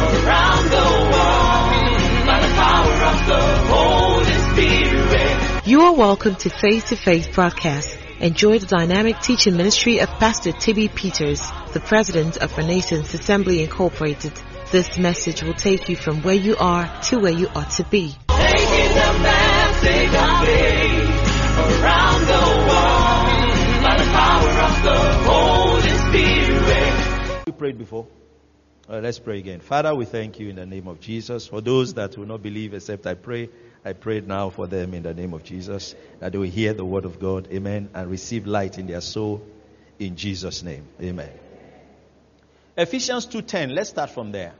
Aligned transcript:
around 0.00 0.64
the 0.70 0.88
world 1.12 2.26
by 2.26 2.38
the 2.40 2.54
power 2.54 2.96
of 3.10 3.26
the 3.26 3.42
Holy 3.72 4.36
Spirit. 4.52 5.66
You 5.66 5.82
are 5.82 5.94
welcome 5.94 6.36
to 6.36 6.50
Face 6.50 6.84
to 6.90 6.96
Face 6.96 7.26
broadcast. 7.26 7.96
Enjoy 8.20 8.58
the 8.58 8.66
dynamic 8.66 9.20
teaching 9.20 9.56
ministry 9.56 9.98
of 10.00 10.08
Pastor 10.08 10.52
T.B. 10.52 10.88
Peters, 10.88 11.40
the 11.72 11.80
president 11.80 12.36
of 12.36 12.56
Renaissance 12.56 13.12
Assembly 13.14 13.62
Incorporated. 13.62 14.32
This 14.70 14.98
message 14.98 15.42
will 15.42 15.54
take 15.54 15.88
you 15.88 15.96
from 15.96 16.22
where 16.22 16.34
you 16.34 16.56
are 16.58 16.86
to 17.04 17.18
where 17.18 17.32
you 17.32 17.48
ought 17.48 17.70
to 17.72 17.84
be. 17.84 18.14
Taking 18.28 18.94
the 18.94 19.18
message 19.22 20.14
of 20.14 20.44
faith 20.44 21.18
around 21.80 22.20
the 22.26 22.44
world 22.68 23.82
by 23.82 23.96
the 23.98 24.10
power 24.12 24.50
of 24.68 24.82
the 24.84 24.98
Holy 25.30 25.90
Spirit. 26.08 27.46
We 27.46 27.52
prayed 27.52 27.78
before. 27.78 28.06
Uh, 28.90 29.00
let's 29.00 29.18
pray 29.18 29.38
again. 29.38 29.60
Father, 29.60 29.94
we 29.94 30.06
thank 30.06 30.40
you 30.40 30.48
in 30.48 30.56
the 30.56 30.64
name 30.64 30.88
of 30.88 30.98
Jesus. 30.98 31.46
For 31.46 31.60
those 31.60 31.94
that 31.94 32.16
will 32.16 32.24
not 32.24 32.42
believe 32.42 32.72
except 32.72 33.06
I 33.06 33.12
pray, 33.14 33.50
I 33.84 33.92
pray 33.92 34.22
now 34.22 34.48
for 34.48 34.66
them 34.66 34.94
in 34.94 35.02
the 35.02 35.12
name 35.12 35.34
of 35.34 35.44
Jesus 35.44 35.94
that 36.20 36.32
they 36.32 36.38
will 36.38 36.48
hear 36.48 36.72
the 36.72 36.86
word 36.86 37.04
of 37.04 37.20
God. 37.20 37.48
Amen. 37.52 37.90
And 37.92 38.10
receive 38.10 38.46
light 38.46 38.78
in 38.78 38.86
their 38.86 39.02
soul 39.02 39.42
in 39.98 40.16
Jesus' 40.16 40.62
name. 40.62 40.84
Amen. 41.02 41.30
Ephesians 42.78 43.26
2:10. 43.26 43.74
Let's 43.74 43.90
start 43.90 44.08
from 44.08 44.32
there. 44.32 44.54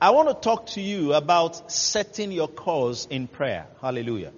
I 0.00 0.10
want 0.10 0.28
to 0.28 0.34
talk 0.34 0.66
to 0.74 0.80
you 0.80 1.14
about 1.14 1.72
setting 1.72 2.30
your 2.30 2.46
course 2.46 3.06
in 3.10 3.26
prayer. 3.26 3.66
Hallelujah. 3.80 4.32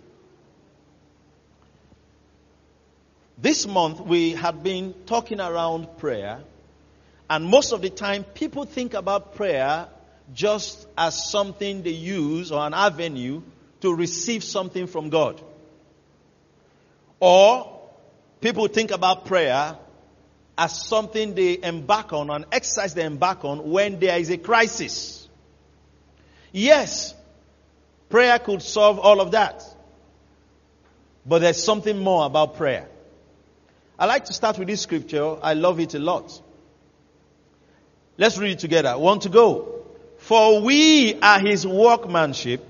This 3.38 3.66
month 3.66 4.00
we 4.00 4.32
have 4.32 4.62
been 4.62 4.94
talking 5.04 5.40
around 5.40 5.98
prayer, 5.98 6.40
and 7.28 7.44
most 7.44 7.72
of 7.72 7.82
the 7.82 7.90
time 7.90 8.24
people 8.24 8.64
think 8.64 8.94
about 8.94 9.34
prayer 9.34 9.88
just 10.32 10.86
as 10.96 11.30
something 11.30 11.82
they 11.82 11.90
use 11.90 12.50
or 12.50 12.66
an 12.66 12.72
avenue 12.72 13.42
to 13.82 13.94
receive 13.94 14.42
something 14.42 14.86
from 14.86 15.10
God. 15.10 15.40
Or 17.20 17.78
people 18.40 18.68
think 18.68 18.90
about 18.90 19.26
prayer 19.26 19.76
as 20.56 20.86
something 20.86 21.34
they 21.34 21.58
embark 21.62 22.14
on, 22.14 22.30
an 22.30 22.46
exercise 22.50 22.94
they 22.94 23.04
embark 23.04 23.44
on 23.44 23.70
when 23.70 24.00
there 24.00 24.18
is 24.18 24.30
a 24.30 24.38
crisis. 24.38 25.28
Yes, 26.52 27.14
prayer 28.08 28.38
could 28.38 28.62
solve 28.62 28.98
all 28.98 29.20
of 29.20 29.32
that. 29.32 29.62
But 31.26 31.40
there's 31.40 31.62
something 31.62 31.98
more 31.98 32.24
about 32.24 32.56
prayer. 32.56 32.88
I 33.98 34.06
like 34.06 34.26
to 34.26 34.32
start 34.32 34.58
with 34.58 34.68
this 34.68 34.82
scripture. 34.82 35.36
I 35.42 35.54
love 35.54 35.80
it 35.80 35.94
a 35.94 35.98
lot. 35.98 36.42
Let's 38.18 38.38
read 38.38 38.52
it 38.52 38.58
together. 38.58 38.96
Want 38.98 39.22
to 39.22 39.28
go? 39.28 39.84
For 40.18 40.60
we 40.60 41.18
are 41.20 41.38
his 41.38 41.66
workmanship, 41.66 42.64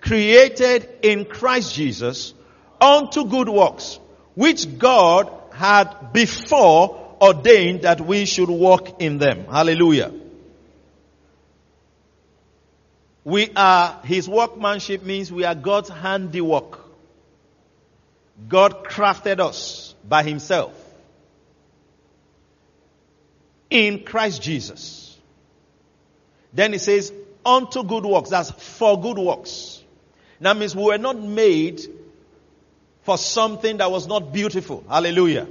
created 0.00 0.88
in 1.02 1.24
Christ 1.24 1.74
Jesus 1.74 2.34
unto 2.80 3.26
good 3.26 3.48
works, 3.48 3.98
which 4.34 4.78
God 4.78 5.30
had 5.52 6.12
before 6.12 7.16
ordained 7.20 7.82
that 7.82 8.00
we 8.00 8.24
should 8.24 8.48
walk 8.48 9.00
in 9.02 9.18
them. 9.18 9.44
Hallelujah. 9.44 10.12
We 13.24 13.50
are 13.54 14.00
his 14.04 14.28
workmanship 14.28 15.02
means 15.02 15.30
we 15.30 15.44
are 15.44 15.54
God's 15.54 15.90
handiwork. 15.90 16.78
God 18.48 18.84
crafted 18.84 19.40
us 19.40 19.89
by 20.08 20.22
himself 20.22 20.72
in 23.70 24.04
Christ 24.04 24.42
Jesus. 24.42 25.16
Then 26.52 26.72
he 26.72 26.78
says, 26.78 27.12
unto 27.44 27.84
good 27.84 28.04
works. 28.04 28.30
That's 28.30 28.50
for 28.50 29.00
good 29.00 29.18
works. 29.18 29.82
That 30.40 30.56
means 30.56 30.74
we 30.74 30.84
were 30.84 30.98
not 30.98 31.18
made 31.18 31.82
for 33.02 33.18
something 33.18 33.76
that 33.78 33.90
was 33.90 34.06
not 34.06 34.32
beautiful. 34.32 34.84
Hallelujah. 34.88 35.46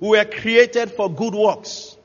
We 0.00 0.08
were 0.08 0.24
created 0.24 0.92
for 0.92 1.10
good 1.10 1.34
works. 1.34 1.96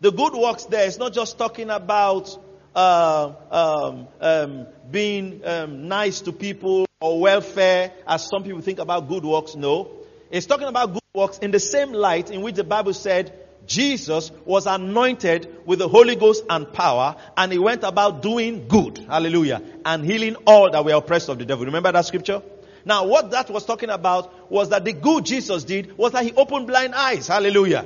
The 0.00 0.10
good 0.10 0.32
works 0.32 0.64
there 0.64 0.86
is 0.86 0.98
not 0.98 1.12
just 1.12 1.36
talking 1.36 1.68
about 1.70 2.36
uh, 2.74 3.32
um, 3.50 4.08
um, 4.20 4.66
being 4.90 5.42
um, 5.44 5.88
nice 5.88 6.22
to 6.22 6.32
people 6.32 6.86
or 7.00 7.20
welfare, 7.20 7.92
as 8.06 8.26
some 8.26 8.42
people 8.42 8.60
think 8.60 8.78
about 8.78 9.08
good 9.08 9.24
works. 9.24 9.54
No, 9.54 9.90
it's 10.30 10.46
talking 10.46 10.68
about 10.68 10.92
good 10.92 10.99
works 11.20 11.38
in 11.38 11.50
the 11.50 11.60
same 11.60 11.92
light 11.92 12.30
in 12.30 12.40
which 12.40 12.56
the 12.56 12.64
Bible 12.64 12.94
said 12.94 13.32
Jesus 13.66 14.32
was 14.44 14.66
anointed 14.66 15.66
with 15.66 15.78
the 15.78 15.86
Holy 15.88 16.16
Ghost 16.16 16.44
and 16.48 16.72
power, 16.72 17.16
and 17.36 17.52
he 17.52 17.58
went 17.58 17.84
about 17.84 18.22
doing 18.22 18.66
good. 18.66 18.98
Hallelujah. 18.98 19.62
And 19.84 20.04
healing 20.04 20.36
all 20.46 20.70
that 20.70 20.84
were 20.84 20.94
oppressed 20.94 21.28
of 21.28 21.38
the 21.38 21.44
devil. 21.44 21.66
Remember 21.66 21.92
that 21.92 22.06
scripture? 22.06 22.42
Now, 22.84 23.06
what 23.06 23.30
that 23.32 23.50
was 23.50 23.66
talking 23.66 23.90
about 23.90 24.50
was 24.50 24.70
that 24.70 24.84
the 24.84 24.94
good 24.94 25.26
Jesus 25.26 25.64
did 25.64 25.96
was 25.98 26.12
that 26.12 26.24
he 26.24 26.32
opened 26.32 26.66
blind 26.66 26.94
eyes. 26.94 27.28
Hallelujah. 27.28 27.84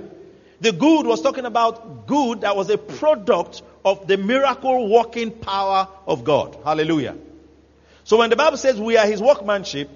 The 0.60 0.72
good 0.72 1.04
was 1.04 1.20
talking 1.20 1.44
about 1.44 2.06
good 2.06 2.42
that 2.42 2.56
was 2.56 2.70
a 2.70 2.78
product 2.78 3.62
of 3.84 4.06
the 4.06 4.16
miracle 4.16 4.88
working 4.88 5.32
power 5.32 5.88
of 6.06 6.24
God. 6.24 6.56
Hallelujah. 6.64 7.16
So 8.04 8.18
when 8.18 8.30
the 8.30 8.36
Bible 8.36 8.56
says 8.56 8.80
we 8.80 8.96
are 8.96 9.06
his 9.06 9.20
workmanship, 9.20 9.90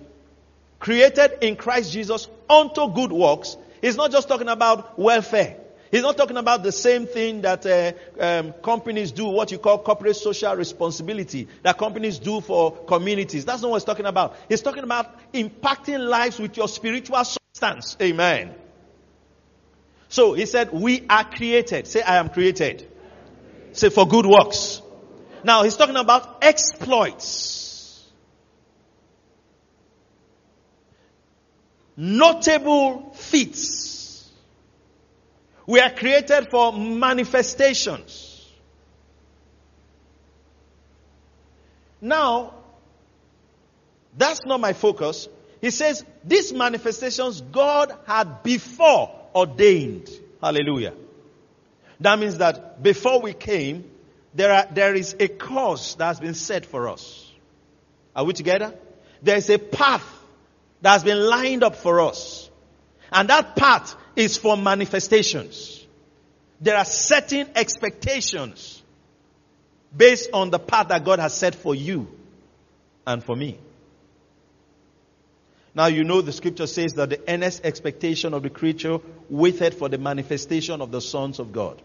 created 0.81 1.39
in 1.43 1.56
Christ 1.56 1.93
Jesus 1.93 2.28
unto 2.49 2.93
good 2.93 3.12
works, 3.12 3.56
he's 3.81 3.97
not 3.97 4.11
just 4.11 4.28
talking 4.28 4.49
about 4.49 4.99
welfare. 4.99 5.56
He's 5.91 6.03
not 6.03 6.16
talking 6.16 6.37
about 6.37 6.62
the 6.62 6.72
same 6.72 7.06
thing 7.06 7.43
that 7.43 7.65
uh, 7.65 7.93
um, 8.22 8.53
companies 8.62 9.11
do, 9.11 9.25
what 9.25 9.50
you 9.50 9.59
call 9.59 9.78
corporate 9.78 10.17
social 10.17 10.55
responsibility, 10.55 11.49
that 11.62 11.78
companies 11.78 12.19
do 12.19 12.41
for 12.43 12.72
communities. 12.84 13.44
That's 13.47 13.62
not 13.62 13.71
what 13.71 13.78
he's 13.78 13.84
talking 13.84 14.05
about. 14.05 14.37
He's 14.49 14.61
talking 14.61 14.84
about 14.84 15.33
impacting 15.33 16.06
lives 16.06 16.38
with 16.38 16.56
your 16.56 16.69
spiritual 16.69 17.25
substance. 17.25 17.97
Amen. 18.03 18.55
So 20.11 20.34
he 20.34 20.47
said, 20.47 20.72
We 20.72 21.06
are 21.09 21.25
created. 21.25 21.87
Say, 21.87 22.03
I 22.03 22.17
am 22.17 22.28
created. 22.28 22.87
Say, 23.72 23.88
for 23.88 24.06
good 24.06 24.27
works. 24.27 24.83
Now 25.44 25.62
he's 25.62 25.77
talking 25.77 25.97
about 25.97 26.38
exploits. 26.43 27.68
Notable 32.00 33.10
feats. 33.12 34.31
We 35.66 35.81
are 35.81 35.91
created 35.91 36.48
for 36.48 36.72
manifestations. 36.72 38.47
Now, 42.00 42.54
that's 44.16 44.47
not 44.47 44.60
my 44.60 44.75
focus. 44.75 45.28
He 45.60 45.72
says, 45.72 46.04
these 46.22 46.53
manifestations 46.53 47.41
God 47.41 47.92
had 48.06 48.44
before 48.44 49.12
ordained. 49.34 50.08
Hallelujah. 50.41 50.94
That 51.98 52.20
means 52.20 52.38
that 52.38 52.81
before 52.81 53.20
we 53.20 53.32
came, 53.32 53.91
there, 54.34 54.53
are, 54.53 54.69
there 54.72 54.94
is 54.94 55.16
a 55.19 55.26
course 55.26 55.97
that 55.97 56.06
has 56.06 56.20
been 56.20 56.34
set 56.34 56.64
for 56.64 56.88
us. 56.88 57.28
Are 58.14 58.22
we 58.22 58.34
together? 58.34 58.72
There 59.20 59.37
is 59.37 59.50
a 59.50 59.58
path 59.58 60.18
that 60.83 60.93
has 60.93 61.05
been 61.05 61.19
lined 61.19 61.62
up 61.62 61.77
for 61.77 62.00
us. 62.00 62.50
And 63.11 63.28
that 63.28 63.56
path 63.56 63.94
is 64.16 64.37
for 64.37 64.56
manifestations. 64.56 65.87
There 66.61 66.77
are 66.77 66.84
certain 66.84 67.49
expectations 67.55 68.83
based 69.97 70.31
on 70.33 70.50
the 70.50 70.59
path 70.59 70.88
that 70.88 71.05
God 71.05 71.19
has 71.19 71.34
set 71.34 71.55
for 71.55 71.75
you 71.75 72.09
and 73.06 73.22
for 73.22 73.34
me. 73.34 73.59
Now 75.75 75.87
you 75.87 76.03
know 76.05 76.21
the 76.21 76.33
scripture 76.33 76.67
says 76.67 76.94
that 76.94 77.11
the 77.11 77.21
earnest 77.28 77.65
expectation 77.65 78.34
of 78.34 78.43
the 78.43 78.50
creature 78.50 78.99
waited 79.31 79.75
for 79.75 79.88
the 79.88 79.99
manifestation 79.99 80.81
of 80.81 80.91
the 80.91 81.00
sons 81.00 81.38
of 81.38 81.52
God. 81.52 81.81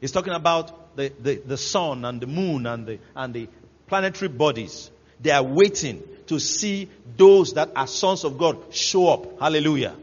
It's 0.00 0.12
talking 0.12 0.32
about 0.32 0.96
the, 0.96 1.12
the, 1.20 1.36
the 1.44 1.56
sun 1.56 2.04
and 2.04 2.20
the 2.20 2.26
moon 2.26 2.66
and 2.66 2.86
the, 2.86 2.98
and 3.14 3.34
the 3.34 3.48
planetary 3.88 4.28
bodies. 4.28 4.90
They 5.20 5.30
are 5.30 5.42
waiting 5.42 6.02
to 6.26 6.38
see 6.38 6.88
those 7.16 7.54
that 7.54 7.70
are 7.76 7.86
sons 7.86 8.24
of 8.24 8.38
God 8.38 8.74
show 8.74 9.08
up. 9.08 9.40
Hallelujah. 9.40 9.94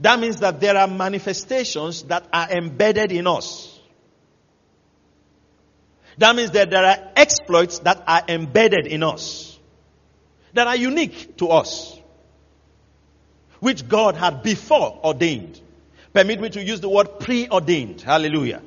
That 0.00 0.18
means 0.18 0.40
that 0.40 0.60
there 0.60 0.76
are 0.76 0.88
manifestations 0.88 2.04
that 2.04 2.26
are 2.32 2.50
embedded 2.50 3.12
in 3.12 3.26
us. 3.26 3.78
That 6.18 6.36
means 6.36 6.50
that 6.52 6.70
there 6.70 6.84
are 6.84 6.98
exploits 7.16 7.78
that 7.80 8.02
are 8.06 8.22
embedded 8.28 8.86
in 8.86 9.02
us. 9.02 9.58
That 10.54 10.66
are 10.66 10.76
unique 10.76 11.36
to 11.38 11.48
us. 11.48 11.98
Which 13.60 13.88
God 13.88 14.16
had 14.16 14.42
before 14.42 15.00
ordained. 15.04 15.60
Permit 16.12 16.40
me 16.40 16.48
to 16.50 16.62
use 16.62 16.80
the 16.80 16.88
word 16.88 17.20
preordained. 17.20 18.00
Hallelujah. 18.00 18.62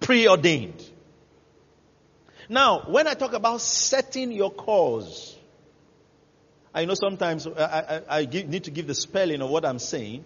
Preordained. 0.00 0.82
Now, 2.48 2.82
when 2.88 3.06
I 3.06 3.14
talk 3.14 3.32
about 3.32 3.60
setting 3.60 4.32
your 4.32 4.50
cause, 4.50 5.36
I 6.74 6.84
know 6.84 6.94
sometimes 6.94 7.46
uh, 7.46 7.52
I, 8.08 8.16
I, 8.16 8.18
I 8.20 8.24
give, 8.24 8.48
need 8.48 8.64
to 8.64 8.70
give 8.70 8.86
the 8.86 8.94
spelling 8.94 9.40
of 9.42 9.50
what 9.50 9.64
I'm 9.64 9.78
saying 9.78 10.24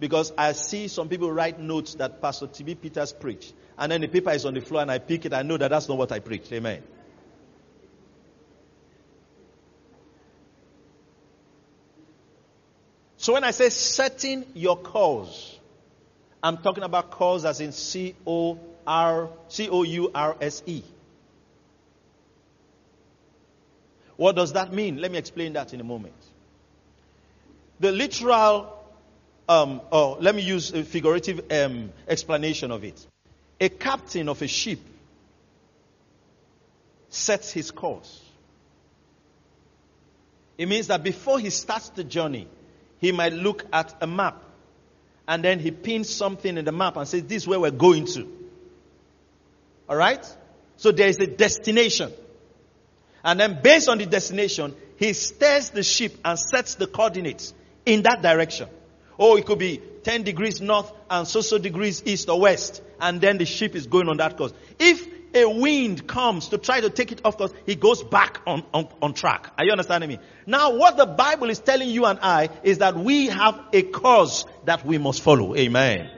Because 0.00 0.32
I 0.36 0.52
see 0.52 0.88
some 0.88 1.10
people 1.10 1.30
write 1.30 1.60
notes 1.60 1.94
that 1.96 2.22
Pastor 2.22 2.46
T.B. 2.46 2.76
Peters 2.76 3.12
preached. 3.12 3.52
And 3.76 3.92
then 3.92 4.00
the 4.00 4.08
paper 4.08 4.30
is 4.30 4.46
on 4.46 4.54
the 4.54 4.62
floor 4.62 4.80
and 4.80 4.90
I 4.90 4.98
pick 4.98 5.26
it. 5.26 5.34
I 5.34 5.42
know 5.42 5.58
that 5.58 5.68
that's 5.68 5.90
not 5.90 5.98
what 5.98 6.10
I 6.10 6.20
preached. 6.20 6.50
Amen. 6.54 6.82
So 13.18 13.34
when 13.34 13.44
I 13.44 13.50
say 13.50 13.68
setting 13.68 14.46
your 14.54 14.78
course, 14.78 15.58
I'm 16.42 16.56
talking 16.56 16.82
about 16.82 17.10
course 17.10 17.44
as 17.44 17.60
in 17.60 17.72
C 17.72 18.14
O 18.26 18.58
R 18.86 19.28
C 19.48 19.68
O 19.68 19.82
U 19.82 20.10
R 20.14 20.34
S 20.40 20.62
E. 20.64 20.82
What 24.20 24.36
does 24.36 24.52
that 24.52 24.70
mean? 24.70 24.98
Let 25.00 25.10
me 25.10 25.16
explain 25.16 25.54
that 25.54 25.72
in 25.72 25.80
a 25.80 25.82
moment. 25.82 26.12
The 27.78 27.90
literal, 27.90 28.78
um, 29.48 29.80
or 29.90 30.18
let 30.20 30.34
me 30.34 30.42
use 30.42 30.74
a 30.74 30.84
figurative 30.84 31.50
um, 31.50 31.90
explanation 32.06 32.70
of 32.70 32.84
it. 32.84 33.06
A 33.62 33.70
captain 33.70 34.28
of 34.28 34.42
a 34.42 34.46
ship 34.46 34.78
sets 37.08 37.50
his 37.50 37.70
course. 37.70 38.22
It 40.58 40.68
means 40.68 40.88
that 40.88 41.02
before 41.02 41.38
he 41.38 41.48
starts 41.48 41.88
the 41.88 42.04
journey, 42.04 42.46
he 42.98 43.12
might 43.12 43.32
look 43.32 43.64
at 43.72 44.02
a 44.02 44.06
map 44.06 44.44
and 45.26 45.42
then 45.42 45.60
he 45.60 45.70
pins 45.70 46.10
something 46.10 46.58
in 46.58 46.66
the 46.66 46.72
map 46.72 46.98
and 46.98 47.08
says, 47.08 47.22
This 47.22 47.44
is 47.44 47.48
where 47.48 47.60
we're 47.60 47.70
going 47.70 48.04
to. 48.04 48.28
All 49.88 49.96
right? 49.96 50.22
So 50.76 50.92
there 50.92 51.08
is 51.08 51.18
a 51.20 51.26
destination. 51.26 52.12
And 53.24 53.38
then 53.38 53.60
based 53.62 53.88
on 53.88 53.98
the 53.98 54.06
destination, 54.06 54.74
he 54.96 55.12
steers 55.12 55.70
the 55.70 55.82
ship 55.82 56.18
and 56.24 56.38
sets 56.38 56.74
the 56.74 56.86
coordinates 56.86 57.54
in 57.86 58.02
that 58.02 58.22
direction. 58.22 58.68
Oh, 59.18 59.36
it 59.36 59.44
could 59.44 59.58
be 59.58 59.80
10 60.04 60.22
degrees 60.22 60.60
north 60.60 60.90
and 61.10 61.28
so 61.28 61.42
so 61.42 61.58
degrees 61.58 62.02
east 62.06 62.28
or 62.28 62.40
west. 62.40 62.82
And 63.00 63.20
then 63.20 63.38
the 63.38 63.44
ship 63.44 63.74
is 63.74 63.86
going 63.86 64.08
on 64.08 64.16
that 64.18 64.36
course. 64.36 64.52
If 64.78 65.06
a 65.34 65.44
wind 65.46 66.06
comes 66.06 66.48
to 66.48 66.58
try 66.58 66.80
to 66.80 66.90
take 66.90 67.12
it 67.12 67.20
off 67.24 67.36
course, 67.36 67.52
he 67.66 67.74
goes 67.74 68.02
back 68.02 68.40
on, 68.46 68.64
on, 68.72 68.88
on 69.00 69.14
track. 69.14 69.52
Are 69.58 69.64
you 69.64 69.72
understanding 69.72 70.08
me? 70.08 70.18
Now, 70.46 70.76
what 70.76 70.96
the 70.96 71.06
Bible 71.06 71.50
is 71.50 71.60
telling 71.60 71.88
you 71.88 72.06
and 72.06 72.18
I 72.20 72.48
is 72.62 72.78
that 72.78 72.96
we 72.96 73.26
have 73.26 73.60
a 73.72 73.82
course 73.82 74.44
that 74.64 74.84
we 74.84 74.98
must 74.98 75.22
follow. 75.22 75.54
Amen. 75.54 76.10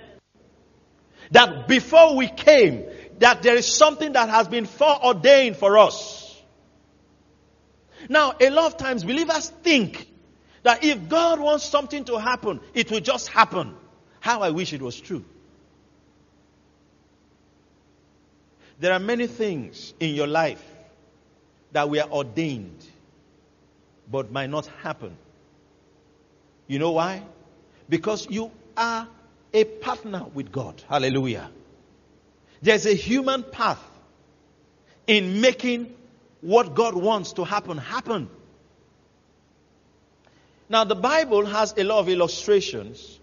That 1.32 1.66
before 1.68 2.16
we 2.16 2.28
came, 2.28 2.84
that 3.18 3.42
there 3.42 3.56
is 3.56 3.66
something 3.66 4.12
that 4.12 4.28
has 4.28 4.48
been 4.48 4.66
foreordained 4.66 5.56
for 5.56 5.78
us. 5.78 6.21
Now, 8.08 8.34
a 8.40 8.50
lot 8.50 8.66
of 8.66 8.76
times 8.78 9.04
believers 9.04 9.48
think 9.62 10.08
that 10.62 10.84
if 10.84 11.08
God 11.08 11.40
wants 11.40 11.64
something 11.64 12.04
to 12.04 12.18
happen, 12.18 12.60
it 12.74 12.90
will 12.90 13.00
just 13.00 13.28
happen. 13.28 13.74
How 14.20 14.40
I 14.40 14.50
wish 14.50 14.72
it 14.72 14.82
was 14.82 15.00
true. 15.00 15.24
There 18.78 18.92
are 18.92 18.98
many 18.98 19.26
things 19.26 19.94
in 20.00 20.14
your 20.14 20.26
life 20.26 20.62
that 21.72 21.88
were 21.88 22.04
ordained 22.10 22.84
but 24.10 24.30
might 24.30 24.50
not 24.50 24.66
happen. 24.82 25.16
You 26.66 26.78
know 26.78 26.92
why? 26.92 27.22
Because 27.88 28.28
you 28.30 28.50
are 28.76 29.08
a 29.52 29.64
partner 29.64 30.24
with 30.34 30.52
God. 30.52 30.82
Hallelujah. 30.88 31.50
There's 32.60 32.86
a 32.86 32.94
human 32.94 33.42
path 33.42 33.82
in 35.06 35.40
making 35.40 35.94
what 36.42 36.74
God 36.74 36.94
wants 36.94 37.32
to 37.34 37.44
happen 37.44 37.78
happen. 37.78 38.28
Now, 40.68 40.84
the 40.84 40.94
Bible 40.94 41.46
has 41.46 41.72
a 41.76 41.84
lot 41.84 42.00
of 42.00 42.08
illustrations, 42.08 43.18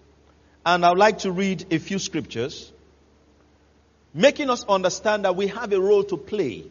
and 0.66 0.86
I 0.86 0.90
would 0.90 0.98
like 0.98 1.20
to 1.20 1.32
read 1.32 1.72
a 1.72 1.80
few 1.80 2.00
scriptures, 2.00 2.72
making 4.14 4.50
us 4.50 4.64
understand 4.68 5.26
that 5.26 5.36
we 5.36 5.48
have 5.48 5.72
a 5.74 5.80
role 5.80 6.04
to 6.06 6.18
play, 6.18 6.64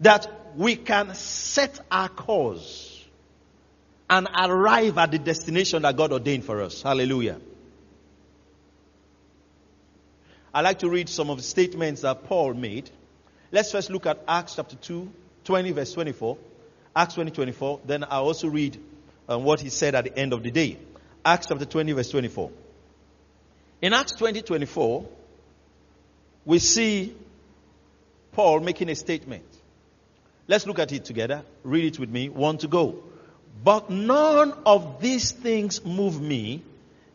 that 0.00 0.28
we 0.56 0.76
can 0.76 1.14
set 1.14 1.80
our 1.90 2.08
course 2.08 3.04
and 4.10 4.28
arrive 4.36 4.98
at 4.98 5.10
the 5.10 5.18
destination 5.18 5.82
that 5.82 5.96
God 5.96 6.12
ordained 6.12 6.44
for 6.44 6.60
us. 6.62 6.82
Hallelujah. 6.82 7.38
I 10.52 10.60
like 10.60 10.80
to 10.80 10.90
read 10.90 11.08
some 11.08 11.30
of 11.30 11.38
the 11.38 11.42
statements 11.42 12.02
that 12.02 12.24
Paul 12.24 12.54
made. 12.54 12.90
Let's 13.52 13.70
first 13.70 13.90
look 13.90 14.06
at 14.06 14.18
Acts 14.26 14.54
chapter 14.56 14.76
2, 14.76 15.12
20, 15.44 15.72
verse 15.72 15.92
24. 15.92 16.38
Acts 16.96 17.14
20, 17.14 17.30
24. 17.32 17.80
Then 17.84 18.04
i 18.04 18.16
also 18.16 18.48
read 18.48 18.80
um, 19.28 19.44
what 19.44 19.60
he 19.60 19.68
said 19.68 19.94
at 19.94 20.04
the 20.04 20.18
end 20.18 20.32
of 20.32 20.42
the 20.42 20.50
day. 20.50 20.78
Acts 21.22 21.48
chapter 21.48 21.66
20, 21.66 21.92
verse 21.92 22.10
24. 22.10 22.50
In 23.82 23.92
Acts 23.92 24.12
20, 24.12 24.40
24, 24.40 25.06
we 26.46 26.58
see 26.58 27.14
Paul 28.32 28.60
making 28.60 28.88
a 28.88 28.94
statement. 28.94 29.44
Let's 30.48 30.66
look 30.66 30.78
at 30.78 30.90
it 30.90 31.04
together. 31.04 31.42
Read 31.62 31.84
it 31.84 31.98
with 31.98 32.08
me. 32.08 32.30
One 32.30 32.56
to 32.58 32.68
go. 32.68 33.02
But 33.62 33.90
none 33.90 34.54
of 34.64 35.02
these 35.02 35.30
things 35.30 35.84
move 35.84 36.20
me, 36.20 36.62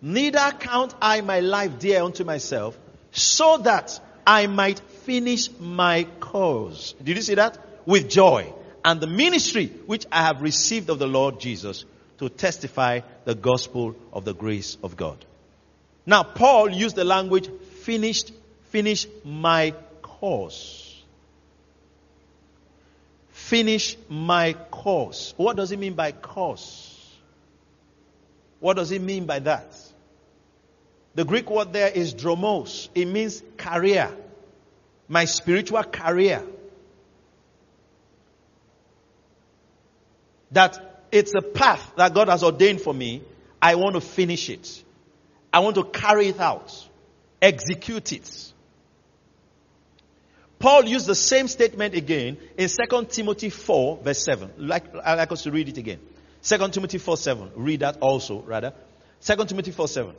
neither 0.04 0.51
count 0.60 0.94
I 1.01 1.22
my 1.22 1.40
life 1.40 1.80
dear 1.80 2.04
unto 2.04 2.24
myself, 2.24 2.78
so 3.12 3.57
that 3.57 4.00
I 4.25 4.45
might 4.45 4.80
finish 5.07 5.50
my 5.57 6.04
course. 6.19 6.94
Did 7.01 7.15
you 7.15 7.24
see 7.24 7.36
that? 7.36 7.57
With 7.86 8.09
joy. 8.09 8.54
And 8.83 9.00
the 9.00 9.07
ministry 9.07 9.68
which 9.86 10.06
I 10.12 10.24
have 10.24 10.42
received 10.42 10.89
of 10.89 11.00
the 11.00 11.07
Lord 11.07 11.39
Jesus 11.39 11.86
to 12.18 12.27
testify 12.27 13.00
the 13.24 13.33
gospel 13.33 13.95
of 14.12 14.25
the 14.25 14.33
grace 14.33 14.77
of 14.83 14.98
God. 14.98 15.24
Now, 16.06 16.24
Paul 16.24 16.69
used 16.69 16.98
the 16.98 17.06
language 17.06 17.50
finished, 17.83 18.33
finish 18.69 19.07
my 19.24 19.74
course. 20.01 21.01
Finish 23.30 23.95
my 24.09 24.54
course. 24.71 25.33
What 25.38 25.56
does 25.56 25.71
it 25.71 25.80
mean 25.80 25.94
by 25.94 26.12
course? 26.12 26.94
What 28.59 28.75
does 28.75 28.92
it 28.92 29.01
mean 29.01 29.25
by 29.25 29.39
that? 29.39 29.74
The 31.15 31.24
Greek 31.24 31.50
word 31.50 31.71
there 31.71 31.89
is 31.89 32.13
dromos. 32.13 32.89
It 32.94 33.06
means 33.06 33.42
career. 33.56 34.12
My 35.07 35.25
spiritual 35.25 35.83
career. 35.83 36.44
That 40.51 41.06
it's 41.12 41.33
a 41.36 41.42
path 41.42 41.94
that 41.98 42.13
God 42.13 42.30
has 42.30 42.44
ordained 42.44 42.81
for 42.81 42.94
me. 42.94 43.24
I 43.62 43.75
want 43.75 43.95
to 43.95 44.01
finish 44.01 44.50
it. 44.50 44.83
I 45.51 45.59
want 45.59 45.75
to 45.75 45.83
carry 45.83 46.27
it 46.27 46.39
out, 46.39 46.71
execute 47.42 48.11
it. 48.11 48.54
Paul 50.59 50.85
used 50.85 51.06
the 51.06 51.16
same 51.16 51.47
statement 51.47 51.94
again 51.94 52.37
in 52.57 52.68
2 52.68 53.06
Timothy 53.06 53.49
4, 53.49 53.97
verse 54.04 54.23
7. 54.23 54.52
Like, 54.57 54.83
I'd 54.95 55.16
like 55.16 55.31
us 55.31 55.44
to 55.44 55.52
read 55.52 55.69
it 55.69 55.78
again. 55.78 55.99
2 56.44 56.69
Timothy 56.69 56.97
4, 56.97 57.18
7. 57.18 57.52
Read 57.56 57.81
that 57.81 57.97
also, 58.02 58.42
rather. 58.42 58.73
2 59.21 59.45
Timothy 59.45 59.71
4, 59.71 59.87
7. 59.87 60.16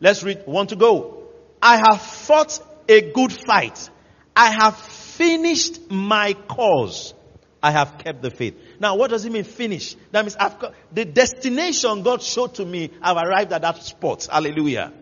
Let's 0.00 0.22
read 0.22 0.42
one 0.46 0.66
to 0.68 0.76
go. 0.76 1.24
I 1.62 1.76
have 1.76 2.00
fought 2.00 2.58
a 2.88 3.12
good 3.12 3.32
fight. 3.32 3.90
I 4.34 4.50
have 4.50 4.76
finished 4.76 5.90
my 5.90 6.32
course. 6.32 7.14
I 7.62 7.72
have 7.72 7.98
kept 7.98 8.22
the 8.22 8.30
faith. 8.30 8.54
Now, 8.78 8.96
what 8.96 9.10
does 9.10 9.24
it 9.24 9.32
mean 9.32 9.44
finish? 9.44 9.94
That 10.12 10.24
means 10.24 10.36
I've 10.36 10.58
got, 10.58 10.74
the 10.92 11.04
destination 11.04 12.02
God 12.02 12.22
showed 12.22 12.54
to 12.54 12.64
me, 12.64 12.90
I've 13.02 13.16
arrived 13.18 13.52
at 13.52 13.62
that 13.62 13.82
spot. 13.82 14.26
Hallelujah. 14.30 14.92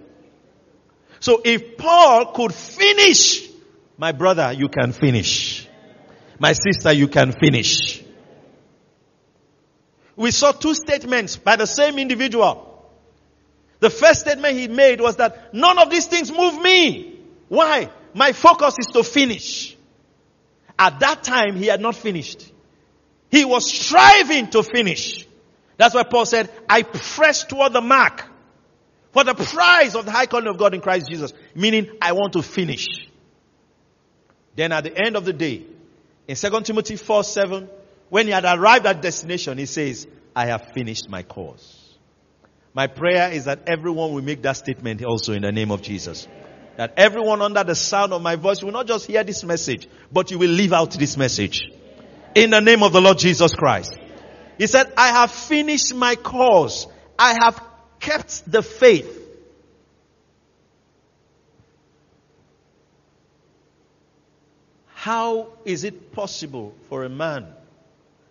So 1.20 1.40
if 1.44 1.76
Paul 1.76 2.32
could 2.32 2.52
finish, 2.54 3.48
my 3.96 4.12
brother, 4.12 4.52
you 4.52 4.68
can 4.68 4.92
finish. 4.92 5.68
My 6.38 6.52
sister, 6.52 6.92
you 6.92 7.08
can 7.08 7.32
finish. 7.32 8.02
We 10.16 10.32
saw 10.32 10.52
two 10.52 10.74
statements 10.74 11.36
by 11.36 11.56
the 11.56 11.66
same 11.66 11.98
individual. 11.98 12.64
The 13.80 13.90
first 13.90 14.20
statement 14.20 14.56
he 14.56 14.66
made 14.66 15.00
was 15.00 15.16
that 15.16 15.54
none 15.54 15.78
of 15.78 15.90
these 15.90 16.06
things 16.06 16.32
move 16.32 16.60
me. 16.60 17.20
Why? 17.48 17.90
My 18.18 18.32
focus 18.32 18.74
is 18.80 18.86
to 18.88 19.04
finish. 19.04 19.76
At 20.76 20.98
that 20.98 21.22
time, 21.22 21.54
he 21.54 21.66
had 21.66 21.80
not 21.80 21.94
finished. 21.94 22.52
He 23.30 23.44
was 23.44 23.70
striving 23.70 24.50
to 24.50 24.64
finish. 24.64 25.24
That's 25.76 25.94
why 25.94 26.02
Paul 26.02 26.26
said, 26.26 26.50
I 26.68 26.82
press 26.82 27.44
toward 27.44 27.74
the 27.74 27.80
mark 27.80 28.24
for 29.12 29.22
the 29.22 29.34
prize 29.34 29.94
of 29.94 30.04
the 30.04 30.10
high 30.10 30.26
calling 30.26 30.48
of 30.48 30.58
God 30.58 30.74
in 30.74 30.80
Christ 30.80 31.08
Jesus. 31.08 31.32
Meaning, 31.54 31.90
I 32.02 32.10
want 32.10 32.32
to 32.32 32.42
finish. 32.42 32.88
Then 34.56 34.72
at 34.72 34.82
the 34.82 34.98
end 34.98 35.14
of 35.14 35.24
the 35.24 35.32
day, 35.32 35.62
in 36.26 36.34
2 36.34 36.60
Timothy 36.62 36.96
4 36.96 37.22
7, 37.22 37.68
when 38.08 38.26
he 38.26 38.32
had 38.32 38.44
arrived 38.44 38.86
at 38.86 39.00
destination, 39.00 39.58
he 39.58 39.66
says, 39.66 40.08
I 40.34 40.46
have 40.46 40.72
finished 40.72 41.08
my 41.08 41.22
course. 41.22 41.94
My 42.74 42.88
prayer 42.88 43.30
is 43.30 43.44
that 43.44 43.68
everyone 43.68 44.12
will 44.12 44.22
make 44.22 44.42
that 44.42 44.56
statement 44.56 45.04
also 45.04 45.34
in 45.34 45.42
the 45.42 45.52
name 45.52 45.70
of 45.70 45.82
Jesus 45.82 46.26
that 46.78 46.94
everyone 46.96 47.42
under 47.42 47.64
the 47.64 47.74
sound 47.74 48.12
of 48.12 48.22
my 48.22 48.36
voice 48.36 48.62
will 48.62 48.70
not 48.70 48.86
just 48.86 49.04
hear 49.06 49.24
this 49.24 49.42
message, 49.42 49.88
but 50.12 50.30
you 50.30 50.38
will 50.38 50.50
live 50.50 50.72
out 50.72 50.92
this 50.92 51.16
message. 51.16 51.72
In 52.36 52.50
the 52.50 52.60
name 52.60 52.84
of 52.84 52.92
the 52.92 53.00
Lord 53.00 53.18
Jesus 53.18 53.52
Christ. 53.52 53.98
He 54.58 54.68
said, 54.68 54.92
I 54.96 55.08
have 55.08 55.32
finished 55.32 55.92
my 55.92 56.14
course. 56.14 56.86
I 57.18 57.36
have 57.42 57.60
kept 57.98 58.48
the 58.48 58.62
faith. 58.62 59.12
How 64.86 65.48
is 65.64 65.82
it 65.82 66.12
possible 66.12 66.76
for 66.88 67.02
a 67.02 67.08
man, 67.08 67.48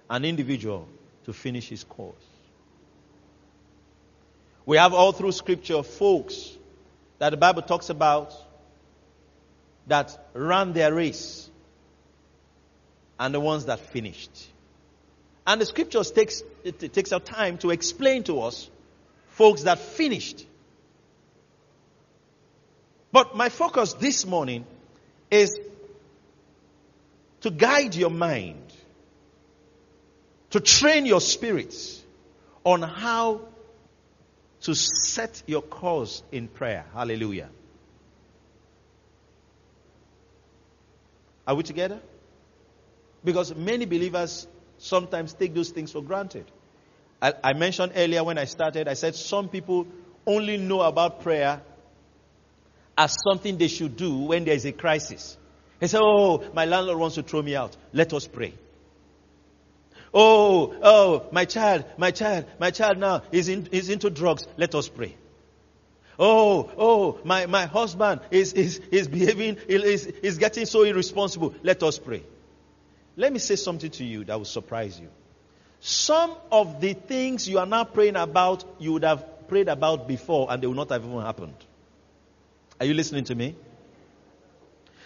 an 0.10 0.24
individual, 0.24 0.88
to 1.26 1.34
finish 1.34 1.68
his 1.68 1.84
course? 1.84 2.16
We 4.66 4.78
have 4.78 4.94
all 4.94 5.12
through 5.12 5.34
scripture 5.34 5.84
folks 5.84 6.57
that 7.20 7.32
the 7.32 7.38
Bible 7.38 7.62
talks 7.62 7.90
about 7.90 8.34
that 9.88 10.18
ran 10.34 10.74
their 10.74 10.94
race 10.94 11.50
and 13.20 13.34
the 13.34 13.40
ones 13.40 13.66
that 13.66 13.80
finished. 13.80 14.48
And 15.46 15.62
the 15.62 15.66
scriptures 15.66 16.12
takes, 16.12 16.44
it 16.64 16.94
takes 16.94 17.12
our 17.12 17.20
time 17.20 17.58
to 17.60 17.72
explain 17.72 18.24
to 18.24 18.42
us 18.42 18.70
folks 19.30 19.64
that 19.64 19.80
finished. 19.80 20.46
But 23.12 23.36
my 23.36 23.50
focus 23.50 23.94
this 23.94 24.26
morning 24.26 24.66
is 25.32 25.58
to 27.42 27.50
guide 27.50 27.96
your 27.96 28.10
mind, 28.10 28.62
to 30.50 30.60
train 30.60 31.06
your 31.06 31.22
spirits 31.22 32.02
on 32.64 32.82
how 32.82 33.42
to 34.62 34.76
set 34.76 35.44
your 35.46 35.62
course 35.62 36.24
in 36.32 36.48
prayer. 36.48 36.86
Hallelujah. 36.94 37.50
Are 41.46 41.56
we 41.56 41.64
together? 41.64 42.00
Because 43.24 43.56
many 43.56 43.86
believers 43.86 44.48
sometimes 44.78 45.34
take 45.34 45.54
those 45.54 45.70
things 45.70 45.92
for 45.92 46.02
granted. 46.02 46.46
I, 47.22 47.34
I, 47.44 47.54
mentioned 47.54 47.94
earlier 47.96 48.24
when 48.24 48.38
I 48.38 48.46
started, 48.46 48.88
I 48.88 48.94
said 48.94 49.16
some 49.16 49.50
people 49.50 49.88
only 50.26 50.58
know 50.58 50.82
about 50.82 51.22
prayer 51.22 51.62
as 52.98 53.16
something 53.28 53.58
they 53.58 53.70
should 53.70 53.96
do 53.96 54.16
when 54.18 54.46
there 54.46 54.54
is 54.54 54.66
a 54.66 54.72
crisis. 54.72 55.38
They 55.80 55.88
say, 55.88 56.00
Oh, 56.02 56.44
my 56.54 56.66
landlord 56.66 57.00
wants 57.00 57.16
to 57.16 57.24
throw 57.24 57.42
me 57.42 57.56
out. 57.56 57.76
Let 57.94 58.14
us 58.14 58.28
pray. 58.28 58.54
Oh, 60.20 60.74
oh, 60.82 61.28
my 61.32 61.46
child, 61.46 61.86
my 61.96 62.10
child, 62.10 62.46
my 62.58 62.72
child 62.72 62.98
now 62.98 63.22
is, 63.32 63.50
in, 63.50 63.68
is 63.72 63.90
into 63.90 64.10
drugs. 64.10 64.48
Let 64.58 64.74
us 64.74 64.90
pray. 64.90 65.16
Oh, 66.18 66.72
oh, 66.76 67.20
my, 67.24 67.46
my 67.46 67.68
husband 67.68 68.22
is, 68.32 68.54
is, 68.54 68.80
is 68.92 69.08
behaving, 69.08 69.58
is, 69.68 70.08
is 70.08 70.40
getting 70.40 70.66
so 70.66 70.82
irresponsible. 70.82 71.54
Let 71.62 71.84
us 71.84 72.00
pray. 72.00 72.24
Let 73.16 73.32
me 73.32 73.38
say 73.38 73.58
something 73.58 73.92
to 73.92 74.04
you 74.04 74.24
that 74.24 74.36
will 74.36 74.46
surprise 74.46 75.00
you. 75.00 75.10
Some 75.82 76.34
of 76.52 76.82
the 76.82 76.94
things 76.94 77.48
you 77.48 77.60
are 77.60 77.68
now 77.68 77.84
praying 77.84 78.16
about, 78.16 78.64
you 78.80 78.94
would 78.94 79.04
have 79.04 79.48
prayed 79.48 79.70
about 79.70 80.08
before 80.08 80.48
and 80.50 80.64
they 80.64 80.66
would 80.66 80.78
not 80.78 80.90
have 80.90 81.06
even 81.06 81.22
happened. 81.22 81.64
Are 82.80 82.88
you 82.88 82.96
listening 82.96 83.26
to 83.26 83.36
me? 83.36 83.56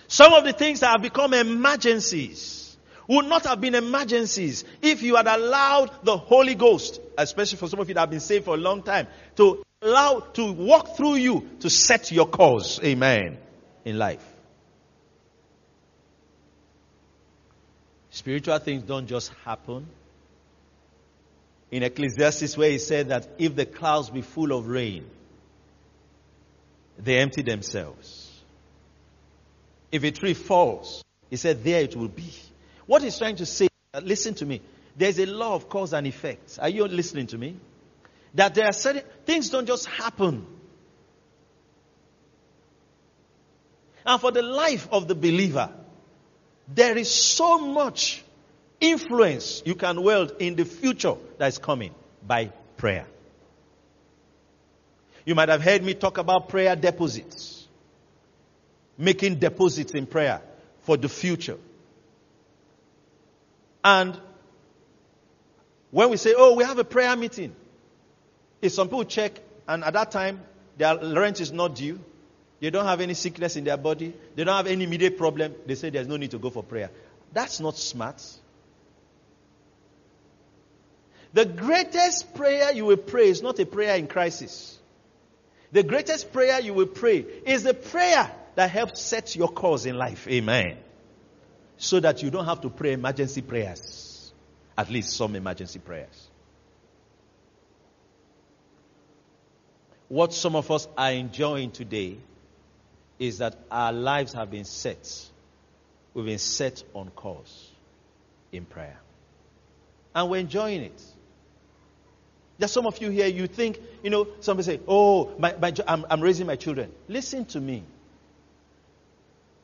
Some 0.08 0.32
of 0.32 0.46
the 0.46 0.54
things 0.54 0.80
that 0.80 0.92
have 0.92 1.02
become 1.02 1.34
emergencies 1.34 2.71
would 3.12 3.26
not 3.26 3.46
have 3.46 3.60
been 3.60 3.76
emergencies 3.76 4.64
if 4.82 5.02
you 5.02 5.18
had 5.18 5.28
allowed 5.28 5.92
the 6.06 6.16
Holy 6.16 6.56
Ghost, 6.56 7.02
especially 7.18 7.58
for 7.58 7.68
some 7.68 7.82
of 7.82 7.90
you 7.90 7.94
that 7.94 8.00
have 8.00 8.10
been 8.10 8.22
saved 8.22 8.46
for 8.46 8.54
a 8.54 8.58
long 8.58 8.84
time, 8.84 9.06
to 9.36 9.62
allow 9.82 10.22
to 10.22 10.54
walk 10.54 10.96
through 10.96 11.16
you 11.16 11.50
to 11.60 11.70
set 11.70 12.10
your 12.14 12.26
course. 12.26 12.80
Amen. 12.82 13.38
In 13.84 13.98
life. 13.98 14.26
Spiritual 18.12 18.60
things 18.60 18.84
don't 18.84 19.08
just 19.08 19.34
happen. 19.44 19.88
In 21.70 21.84
Ecclesiastes, 21.84 22.56
where 22.56 22.72
he 22.72 22.78
said 22.78 23.10
that 23.10 23.28
if 23.38 23.58
the 23.58 23.66
clouds 23.66 24.10
be 24.10 24.22
full 24.22 24.54
of 24.58 24.68
rain, 24.68 25.06
they 26.98 27.18
empty 27.18 27.42
themselves. 27.42 28.30
If 29.92 30.02
a 30.06 30.12
tree 30.12 30.34
falls, 30.34 31.04
he 31.30 31.36
said, 31.36 31.62
there 31.66 31.82
it 31.82 31.94
will 31.98 32.08
be. 32.08 32.32
What 32.86 33.02
he's 33.02 33.18
trying 33.18 33.38
to 33.38 33.46
say, 33.46 33.68
uh, 33.94 34.02
listen 34.04 34.34
to 34.36 34.46
me, 34.46 34.62
there's 34.96 35.20
a 35.20 35.26
law 35.26 35.56
of 35.56 35.70
cause 35.70 35.94
and 35.94 36.06
effect. 36.08 36.60
Are 36.62 36.70
you 36.70 36.88
listening 36.88 37.28
to 37.28 37.38
me? 37.38 37.56
That 38.34 38.56
there 38.56 38.66
are 38.66 38.74
certain 38.74 39.04
things 39.26 39.50
don't 39.50 39.66
just 39.66 39.86
happen. 39.86 40.46
And 44.06 44.20
for 44.20 44.32
the 44.32 44.42
life 44.42 44.88
of 44.92 45.08
the 45.08 45.16
believer, 45.16 45.70
there 46.68 46.98
is 46.98 47.14
so 47.14 47.60
much 47.60 48.24
influence 48.80 49.62
you 49.66 49.76
can 49.76 50.02
wield 50.02 50.34
in 50.40 50.56
the 50.56 50.66
future 50.66 51.16
that 51.38 51.48
is 51.48 51.58
coming 51.58 51.94
by 52.26 52.52
prayer. 52.78 53.06
You 55.26 55.36
might 55.36 55.50
have 55.50 55.62
heard 55.62 55.84
me 55.84 55.94
talk 55.94 56.18
about 56.18 56.50
prayer 56.50 56.76
deposits, 56.76 57.68
making 58.98 59.36
deposits 59.36 59.92
in 59.94 60.08
prayer 60.08 60.42
for 60.82 60.98
the 60.98 61.10
future. 61.10 61.58
And 63.84 64.20
when 65.90 66.10
we 66.10 66.18
say, 66.18 66.34
oh, 66.36 66.56
we 66.56 66.64
have 66.64 66.80
a 66.80 66.84
prayer 66.84 67.16
meeting, 67.16 67.56
if 68.62 68.72
some 68.72 68.88
people 68.88 69.06
check 69.06 69.40
and 69.68 69.84
at 69.84 69.94
that 69.94 70.12
time 70.12 70.42
their 70.78 70.98
rent 70.98 71.42
is 71.42 71.52
not 71.52 71.76
due, 71.76 72.00
they 72.60 72.70
don't 72.70 72.86
have 72.86 73.02
any 73.02 73.16
sickness 73.16 73.56
in 73.56 73.64
their 73.64 73.78
body, 73.78 74.14
they 74.36 74.44
don't 74.44 74.56
have 74.56 74.68
any 74.68 74.84
immediate 74.84 75.18
problem, 75.18 75.56
they 75.66 75.76
say 75.76 75.90
there's 75.90 76.08
no 76.08 76.18
need 76.18 76.32
to 76.32 76.38
go 76.38 76.50
for 76.50 76.64
prayer. 76.64 76.92
That's 77.34 77.60
not 77.60 77.78
smart. 77.78 78.24
The 81.34 81.46
greatest 81.46 82.36
prayer 82.36 82.72
you 82.72 82.86
will 82.86 82.98
pray 82.98 83.30
is 83.30 83.42
not 83.42 83.60
a 83.60 83.66
prayer 83.66 83.96
in 83.96 84.08
crisis. 84.08 84.78
The 85.72 85.84
greatest 85.84 86.34
prayer 86.34 86.60
you 86.60 86.74
will 86.74 86.88
pray 86.88 87.26
is 87.46 87.64
the 87.64 87.74
prayer 87.74 88.30
that 88.56 88.70
helps 88.70 89.02
set 89.02 89.36
your 89.36 89.48
course 89.48 89.86
in 89.86 89.98
life. 89.98 90.28
Amen. 90.28 90.78
So 91.82 92.00
that 92.00 92.22
you 92.22 92.30
don't 92.30 92.46
have 92.46 92.62
to 92.62 92.70
pray 92.70 92.94
emergency 92.94 93.42
prayers. 93.42 94.32
At 94.78 94.92
least 94.92 95.18
some 95.18 95.36
emergency 95.36 95.80
prayers. 95.80 96.30
What 100.08 100.32
some 100.32 100.56
of 100.56 100.70
us 100.70 100.88
are 100.96 101.12
enjoying 101.12 101.72
today 101.72 102.18
is 103.18 103.40
that 103.40 103.58
our 103.72 103.92
lives 103.92 104.34
have 104.34 104.52
been 104.52 104.66
set. 104.66 105.28
We've 106.14 106.26
been 106.26 106.38
set 106.38 106.84
on 106.94 107.10
course 107.10 107.72
in 108.52 108.66
prayer. 108.66 109.00
And 110.14 110.30
we're 110.30 110.38
enjoying 110.38 110.82
it. 110.82 111.02
There's 112.60 112.72
some 112.72 112.86
of 112.86 113.02
you 113.02 113.10
here, 113.10 113.26
you 113.26 113.48
think, 113.48 113.80
you 114.04 114.12
know, 114.12 114.28
somebody 114.42 114.68
say, 114.68 114.80
oh, 114.88 115.32
my, 115.40 115.56
my, 115.60 115.74
I'm, 115.88 116.06
I'm 116.12 116.22
raising 116.22 116.46
my 116.46 116.58
children. 116.58 116.92
Listen 117.08 117.46
to 117.46 117.60
me. 117.60 117.82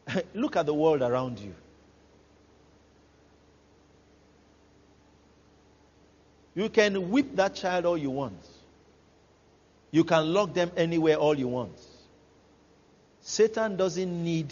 Look 0.34 0.56
at 0.56 0.66
the 0.66 0.74
world 0.74 1.04
around 1.04 1.38
you. 1.38 1.54
You 6.58 6.70
can 6.70 7.12
whip 7.12 7.36
that 7.36 7.54
child 7.54 7.86
all 7.86 8.00
you 8.00 8.10
want. 8.10 8.44
You 9.92 10.04
can 10.04 10.34
lock 10.34 10.56
them 10.56 10.72
anywhere 10.76 11.16
all 11.16 11.38
you 11.38 11.48
want. 11.48 11.80
Satan 13.22 13.78
doesn't 13.78 14.24
need 14.24 14.52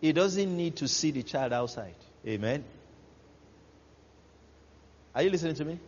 he 0.00 0.12
doesn't 0.12 0.56
need 0.56 0.76
to 0.76 0.86
see 0.86 1.10
the 1.10 1.24
child 1.24 1.52
outside. 1.52 1.96
Amen. 2.24 2.62
Are 5.16 5.22
you 5.22 5.30
listening 5.30 5.56
to 5.56 5.64
me? 5.64 5.80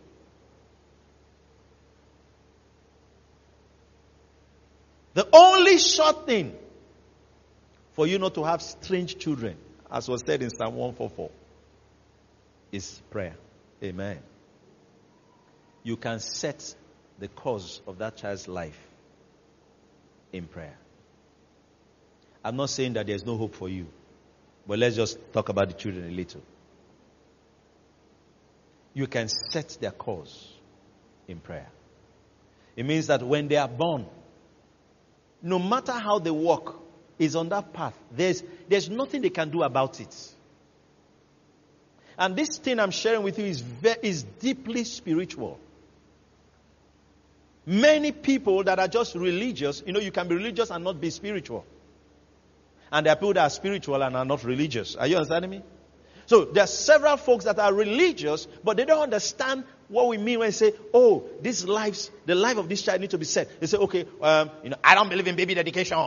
The 5.13 5.25
only 5.31 5.77
short 5.77 6.25
thing 6.25 6.53
for 7.93 8.07
you 8.07 8.19
not 8.19 8.35
to 8.35 8.43
have 8.43 8.61
strange 8.61 9.17
children, 9.17 9.55
as 9.89 10.09
was 10.09 10.21
said 10.25 10.41
in 10.41 10.49
Psalm 10.49 10.75
144, 10.75 11.29
is 12.71 13.01
prayer. 13.09 13.35
Amen. 13.83 14.19
You 15.83 15.97
can 15.97 16.19
set 16.19 16.75
the 17.19 17.27
course 17.27 17.81
of 17.87 17.97
that 17.99 18.17
child's 18.17 18.47
life 18.47 18.79
in 20.33 20.45
prayer. 20.45 20.77
I'm 22.43 22.55
not 22.55 22.69
saying 22.69 22.93
that 22.93 23.07
there's 23.07 23.25
no 23.25 23.37
hope 23.37 23.55
for 23.55 23.69
you, 23.69 23.87
but 24.67 24.79
let's 24.79 24.95
just 24.95 25.17
talk 25.33 25.49
about 25.49 25.69
the 25.69 25.73
children 25.73 26.07
a 26.07 26.11
little 26.11 26.41
you 28.97 29.05
can 29.05 29.27
set 29.27 29.77
their 29.79 29.91
course 29.91 30.51
in 31.27 31.39
prayer. 31.39 31.69
It 32.75 32.83
means 32.83 33.05
that 33.07 33.21
when 33.21 33.47
they 33.47 33.57
are 33.57 33.67
born, 33.67 34.07
no 35.39 35.59
matter 35.59 35.91
how 35.91 36.17
they 36.17 36.31
walk, 36.31 36.81
is 37.19 37.35
on 37.35 37.49
that 37.49 37.73
path. 37.73 37.93
There's, 38.11 38.41
there's 38.67 38.89
nothing 38.89 39.21
they 39.21 39.29
can 39.29 39.51
do 39.51 39.61
about 39.61 39.99
it. 39.99 40.15
And 42.17 42.35
this 42.35 42.57
thing 42.57 42.79
I'm 42.79 42.91
sharing 42.91 43.23
with 43.23 43.37
you 43.37 43.45
is, 43.45 43.61
very, 43.61 43.99
is 44.01 44.23
deeply 44.23 44.83
spiritual. 44.83 45.59
Many 47.65 48.11
people 48.11 48.63
that 48.63 48.79
are 48.79 48.87
just 48.87 49.13
religious, 49.15 49.83
you 49.85 49.93
know, 49.93 49.99
you 49.99 50.11
can 50.11 50.27
be 50.27 50.35
religious 50.35 50.71
and 50.71 50.83
not 50.83 50.99
be 50.99 51.09
spiritual. 51.09 51.65
And 52.91 53.05
there 53.05 53.13
are 53.13 53.17
people 53.17 53.33
that 53.33 53.43
are 53.43 53.49
spiritual 53.49 54.01
and 54.01 54.15
are 54.15 54.25
not 54.25 54.43
religious. 54.43 54.95
Are 54.95 55.05
you 55.05 55.17
understanding 55.17 55.51
me? 55.51 55.61
So 56.25 56.45
there 56.45 56.63
are 56.63 56.67
several 56.67 57.17
folks 57.17 57.45
that 57.45 57.59
are 57.59 57.73
religious, 57.73 58.47
but 58.63 58.77
they 58.77 58.85
don't 58.85 59.01
understand 59.01 59.63
what 59.87 60.07
we 60.07 60.17
mean 60.17 60.39
when 60.39 60.49
we 60.49 60.51
say, 60.51 60.73
"Oh, 60.93 61.23
this 61.41 61.63
lives, 61.63 62.11
the 62.25 62.35
life 62.35 62.57
of 62.57 62.67
this 62.67 62.81
child 62.81 62.99
needs 62.99 63.11
to 63.11 63.17
be 63.17 63.25
set." 63.25 63.61
They 63.61 63.67
say, 63.67 63.77
"Okay, 63.77 64.05
um, 64.21 64.51
you 64.63 64.69
know, 64.69 64.77
I 64.83 64.95
don't 64.95 65.09
believe 65.09 65.27
in 65.27 65.35
baby 65.35 65.53
dedication." 65.53 65.97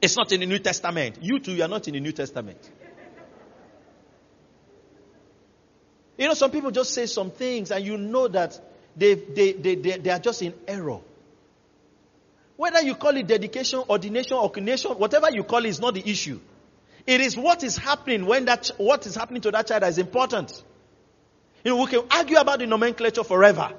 It's 0.00 0.16
not 0.16 0.32
in 0.32 0.40
the 0.40 0.46
New 0.46 0.58
Testament. 0.58 1.18
You 1.22 1.38
too, 1.38 1.52
you 1.52 1.62
are 1.62 1.68
not 1.68 1.86
in 1.88 1.94
the 1.94 2.00
New 2.00 2.12
Testament. 2.12 2.58
You 6.18 6.28
know, 6.28 6.34
some 6.34 6.50
people 6.50 6.70
just 6.70 6.92
say 6.92 7.06
some 7.06 7.30
things 7.30 7.70
and 7.70 7.84
you 7.84 7.96
know 7.96 8.28
that 8.28 8.60
they, 8.96 9.14
they, 9.14 9.52
they, 9.52 9.74
they, 9.74 9.98
they 9.98 10.10
are 10.10 10.18
just 10.18 10.42
in 10.42 10.54
error. 10.68 11.00
Whether 12.56 12.82
you 12.82 12.94
call 12.94 13.16
it 13.16 13.26
dedication, 13.26 13.82
ordination, 13.88 14.36
ordination, 14.36 14.92
whatever 14.92 15.30
you 15.30 15.42
call 15.42 15.64
it 15.64 15.68
is 15.68 15.80
not 15.80 15.94
the 15.94 16.08
issue. 16.08 16.38
It 17.06 17.20
is 17.20 17.36
what 17.36 17.64
is 17.64 17.76
happening 17.76 18.26
when 18.26 18.44
that, 18.44 18.70
what 18.76 19.06
is 19.06 19.16
happening 19.16 19.42
to 19.42 19.50
that 19.50 19.66
child 19.66 19.82
that 19.82 19.88
is 19.88 19.98
important. 19.98 20.62
You 21.64 21.72
know, 21.72 21.82
we 21.82 21.86
can 21.88 22.02
argue 22.10 22.36
about 22.36 22.58
the 22.58 22.66
nomenclature 22.66 23.24
forever. 23.24 23.72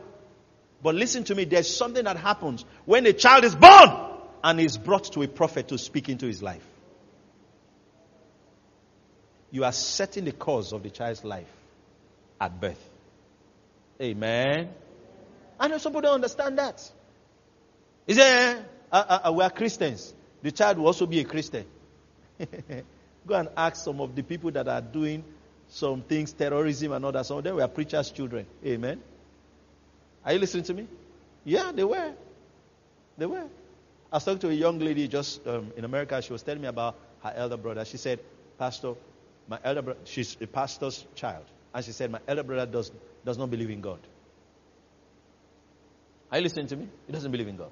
But 0.82 0.96
listen 0.96 1.24
to 1.26 1.36
me, 1.36 1.46
there's 1.46 1.74
something 1.74 2.04
that 2.04 2.18
happens 2.18 2.66
when 2.86 3.06
a 3.06 3.14
child 3.14 3.46
is 3.46 3.56
born 3.56 3.90
and 4.44 4.60
is 4.60 4.78
brought 4.78 5.14
to 5.14 5.22
a 5.22 5.28
prophet 5.28 5.70
to 5.70 5.78
speak 5.78 6.10
into 6.10 6.26
his 6.26 6.44
life. 6.44 6.66
You 9.52 9.64
are 9.64 9.72
setting 9.72 10.26
the 10.26 10.32
course 10.34 10.74
of 10.74 10.84
the 10.84 10.90
child's 10.90 11.24
life 11.24 11.48
at 12.44 12.60
birth. 12.60 12.90
Amen. 14.02 14.70
I 15.58 15.68
know 15.70 15.78
some 15.78 15.94
people 15.94 16.02
don't 16.02 16.16
understand 16.16 16.58
that. 16.58 16.92
Is 18.06 18.18
there, 18.18 18.66
uh, 18.92 19.04
uh, 19.08 19.30
uh, 19.30 19.32
we 19.32 19.44
are 19.44 19.50
Christians. 19.50 20.14
The 20.42 20.52
child 20.52 20.78
will 20.78 20.88
also 20.88 21.06
be 21.06 21.22
a 21.22 21.24
Christian. 21.24 21.66
Go 23.28 23.36
and 23.36 23.48
ask 23.56 23.86
some 23.86 24.02
of 24.02 24.14
the 24.14 24.24
people 24.24 24.52
that 24.52 24.68
are 24.68 24.82
doing 24.82 25.24
some 25.70 26.02
things, 26.02 26.34
terrorism 26.34 26.92
and 26.92 27.06
that. 27.16 27.26
Some 27.26 27.38
of 27.38 27.46
them 27.46 27.56
were 27.56 27.68
preachers' 27.70 28.12
children. 28.12 28.46
Amen. 28.66 29.02
Are 30.26 30.34
you 30.34 30.40
listening 30.40 30.66
to 30.66 30.74
me? 30.74 30.88
Yeah, 31.46 31.72
they 31.72 31.86
were. 31.86 32.14
They 33.18 33.26
were. 33.26 33.48
I 34.12 34.18
was 34.18 34.26
talking 34.26 34.40
to 34.40 34.50
a 34.50 34.54
young 34.54 34.80
lady 34.80 35.08
just 35.08 35.48
um, 35.48 35.72
in 35.78 35.86
America. 35.86 36.22
She 36.22 36.34
was 36.34 36.44
telling 36.44 36.62
me 36.62 36.68
about 36.68 36.96
her 37.24 37.32
elder 37.34 37.58
brother. 37.58 37.86
She 37.86 37.98
said, 37.98 38.20
Pastor, 38.60 38.96
my 39.48 39.60
elder 39.64 39.82
brother, 39.82 40.00
she's 40.04 40.36
a 40.42 40.48
pastor's 40.48 41.06
child. 41.16 41.46
And 41.74 41.84
she 41.84 41.92
said, 41.92 42.12
My 42.12 42.20
elder 42.28 42.44
brother 42.44 42.72
does, 42.72 42.92
does 43.26 43.38
not 43.38 43.50
believe 43.50 43.70
in 43.70 43.82
God. 43.82 44.00
Are 46.32 46.38
you 46.38 46.44
listening 46.44 46.68
to 46.68 46.76
me? 46.76 46.88
He 47.08 47.14
doesn't 47.14 47.32
believe 47.32 47.48
in 47.48 47.58
God. 47.58 47.72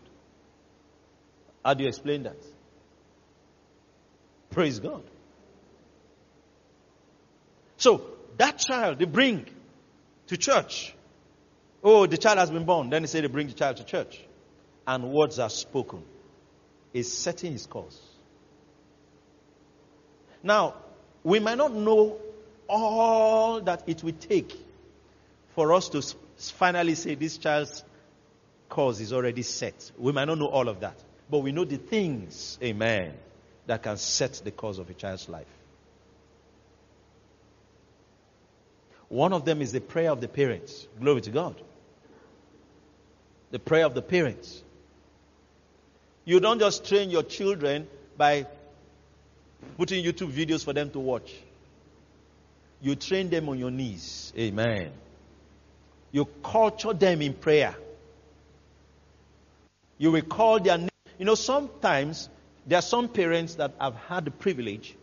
How 1.63 1.73
do 1.73 1.83
you 1.83 1.89
explain 1.89 2.23
that? 2.23 2.37
Praise 4.49 4.79
God. 4.79 5.03
So, 7.77 8.01
that 8.37 8.59
child 8.59 8.99
they 8.99 9.05
bring 9.05 9.45
to 10.27 10.37
church. 10.37 10.93
Oh, 11.83 12.05
the 12.05 12.17
child 12.17 12.37
has 12.37 12.51
been 12.51 12.65
born. 12.65 12.89
Then 12.89 13.01
they 13.03 13.07
say 13.07 13.21
they 13.21 13.27
bring 13.27 13.47
the 13.47 13.53
child 13.53 13.77
to 13.77 13.83
church. 13.83 14.19
And 14.85 15.11
words 15.11 15.39
are 15.39 15.49
spoken. 15.49 16.03
Is 16.93 17.11
setting 17.17 17.53
his 17.53 17.65
course. 17.65 17.99
Now, 20.43 20.75
we 21.23 21.39
might 21.39 21.57
not 21.57 21.73
know 21.73 22.17
all 22.71 23.61
that 23.61 23.83
it 23.85 24.01
will 24.03 24.13
take 24.13 24.57
for 25.53 25.73
us 25.73 25.89
to 25.89 26.01
finally 26.53 26.95
say 26.95 27.15
this 27.15 27.37
child's 27.37 27.83
course 28.69 29.01
is 29.01 29.11
already 29.11 29.43
set. 29.43 29.91
We 29.97 30.13
might 30.13 30.25
not 30.25 30.39
know 30.39 30.47
all 30.47 30.69
of 30.69 30.79
that. 30.79 30.95
But 31.29 31.39
we 31.39 31.51
know 31.51 31.65
the 31.65 31.77
things, 31.77 32.57
amen, 32.63 33.13
that 33.67 33.83
can 33.83 33.97
set 33.97 34.41
the 34.43 34.51
course 34.51 34.77
of 34.79 34.89
a 34.89 34.93
child's 34.93 35.29
life. 35.29 35.45
One 39.09 39.33
of 39.33 39.43
them 39.43 39.61
is 39.61 39.73
the 39.73 39.81
prayer 39.81 40.09
of 40.09 40.21
the 40.21 40.29
parents. 40.29 40.87
Glory 40.99 41.21
to 41.21 41.31
God. 41.31 41.61
The 43.51 43.59
prayer 43.59 43.85
of 43.85 43.93
the 43.93 44.01
parents. 44.01 44.63
You 46.23 46.39
don't 46.39 46.59
just 46.59 46.87
train 46.87 47.09
your 47.09 47.23
children 47.23 47.87
by 48.17 48.47
putting 49.77 50.05
YouTube 50.05 50.31
videos 50.31 50.63
for 50.63 50.71
them 50.71 50.89
to 50.91 50.99
watch. 50.99 51.33
You 52.81 52.95
train 52.95 53.29
them 53.29 53.49
on 53.49 53.59
your 53.59 53.71
knees. 53.71 54.33
Amen. 54.37 54.91
You 56.11 56.25
culture 56.43 56.93
them 56.93 57.21
in 57.21 57.33
prayer. 57.33 57.75
You 59.97 60.11
recall 60.11 60.59
their 60.59 60.77
name 60.77 60.89
you 61.21 61.25
know, 61.25 61.35
sometimes 61.35 62.29
there 62.65 62.79
are 62.79 62.81
some 62.81 63.07
parents 63.07 63.53
that 63.55 63.75
have 63.79 63.93
had 63.93 64.25
the 64.25 64.31
privilege 64.31 64.95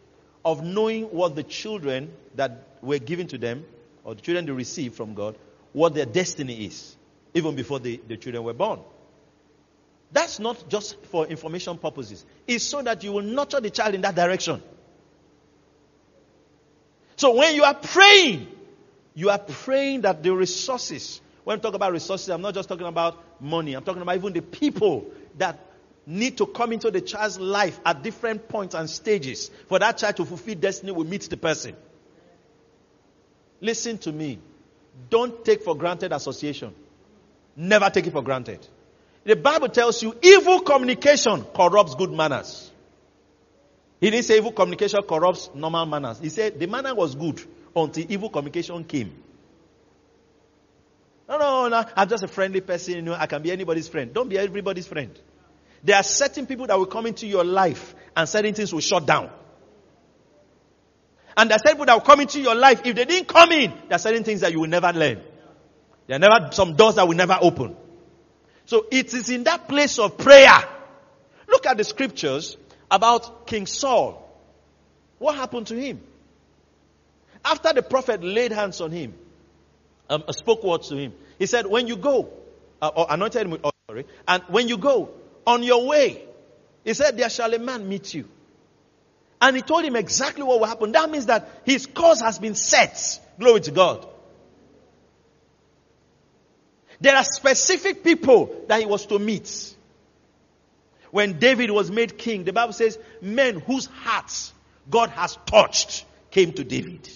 of 0.44 0.64
knowing 0.64 1.04
what 1.04 1.36
the 1.36 1.44
children 1.44 2.12
that 2.34 2.66
were 2.82 2.98
given 2.98 3.28
to 3.28 3.38
them, 3.38 3.64
or 4.02 4.16
the 4.16 4.20
children 4.20 4.44
they 4.44 4.50
received 4.50 4.96
from 4.96 5.14
God, 5.14 5.36
what 5.72 5.94
their 5.94 6.06
destiny 6.06 6.64
is, 6.64 6.96
even 7.34 7.54
before 7.54 7.78
the, 7.78 8.00
the 8.08 8.16
children 8.16 8.42
were 8.42 8.52
born. 8.52 8.80
That's 10.10 10.40
not 10.40 10.68
just 10.68 11.00
for 11.04 11.24
information 11.28 11.78
purposes. 11.78 12.26
It's 12.48 12.64
so 12.64 12.82
that 12.82 13.04
you 13.04 13.12
will 13.12 13.22
nurture 13.22 13.60
the 13.60 13.70
child 13.70 13.94
in 13.94 14.00
that 14.00 14.16
direction. 14.16 14.60
So 17.18 17.35
when 17.35 17.57
you 17.57 17.64
are 17.64 17.74
praying, 17.74 18.46
you 19.14 19.28
are 19.31 19.40
praying 19.40 20.02
that 20.02 20.22
the 20.22 20.33
resources, 20.33 21.20
when 21.42 21.59
I 21.59 21.61
talk 21.61 21.74
about 21.74 21.90
resources, 21.90 22.28
I'm 22.28 22.40
not 22.40 22.54
just 22.54 22.68
talking 22.68 22.87
about 22.87 23.42
money, 23.42 23.74
I'm 23.74 23.83
talking 23.83 24.00
about 24.00 24.14
even 24.14 24.33
the 24.33 24.40
people 24.40 25.04
that 25.37 25.59
need 26.07 26.38
to 26.38 26.46
come 26.46 26.72
into 26.72 26.92
the 26.92 27.00
child's 27.00 27.40
life 27.40 27.81
at 27.85 28.04
different 28.04 28.48
points 28.48 28.76
and 28.76 28.88
stages 28.88 29.50
for 29.66 29.81
that 29.81 29.98
child 29.98 30.16
to 30.18 30.24
fulfill 30.24 30.54
destiny 30.54 30.92
will 30.92 31.04
meet 31.04 31.22
the 31.22 31.37
person. 31.37 31.74
Listen 33.61 33.98
to 33.98 34.12
me. 34.12 34.38
Don't 35.11 35.44
take 35.44 35.64
for 35.64 35.76
granted 35.76 36.12
association. 36.12 36.72
Never 37.57 37.90
take 37.90 38.07
it 38.07 38.12
for 38.12 38.22
granted. 38.22 38.64
The 39.24 39.35
Bible 39.35 39.68
tells 39.68 40.00
you 40.04 40.14
evil 40.22 40.61
communication 40.61 41.44
corrupts 41.52 41.96
good 41.96 42.12
manners. 42.12 42.70
He 44.00 44.11
didn't 44.11 44.26
say 44.26 44.37
evil 44.37 44.52
communication 44.52 45.00
corrupts 45.02 45.50
normal 45.54 45.87
manners. 45.87 46.18
He 46.20 46.28
said 46.28 46.58
the 46.58 46.66
manner 46.66 46.94
was 46.94 47.14
good 47.14 47.40
until 47.74 48.06
evil 48.08 48.30
communication 48.30 48.84
came. 48.84 49.24
No, 51.28 51.37
no, 51.37 51.68
no. 51.68 51.84
I'm 51.96 52.08
just 52.08 52.22
a 52.22 52.28
friendly 52.28 52.61
person. 52.61 52.94
You 52.94 53.02
know, 53.02 53.14
I 53.14 53.26
can 53.26 53.42
be 53.42 53.52
anybody's 53.52 53.88
friend. 53.88 54.14
Don't 54.14 54.28
be 54.28 54.38
everybody's 54.38 54.87
friend. 54.87 55.18
There 55.82 55.96
are 55.96 56.02
certain 56.02 56.46
people 56.46 56.66
that 56.68 56.78
will 56.78 56.87
come 56.87 57.06
into 57.06 57.26
your 57.26 57.44
life 57.44 57.94
and 58.16 58.28
certain 58.28 58.54
things 58.54 58.72
will 58.72 58.80
shut 58.80 59.06
down. 59.06 59.30
And 61.37 61.50
there 61.50 61.56
are 61.56 61.58
certain 61.58 61.74
people 61.74 61.87
that 61.87 61.94
will 61.94 62.00
come 62.00 62.20
into 62.20 62.40
your 62.40 62.54
life. 62.54 62.80
If 62.84 62.96
they 62.96 63.04
didn't 63.04 63.28
come 63.28 63.52
in, 63.52 63.70
there 63.88 63.96
are 63.96 63.98
certain 63.98 64.24
things 64.24 64.40
that 64.40 64.52
you 64.52 64.61
will 64.61 64.68
never 64.68 64.92
learn. 64.92 65.22
There 66.06 66.16
are 66.16 66.18
never 66.18 66.52
some 66.52 66.74
doors 66.74 66.94
that 66.96 67.06
will 67.06 67.16
never 67.16 67.38
open. 67.40 67.76
So 68.64 68.87
it 68.90 69.12
is 69.14 69.28
in 69.28 69.44
that 69.44 69.68
place 69.68 69.98
of 69.98 70.18
prayer. 70.18 70.64
Look 71.46 71.66
at 71.66 71.76
the 71.76 71.84
scriptures 71.84 72.56
about 72.90 73.46
King 73.46 73.66
Saul. 73.66 74.24
What 75.18 75.35
happened 75.35 75.68
to 75.68 75.74
him? 75.74 76.01
After 77.44 77.72
the 77.72 77.83
prophet 77.83 78.22
laid 78.22 78.53
hands 78.53 78.81
on 78.81 78.90
him, 78.90 79.14
um, 80.11 80.24
spoke 80.31 80.64
words 80.64 80.88
to 80.88 80.96
him, 80.96 81.12
he 81.38 81.46
said, 81.46 81.66
When 81.66 81.87
you 81.87 81.96
go, 81.96 82.31
uh, 82.81 82.90
or 82.94 83.07
anointed 83.11 83.42
him 83.42 83.51
with 83.51 83.64
oil, 83.64 83.72
sorry, 83.88 84.07
and 84.27 84.42
when 84.48 84.68
you 84.68 84.79
go, 84.79 85.11
on 85.46 85.62
your 85.62 85.87
way, 85.87 86.22
he 86.85 86.94
said, 86.94 87.16
There 87.16 87.31
shall 87.31 87.53
a 87.53 87.59
man 87.59 87.88
meet 87.88 88.14
you. 88.14 88.29
And 89.40 89.55
he 89.57 89.62
told 89.62 89.85
him 89.85 89.96
exactly 89.96 90.42
what 90.42 90.59
will 90.61 90.66
happen. 90.66 90.92
That 90.92 91.11
means 91.11 91.27
that 91.27 91.48
his 91.64 91.87
course 91.87 92.20
has 92.20 92.38
been 92.38 92.55
set. 92.55 93.20
Glory 93.38 93.61
to 93.61 93.70
God. 93.70 94.07
There 97.01 97.14
are 97.14 97.24
specific 97.24 98.03
people 98.03 98.64
that 98.66 98.81
he 98.81 98.87
was 98.87 99.07
to 99.07 99.18
meet. 99.18 99.74
When 101.10 101.38
David 101.38 101.70
was 101.70 101.90
made 101.90 102.18
king, 102.18 102.44
the 102.44 102.52
Bible 102.52 102.72
says, 102.72 102.98
men 103.20 103.60
whose 103.60 103.86
hearts 103.86 104.52
God 104.90 105.10
has 105.10 105.38
touched 105.46 106.04
came 106.30 106.52
to 106.52 106.64
David. 106.64 107.08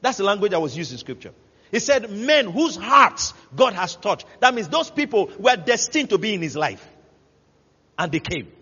That's 0.00 0.18
the 0.18 0.24
language 0.24 0.52
that 0.52 0.60
was 0.60 0.76
used 0.76 0.92
in 0.92 0.98
scripture. 0.98 1.32
He 1.70 1.78
said, 1.80 2.10
men 2.10 2.46
whose 2.46 2.76
hearts 2.76 3.34
God 3.54 3.72
has 3.72 3.96
touched. 3.96 4.26
That 4.40 4.54
means 4.54 4.68
those 4.68 4.90
people 4.90 5.30
were 5.38 5.56
destined 5.56 6.10
to 6.10 6.18
be 6.18 6.34
in 6.34 6.42
his 6.42 6.56
life. 6.56 6.86
And 7.98 8.12
they 8.12 8.20
came. 8.20 8.52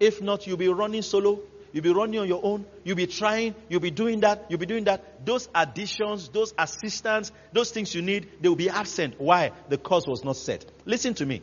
If 0.00 0.20
not, 0.20 0.46
you'll 0.46 0.56
be 0.56 0.68
running 0.68 1.02
solo. 1.02 1.40
You'll 1.72 1.84
be 1.84 1.92
running 1.92 2.20
on 2.20 2.28
your 2.28 2.40
own. 2.44 2.66
You'll 2.84 2.96
be 2.96 3.06
trying. 3.06 3.54
You'll 3.68 3.80
be 3.80 3.90
doing 3.90 4.20
that. 4.20 4.46
You'll 4.48 4.58
be 4.58 4.66
doing 4.66 4.84
that. 4.84 5.24
Those 5.24 5.48
additions, 5.54 6.28
those 6.28 6.52
assistants, 6.58 7.32
those 7.52 7.70
things 7.70 7.94
you 7.94 8.02
need, 8.02 8.28
they 8.40 8.48
will 8.48 8.56
be 8.56 8.68
absent. 8.68 9.14
Why? 9.18 9.52
The 9.68 9.78
course 9.78 10.06
was 10.06 10.22
not 10.22 10.36
set. 10.36 10.66
Listen 10.84 11.14
to 11.14 11.26
me. 11.26 11.40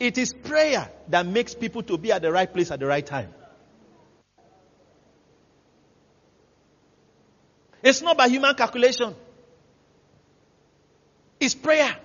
It 0.00 0.16
is 0.16 0.32
prayer 0.32 0.90
that 1.08 1.26
makes 1.26 1.54
people 1.54 1.82
to 1.82 1.98
be 1.98 2.12
at 2.12 2.22
the 2.22 2.32
right 2.32 2.50
place 2.50 2.70
at 2.70 2.80
the 2.80 2.86
right 2.86 3.04
time. 3.04 3.34
It's 7.82 8.00
not 8.02 8.16
by 8.16 8.28
human 8.28 8.54
calculation. 8.54 9.14
It's 11.40 11.54
prayer 11.54 11.96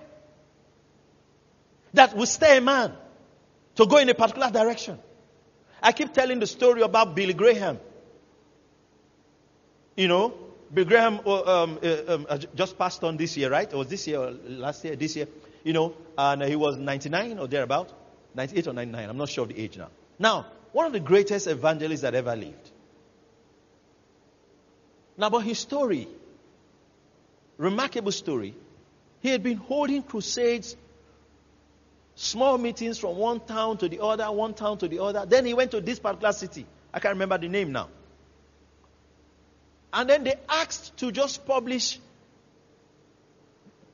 that 1.94 2.16
will 2.16 2.26
steer 2.26 2.58
a 2.58 2.60
man 2.60 2.92
to 3.76 3.86
go 3.86 3.96
in 3.98 4.08
a 4.08 4.14
particular 4.14 4.50
direction. 4.50 4.98
I 5.84 5.92
keep 5.92 6.14
telling 6.14 6.38
the 6.40 6.46
story 6.46 6.80
about 6.80 7.14
Billy 7.14 7.34
Graham. 7.34 7.78
You 9.96 10.08
know, 10.08 10.32
Billy 10.72 10.88
Graham 10.88 11.20
uh, 11.26 11.62
um, 11.62 11.78
uh, 11.82 11.96
um, 12.08 12.26
uh, 12.26 12.38
just 12.54 12.78
passed 12.78 13.04
on 13.04 13.18
this 13.18 13.36
year, 13.36 13.50
right? 13.50 13.70
It 13.70 13.76
was 13.76 13.88
this 13.88 14.06
year 14.06 14.18
or 14.18 14.30
last 14.30 14.82
year? 14.82 14.96
This 14.96 15.14
year. 15.14 15.28
You 15.62 15.74
know, 15.74 15.94
and 16.16 16.42
he 16.42 16.56
was 16.56 16.78
99 16.78 17.38
or 17.38 17.46
thereabout. 17.48 17.92
98 18.34 18.66
or 18.66 18.72
99. 18.72 19.10
I'm 19.10 19.16
not 19.18 19.28
sure 19.28 19.42
of 19.42 19.50
the 19.50 19.60
age 19.60 19.76
now. 19.76 19.88
Now, 20.18 20.46
one 20.72 20.86
of 20.86 20.94
the 20.94 21.00
greatest 21.00 21.46
evangelists 21.46 22.00
that 22.00 22.14
ever 22.14 22.34
lived. 22.34 22.70
Now, 25.18 25.28
but 25.28 25.40
his 25.40 25.58
story, 25.58 26.08
remarkable 27.58 28.10
story, 28.10 28.54
he 29.20 29.28
had 29.28 29.42
been 29.42 29.58
holding 29.58 30.02
crusades, 30.02 30.76
small 32.14 32.58
meetings 32.58 32.98
from 32.98 33.16
one 33.16 33.40
town 33.40 33.78
to 33.78 33.88
the 33.88 34.02
other, 34.02 34.30
one 34.30 34.54
town 34.54 34.78
to 34.78 34.88
the 34.88 35.00
other. 35.02 35.26
Then 35.26 35.44
he 35.44 35.54
went 35.54 35.70
to 35.72 35.80
this 35.80 35.98
particular 35.98 36.32
city. 36.32 36.66
I 36.92 37.00
can't 37.00 37.14
remember 37.14 37.38
the 37.38 37.48
name 37.48 37.72
now. 37.72 37.88
And 39.92 40.08
then 40.08 40.24
they 40.24 40.34
asked 40.48 40.96
to 40.98 41.12
just 41.12 41.46
publish 41.46 42.00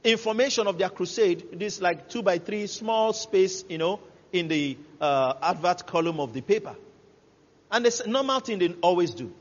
information 0.03 0.67
of 0.67 0.79
their 0.79 0.89
crusade. 0.89 1.59
This 1.59 1.81
like 1.81 2.09
two 2.09 2.23
by 2.23 2.39
three 2.39 2.67
small 2.67 3.13
space, 3.13 3.65
you 3.69 3.79
know, 3.79 4.01
in 4.33 4.49
the 4.49 4.79
uh, 5.01 5.35
advert 5.43 5.87
column 5.87 6.21
of 6.21 6.33
the 6.33 6.41
paper. 6.41 6.75
And 7.71 7.87
it's 7.87 8.07
normal 8.07 8.41
thing 8.41 8.59
they 8.59 8.75
always 8.83 9.13
do. 9.13 9.33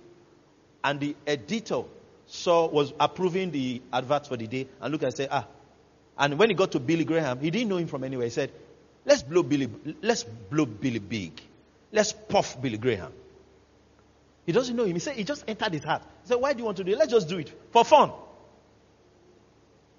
And 0.83 0.99
the 0.99 1.15
editor 1.25 1.83
saw 2.27 2.67
was 2.67 2.93
approving 2.99 3.51
the 3.51 3.81
advert 3.91 4.27
for 4.27 4.37
the 4.37 4.47
day 4.47 4.67
and 4.81 4.91
look 4.91 5.03
and 5.03 5.13
say, 5.13 5.27
ah. 5.29 5.47
And 6.17 6.37
when 6.37 6.49
he 6.49 6.55
got 6.55 6.73
to 6.73 6.79
Billy 6.79 7.05
Graham, 7.05 7.39
he 7.39 7.49
didn't 7.49 7.69
know 7.69 7.77
him 7.77 7.87
from 7.87 8.03
anywhere. 8.03 8.25
He 8.25 8.31
said, 8.31 8.51
let's 9.09 9.23
blow 9.23 9.41
Billy, 9.41 9.67
let's 10.03 10.23
blow 10.23 10.67
Billy 10.67 10.99
big. 10.99 11.41
Let's 11.91 12.13
puff 12.13 12.61
Billy 12.61 12.77
Graham. 12.77 13.11
He 14.45 14.51
doesn't 14.51 14.75
know 14.75 14.85
him. 14.85 14.93
He 14.93 14.99
said 14.99 15.15
he 15.15 15.23
just 15.23 15.43
entered 15.47 15.73
his 15.73 15.83
heart. 15.83 16.03
He 16.21 16.27
said, 16.27 16.35
why 16.35 16.53
do 16.53 16.59
you 16.59 16.65
want 16.65 16.77
to 16.77 16.83
do 16.83 16.91
it? 16.91 16.97
Let's 16.97 17.11
just 17.11 17.27
do 17.27 17.39
it 17.39 17.51
for 17.71 17.83
fun. 17.83 18.11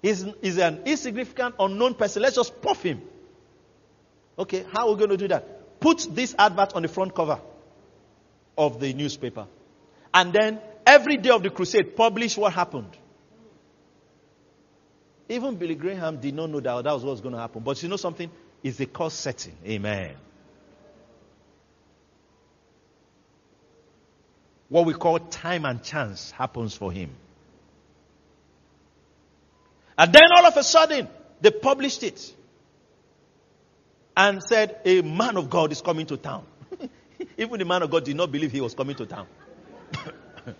He's, 0.01 0.25
he's 0.41 0.57
an 0.57 0.83
insignificant, 0.85 1.55
unknown 1.59 1.95
person. 1.95 2.21
Let's 2.21 2.37
just 2.37 2.61
puff 2.61 2.81
him. 2.81 3.01
Okay, 4.39 4.65
how 4.71 4.87
are 4.87 4.93
we 4.93 4.97
going 4.97 5.09
to 5.09 5.17
do 5.17 5.27
that? 5.27 5.79
Put 5.81 6.07
this 6.11 6.33
advert 6.39 6.73
on 6.73 6.81
the 6.81 6.87
front 6.87 7.13
cover 7.13 7.39
of 8.57 8.79
the 8.79 8.93
newspaper. 8.93 9.45
And 10.13 10.31
then 10.31 10.59
every 10.85 11.17
day 11.17 11.29
of 11.31 11.43
the 11.43 11.49
crusade, 11.49 11.97
publish 11.97 12.37
what 12.37 12.53
happened. 12.53 12.95
Even 15.27 15.55
Billy 15.55 15.75
Graham 15.75 16.19
did 16.19 16.33
not 16.33 16.49
know 16.49 16.61
that 16.61 16.83
that 16.83 16.93
was 16.93 17.03
what 17.03 17.11
was 17.11 17.21
going 17.21 17.35
to 17.35 17.41
happen. 17.41 17.61
But 17.61 17.81
you 17.83 17.89
know 17.89 17.97
something? 17.97 18.31
It's 18.63 18.79
a 18.79 18.85
course 18.85 19.13
setting. 19.13 19.55
Amen. 19.65 20.15
What 24.69 24.85
we 24.85 24.93
call 24.93 25.19
time 25.19 25.65
and 25.65 25.83
chance 25.83 26.31
happens 26.31 26.75
for 26.75 26.91
him. 26.91 27.09
And 29.97 30.13
then 30.13 30.23
all 30.35 30.45
of 30.45 30.55
a 30.55 30.63
sudden, 30.63 31.09
they 31.41 31.51
published 31.51 32.03
it 32.03 32.33
and 34.15 34.41
said, 34.41 34.79
A 34.85 35.01
man 35.01 35.35
of 35.37 35.49
God 35.49 35.71
is 35.71 35.81
coming 35.81 36.05
to 36.05 36.17
town. 36.17 36.45
Even 37.37 37.59
the 37.59 37.65
man 37.65 37.81
of 37.83 37.91
God 37.91 38.05
did 38.05 38.15
not 38.15 38.31
believe 38.31 38.51
he 38.51 38.61
was 38.61 38.73
coming 38.73 38.95
to 38.95 39.05
town. 39.05 39.27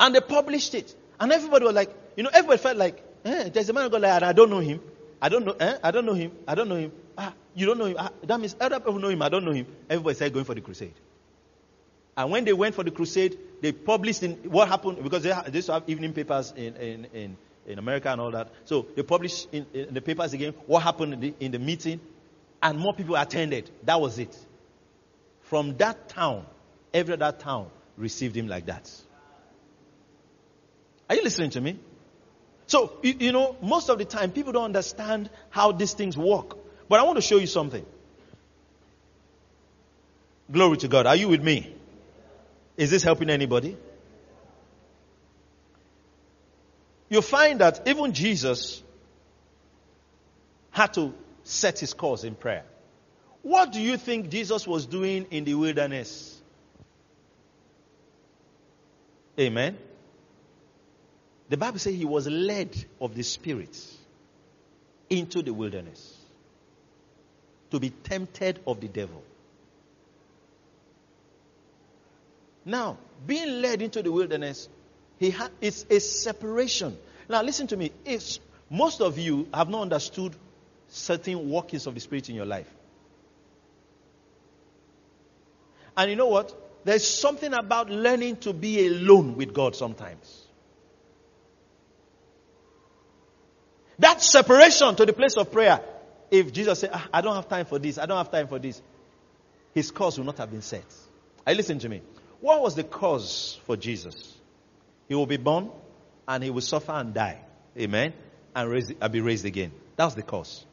and 0.00 0.14
they 0.14 0.20
published 0.20 0.74
it. 0.74 0.94
And 1.18 1.32
everybody 1.32 1.64
was 1.64 1.74
like, 1.74 1.92
you 2.16 2.22
know, 2.22 2.30
everybody 2.32 2.58
felt 2.58 2.76
like, 2.76 3.02
eh, 3.24 3.48
there's 3.48 3.68
a 3.68 3.72
man 3.72 3.86
of 3.86 3.92
God 3.92 4.02
like, 4.02 4.12
and 4.12 4.24
I 4.24 4.32
don't 4.32 4.50
know 4.50 4.60
him. 4.60 4.80
I 5.20 5.28
don't 5.28 5.44
know, 5.44 5.52
eh? 5.58 5.78
I 5.82 5.90
don't 5.90 6.04
know 6.04 6.14
him. 6.14 6.32
I 6.46 6.54
don't 6.54 6.68
know 6.68 6.76
him. 6.76 6.92
Ah, 7.16 7.32
you 7.54 7.66
don't 7.66 7.78
know 7.78 7.86
him. 7.86 7.96
Ah, 7.98 8.10
that 8.22 8.38
means 8.38 8.54
other 8.60 8.78
people 8.78 8.98
know 8.98 9.08
him. 9.08 9.22
I 9.22 9.28
don't 9.28 9.44
know 9.44 9.52
him. 9.52 9.66
Everybody 9.88 10.14
started 10.14 10.34
going 10.34 10.44
for 10.44 10.54
the 10.54 10.60
crusade. 10.60 10.94
And 12.16 12.30
when 12.30 12.44
they 12.44 12.52
went 12.52 12.74
for 12.74 12.82
the 12.82 12.90
crusade, 12.90 13.38
they 13.60 13.72
published 13.72 14.22
in 14.22 14.32
what 14.50 14.68
happened 14.68 15.02
because 15.02 15.22
they, 15.22 15.32
they 15.48 15.58
used 15.58 15.66
to 15.66 15.74
have 15.74 15.84
evening 15.86 16.12
papers 16.12 16.52
in, 16.56 16.76
in, 16.76 17.04
in, 17.12 17.36
in 17.66 17.78
America 17.78 18.10
and 18.10 18.20
all 18.20 18.30
that. 18.30 18.50
So 18.64 18.86
they 18.94 19.02
published 19.02 19.48
in, 19.52 19.66
in 19.74 19.94
the 19.94 20.00
papers 20.00 20.32
again 20.32 20.54
what 20.66 20.82
happened 20.82 21.14
in 21.14 21.20
the, 21.20 21.34
in 21.40 21.52
the 21.52 21.58
meeting, 21.58 22.00
and 22.62 22.78
more 22.78 22.94
people 22.94 23.16
attended. 23.16 23.70
That 23.84 24.00
was 24.00 24.18
it. 24.18 24.36
From 25.42 25.76
that 25.76 26.08
town, 26.08 26.46
every 26.92 27.14
other 27.14 27.36
town 27.36 27.68
received 27.96 28.36
him 28.36 28.48
like 28.48 28.66
that. 28.66 28.90
Are 31.08 31.16
you 31.16 31.22
listening 31.22 31.50
to 31.50 31.60
me? 31.60 31.78
So, 32.66 32.98
you, 33.02 33.14
you 33.18 33.32
know, 33.32 33.56
most 33.62 33.88
of 33.88 33.98
the 33.98 34.04
time 34.04 34.32
people 34.32 34.52
don't 34.52 34.64
understand 34.64 35.30
how 35.50 35.72
these 35.72 35.92
things 35.92 36.16
work. 36.16 36.58
But 36.88 37.00
I 37.00 37.04
want 37.04 37.16
to 37.16 37.22
show 37.22 37.36
you 37.36 37.46
something. 37.46 37.84
Glory 40.50 40.76
to 40.78 40.88
God. 40.88 41.06
Are 41.06 41.16
you 41.16 41.28
with 41.28 41.42
me? 41.42 41.74
Is 42.76 42.90
this 42.90 43.02
helping 43.02 43.30
anybody? 43.30 43.76
You'll 47.08 47.22
find 47.22 47.60
that 47.60 47.86
even 47.86 48.12
Jesus 48.12 48.82
had 50.70 50.92
to 50.94 51.14
set 51.44 51.78
his 51.78 51.94
course 51.94 52.24
in 52.24 52.34
prayer. 52.34 52.64
What 53.42 53.72
do 53.72 53.80
you 53.80 53.96
think 53.96 54.28
Jesus 54.28 54.66
was 54.66 54.86
doing 54.86 55.26
in 55.30 55.44
the 55.44 55.54
wilderness? 55.54 56.40
Amen. 59.38 59.78
The 61.48 61.56
Bible 61.56 61.78
says 61.78 61.94
he 61.94 62.04
was 62.04 62.26
led 62.26 62.76
of 63.00 63.14
the 63.14 63.22
Spirit 63.22 63.76
into 65.08 65.42
the 65.42 65.52
wilderness 65.52 66.16
to 67.70 67.78
be 67.78 67.90
tempted 67.90 68.60
of 68.66 68.80
the 68.80 68.88
devil. 68.88 69.22
Now, 72.64 72.98
being 73.26 73.62
led 73.62 73.80
into 73.80 74.02
the 74.02 74.10
wilderness, 74.10 74.68
he 75.18 75.30
ha- 75.30 75.50
it's 75.60 75.86
a 75.88 76.00
separation. 76.00 76.96
Now, 77.28 77.42
listen 77.42 77.68
to 77.68 77.76
me. 77.76 77.92
If 78.04 78.38
most 78.68 79.00
of 79.00 79.18
you 79.18 79.48
have 79.54 79.68
not 79.68 79.82
understood 79.82 80.34
certain 80.88 81.48
workings 81.48 81.86
of 81.86 81.94
the 81.94 82.00
Spirit 82.00 82.28
in 82.28 82.34
your 82.34 82.44
life. 82.44 82.68
And 85.96 86.10
you 86.10 86.16
know 86.16 86.26
what? 86.26 86.54
There's 86.84 87.06
something 87.06 87.52
about 87.54 87.88
learning 87.88 88.38
to 88.38 88.52
be 88.52 88.86
alone 88.86 89.36
with 89.36 89.54
God 89.54 89.74
sometimes. 89.74 90.45
That 94.16 94.22
separation 94.22 94.96
to 94.96 95.04
the 95.04 95.12
place 95.12 95.36
of 95.36 95.52
prayer. 95.52 95.78
If 96.30 96.50
Jesus 96.50 96.80
said, 96.80 96.88
ah, 96.94 97.06
I 97.12 97.20
don't 97.20 97.34
have 97.34 97.50
time 97.50 97.66
for 97.66 97.78
this, 97.78 97.98
I 97.98 98.06
don't 98.06 98.16
have 98.16 98.30
time 98.30 98.48
for 98.48 98.58
this, 98.58 98.80
his 99.74 99.90
course 99.90 100.16
will 100.16 100.24
not 100.24 100.38
have 100.38 100.50
been 100.50 100.62
set. 100.62 100.86
You 101.46 101.54
listening 101.54 101.80
to 101.80 101.90
me? 101.90 102.00
What 102.40 102.62
was 102.62 102.74
the 102.74 102.84
course 102.84 103.60
for 103.66 103.76
Jesus? 103.76 104.34
He 105.06 105.14
will 105.14 105.26
be 105.26 105.36
born 105.36 105.70
and 106.26 106.42
he 106.42 106.48
will 106.48 106.62
suffer 106.62 106.92
and 106.92 107.12
die. 107.12 107.40
Amen. 107.78 108.14
And 108.54 108.70
raise, 108.70 108.90
be 108.90 109.20
raised 109.20 109.44
again. 109.44 109.70
That 109.96 110.06
was 110.06 110.14
the 110.14 110.22
course. 110.22 110.64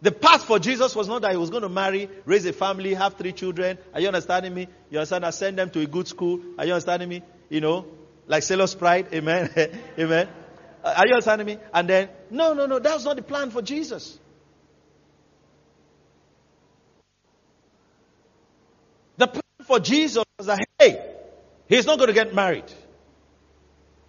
The 0.00 0.12
path 0.12 0.44
for 0.44 0.60
Jesus 0.60 0.94
was 0.94 1.08
not 1.08 1.22
that 1.22 1.32
he 1.32 1.38
was 1.38 1.50
going 1.50 1.64
to 1.64 1.68
marry, 1.68 2.08
raise 2.24 2.46
a 2.46 2.52
family, 2.52 2.94
have 2.94 3.14
three 3.14 3.32
children. 3.32 3.78
Are 3.92 4.00
you 4.00 4.06
understanding 4.06 4.54
me? 4.54 4.68
You 4.90 4.98
understand? 4.98 5.26
I 5.26 5.30
send 5.30 5.58
them 5.58 5.70
to 5.70 5.80
a 5.80 5.86
good 5.86 6.06
school. 6.06 6.40
Are 6.56 6.64
you 6.64 6.72
understanding 6.72 7.08
me? 7.08 7.22
You 7.48 7.60
know, 7.60 7.86
like 8.28 8.44
Sailor's 8.44 8.76
Pride. 8.76 9.08
Amen. 9.12 9.50
Amen. 9.98 10.28
Uh, 10.82 10.94
are 10.96 11.06
you 11.06 11.14
understanding 11.14 11.46
me? 11.46 11.58
And 11.72 11.88
then, 11.88 12.08
no, 12.30 12.54
no, 12.54 12.66
no, 12.66 12.78
that's 12.78 13.04
not 13.04 13.16
the 13.16 13.22
plan 13.22 13.50
for 13.50 13.62
Jesus. 13.62 14.18
The 19.16 19.28
plan 19.28 19.42
for 19.64 19.78
Jesus 19.78 20.24
was 20.38 20.46
that, 20.46 20.58
hey, 20.78 21.04
he's 21.68 21.86
not 21.86 21.98
going 21.98 22.08
to 22.08 22.14
get 22.14 22.34
married. 22.34 22.64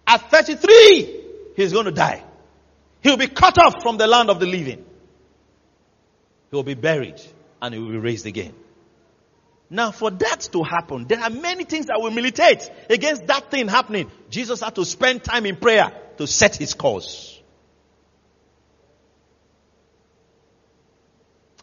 At 0.06 0.30
33, 0.30 1.24
he's 1.56 1.72
going 1.72 1.86
to 1.86 1.92
die. 1.92 2.24
He'll 3.02 3.16
be 3.16 3.28
cut 3.28 3.58
off 3.58 3.82
from 3.82 3.96
the 3.96 4.06
land 4.06 4.30
of 4.30 4.40
the 4.40 4.46
living. 4.46 4.84
He'll 6.50 6.62
be 6.62 6.74
buried 6.74 7.20
and 7.60 7.74
he 7.74 7.80
will 7.80 7.90
be 7.90 7.98
raised 7.98 8.26
again. 8.26 8.54
Now, 9.70 9.90
for 9.90 10.10
that 10.10 10.48
to 10.52 10.62
happen, 10.62 11.06
there 11.06 11.20
are 11.20 11.30
many 11.30 11.64
things 11.64 11.86
that 11.86 12.00
will 12.00 12.10
militate 12.10 12.70
against 12.90 13.26
that 13.26 13.50
thing 13.50 13.68
happening. 13.68 14.10
Jesus 14.30 14.60
had 14.60 14.74
to 14.76 14.84
spend 14.84 15.24
time 15.24 15.46
in 15.46 15.56
prayer 15.56 15.92
to 16.18 16.26
set 16.26 16.56
his 16.56 16.74
course. 16.74 17.40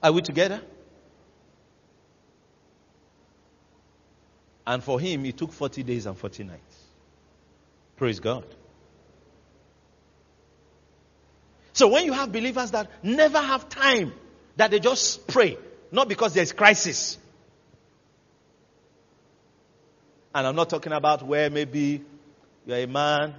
Are 0.03 0.11
we 0.11 0.21
together? 0.21 0.61
And 4.65 4.83
for 4.83 4.99
him, 4.99 5.25
it 5.25 5.37
took 5.37 5.51
40 5.51 5.83
days 5.83 6.05
and 6.05 6.17
40 6.17 6.43
nights. 6.43 6.75
Praise 7.97 8.19
God. 8.19 8.45
So 11.73 11.87
when 11.87 12.05
you 12.05 12.13
have 12.13 12.31
believers 12.31 12.71
that 12.71 12.89
never 13.03 13.39
have 13.39 13.69
time, 13.69 14.13
that 14.57 14.71
they 14.71 14.79
just 14.79 15.27
pray, 15.27 15.57
not 15.91 16.09
because 16.09 16.33
there's 16.33 16.51
crisis. 16.51 17.17
And 20.33 20.47
I'm 20.47 20.55
not 20.55 20.69
talking 20.69 20.93
about 20.93 21.23
where 21.23 21.49
maybe 21.49 22.03
you're 22.65 22.77
a 22.77 22.85
man 22.85 23.35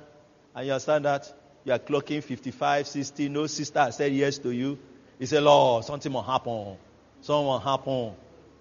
and 0.54 0.66
you 0.66 0.72
understand 0.72 1.04
that 1.04 1.32
you 1.64 1.72
are 1.72 1.78
clocking 1.78 2.22
55, 2.22 2.86
60, 2.86 3.28
no 3.28 3.46
sister 3.46 3.88
said 3.92 4.12
yes 4.12 4.38
to 4.38 4.50
you. 4.50 4.78
You 5.18 5.26
say, 5.26 5.40
Lord, 5.40 5.84
something 5.84 6.12
will 6.12 6.22
happen. 6.22 6.76
Something 7.20 7.46
will 7.46 7.58
happen. 7.60 8.12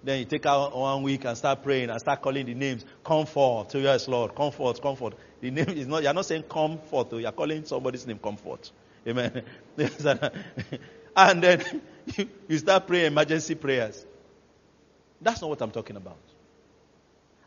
Then 0.03 0.19
you 0.19 0.25
take 0.25 0.45
out 0.45 0.75
one 0.75 1.03
week 1.03 1.25
and 1.25 1.37
start 1.37 1.63
praying 1.63 1.89
and 1.89 1.99
start 1.99 2.21
calling 2.21 2.45
the 2.45 2.53
names. 2.53 2.85
Comfort. 3.03 3.67
So 3.71 3.77
yes, 3.79 4.07
Lord. 4.07 4.35
Comfort, 4.35 4.81
comfort. 4.81 5.13
The 5.41 5.51
name 5.51 5.69
is 5.69 5.87
not, 5.87 6.03
you're 6.03 6.13
not 6.13 6.25
saying 6.25 6.43
comfort, 6.43 7.13
you're 7.13 7.31
calling 7.31 7.65
somebody's 7.65 8.05
name 8.05 8.19
comfort. 8.19 8.71
Amen. 9.07 9.43
and 11.15 11.43
then 11.43 11.81
you 12.47 12.57
start 12.57 12.87
praying 12.87 13.07
emergency 13.07 13.55
prayers. 13.55 14.05
That's 15.21 15.41
not 15.41 15.49
what 15.49 15.61
I'm 15.61 15.71
talking 15.71 15.95
about. 15.95 16.17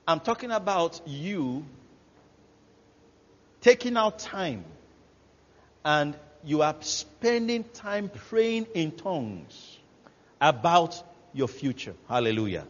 I'm 0.07 0.21
talking 0.21 0.51
about 0.51 1.01
you 1.07 1.65
taking 3.65 3.97
out 3.97 4.19
time 4.19 4.63
and 5.87 6.15
you 6.45 6.61
are 6.61 6.77
spending 6.81 7.65
time 7.65 8.11
praying 8.29 8.67
in 8.75 8.93
tongues 8.93 9.79
about 10.39 11.03
your 11.33 11.49
future. 11.49 11.95
Hallelujah. 12.07 12.67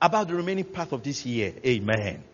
About 0.00 0.28
the 0.28 0.34
remaining 0.34 0.64
part 0.64 0.92
of 0.92 1.02
this 1.02 1.26
year. 1.26 1.52
Amen. 1.66 2.24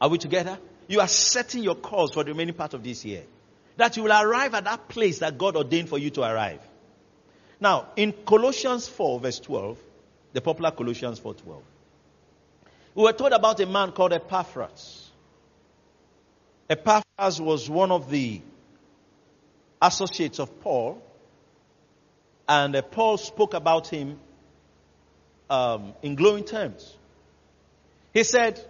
Are 0.00 0.08
we 0.08 0.16
together? 0.16 0.58
You 0.88 1.00
are 1.00 1.08
setting 1.08 1.62
your 1.62 1.74
course 1.74 2.14
for 2.14 2.24
the 2.24 2.30
remaining 2.30 2.54
part 2.54 2.72
of 2.72 2.82
this 2.82 3.04
year. 3.04 3.24
That 3.76 3.94
you 3.98 4.04
will 4.04 4.12
arrive 4.12 4.54
at 4.54 4.64
that 4.64 4.88
place 4.88 5.18
that 5.18 5.36
God 5.36 5.54
ordained 5.54 5.90
for 5.90 5.98
you 5.98 6.08
to 6.10 6.22
arrive. 6.22 6.60
Now, 7.60 7.88
in 7.94 8.12
Colossians 8.12 8.88
4, 8.88 9.20
verse 9.20 9.38
12, 9.40 9.78
the 10.32 10.40
popular 10.40 10.70
Colossians 10.70 11.18
4 11.18 11.34
12, 11.34 11.62
we 12.94 13.02
were 13.02 13.12
told 13.12 13.32
about 13.32 13.60
a 13.60 13.66
man 13.66 13.92
called 13.92 14.14
Epaphras. 14.14 14.97
Epaphras 16.68 17.40
was 17.40 17.70
one 17.70 17.90
of 17.90 18.10
the 18.10 18.42
associates 19.80 20.38
of 20.38 20.60
Paul, 20.60 21.02
and 22.48 22.76
uh, 22.76 22.82
Paul 22.82 23.16
spoke 23.16 23.54
about 23.54 23.88
him 23.88 24.18
um, 25.48 25.94
in 26.02 26.14
glowing 26.14 26.44
terms. 26.44 26.96
He 28.12 28.24
said, 28.24 28.62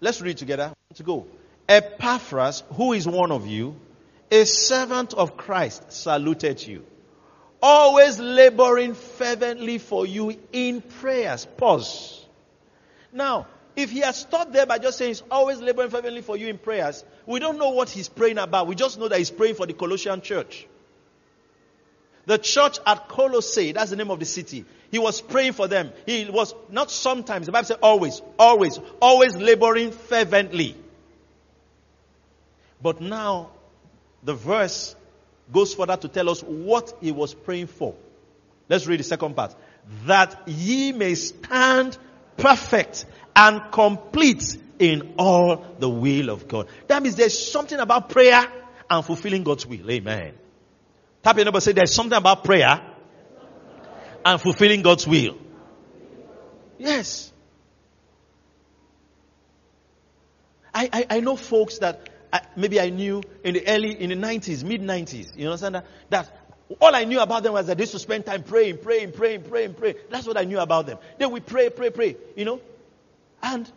Let's 0.00 0.20
read 0.20 0.36
together. 0.36 0.72
To 0.94 1.02
go. 1.02 1.26
Epaphras, 1.68 2.62
who 2.74 2.92
is 2.92 3.06
one 3.08 3.32
of 3.32 3.46
you, 3.46 3.76
a 4.30 4.44
servant 4.44 5.14
of 5.14 5.36
Christ, 5.36 5.92
saluted 5.92 6.64
you, 6.64 6.84
always 7.62 8.18
laboring 8.18 8.94
fervently 8.94 9.78
for 9.78 10.06
you 10.06 10.36
in 10.52 10.80
prayers. 10.80 11.46
Pause. 11.56 12.24
Now, 13.12 13.46
if 13.76 13.90
he 13.90 14.00
has 14.00 14.16
stopped 14.16 14.52
there 14.52 14.66
by 14.66 14.78
just 14.78 14.96
saying 14.96 15.10
he's 15.10 15.22
always 15.30 15.60
laboring 15.60 15.90
fervently 15.90 16.22
for 16.22 16.36
you 16.36 16.48
in 16.48 16.56
prayers, 16.56 17.04
we 17.26 17.38
don't 17.38 17.58
know 17.58 17.70
what 17.70 17.90
he's 17.90 18.08
praying 18.08 18.38
about. 18.38 18.66
We 18.66 18.74
just 18.74 18.98
know 18.98 19.08
that 19.08 19.18
he's 19.18 19.30
praying 19.30 19.54
for 19.54 19.66
the 19.66 19.74
Colossian 19.74 20.22
church. 20.22 20.66
The 22.24 22.38
church 22.38 22.78
at 22.84 23.08
Colossae, 23.08 23.72
that's 23.72 23.90
the 23.90 23.96
name 23.96 24.10
of 24.10 24.18
the 24.18 24.24
city. 24.24 24.64
He 24.90 24.98
was 24.98 25.20
praying 25.20 25.52
for 25.52 25.68
them. 25.68 25.92
He 26.06 26.24
was 26.24 26.54
not 26.70 26.90
sometimes, 26.90 27.46
the 27.46 27.52
Bible 27.52 27.66
says 27.66 27.78
always, 27.82 28.22
always, 28.38 28.80
always 29.00 29.36
laboring 29.36 29.92
fervently. 29.92 30.74
But 32.82 33.00
now, 33.00 33.50
the 34.22 34.34
verse 34.34 34.96
goes 35.52 35.74
further 35.74 35.96
to 35.96 36.08
tell 36.08 36.30
us 36.30 36.42
what 36.42 36.94
he 37.00 37.12
was 37.12 37.34
praying 37.34 37.68
for. 37.68 37.94
Let's 38.68 38.86
read 38.86 39.00
the 39.00 39.04
second 39.04 39.36
part. 39.36 39.54
That 40.06 40.48
ye 40.48 40.92
may 40.92 41.14
stand 41.14 41.96
perfect 42.36 43.06
and 43.34 43.72
complete 43.72 44.56
in 44.78 45.14
all 45.18 45.64
the 45.78 45.88
will 45.88 46.30
of 46.30 46.48
God. 46.48 46.68
That 46.88 47.02
means 47.02 47.16
there's 47.16 47.50
something 47.50 47.78
about 47.78 48.10
prayer 48.10 48.46
and 48.88 49.04
fulfilling 49.04 49.44
God's 49.44 49.66
will. 49.66 49.90
Amen. 49.90 50.34
Tap 51.22 51.36
your 51.36 51.44
neighbor 51.44 51.60
say 51.60 51.72
there's 51.72 51.92
something 51.92 52.16
about 52.16 52.44
prayer 52.44 52.80
and 54.24 54.40
fulfilling 54.40 54.82
God's 54.82 55.06
will. 55.06 55.36
Yes. 56.78 57.32
I, 60.74 60.88
I, 60.92 61.06
I 61.10 61.20
know 61.20 61.36
folks 61.36 61.78
that 61.78 62.10
I, 62.32 62.42
maybe 62.54 62.80
I 62.80 62.90
knew 62.90 63.22
in 63.42 63.54
the 63.54 63.66
early, 63.66 63.98
in 64.00 64.10
the 64.10 64.16
90s, 64.16 64.62
mid 64.62 64.82
90s. 64.82 65.36
You 65.36 65.46
understand 65.46 65.76
that? 65.76 65.86
That 66.10 66.45
all 66.80 66.94
I 66.94 67.04
knew 67.04 67.20
about 67.20 67.42
them 67.42 67.52
was 67.52 67.66
that 67.66 67.76
they 67.76 67.82
used 67.82 67.92
to 67.92 67.98
spend 67.98 68.26
time 68.26 68.42
praying, 68.42 68.78
praying, 68.78 69.12
praying, 69.12 69.42
praying, 69.44 69.74
praying. 69.74 69.96
That's 70.10 70.26
what 70.26 70.36
I 70.36 70.44
knew 70.44 70.58
about 70.58 70.86
them. 70.86 70.98
Then 71.18 71.30
we 71.30 71.40
pray, 71.40 71.70
pray, 71.70 71.90
pray, 71.90 72.16
you 72.34 72.44
know. 72.44 72.60
And 73.42 73.70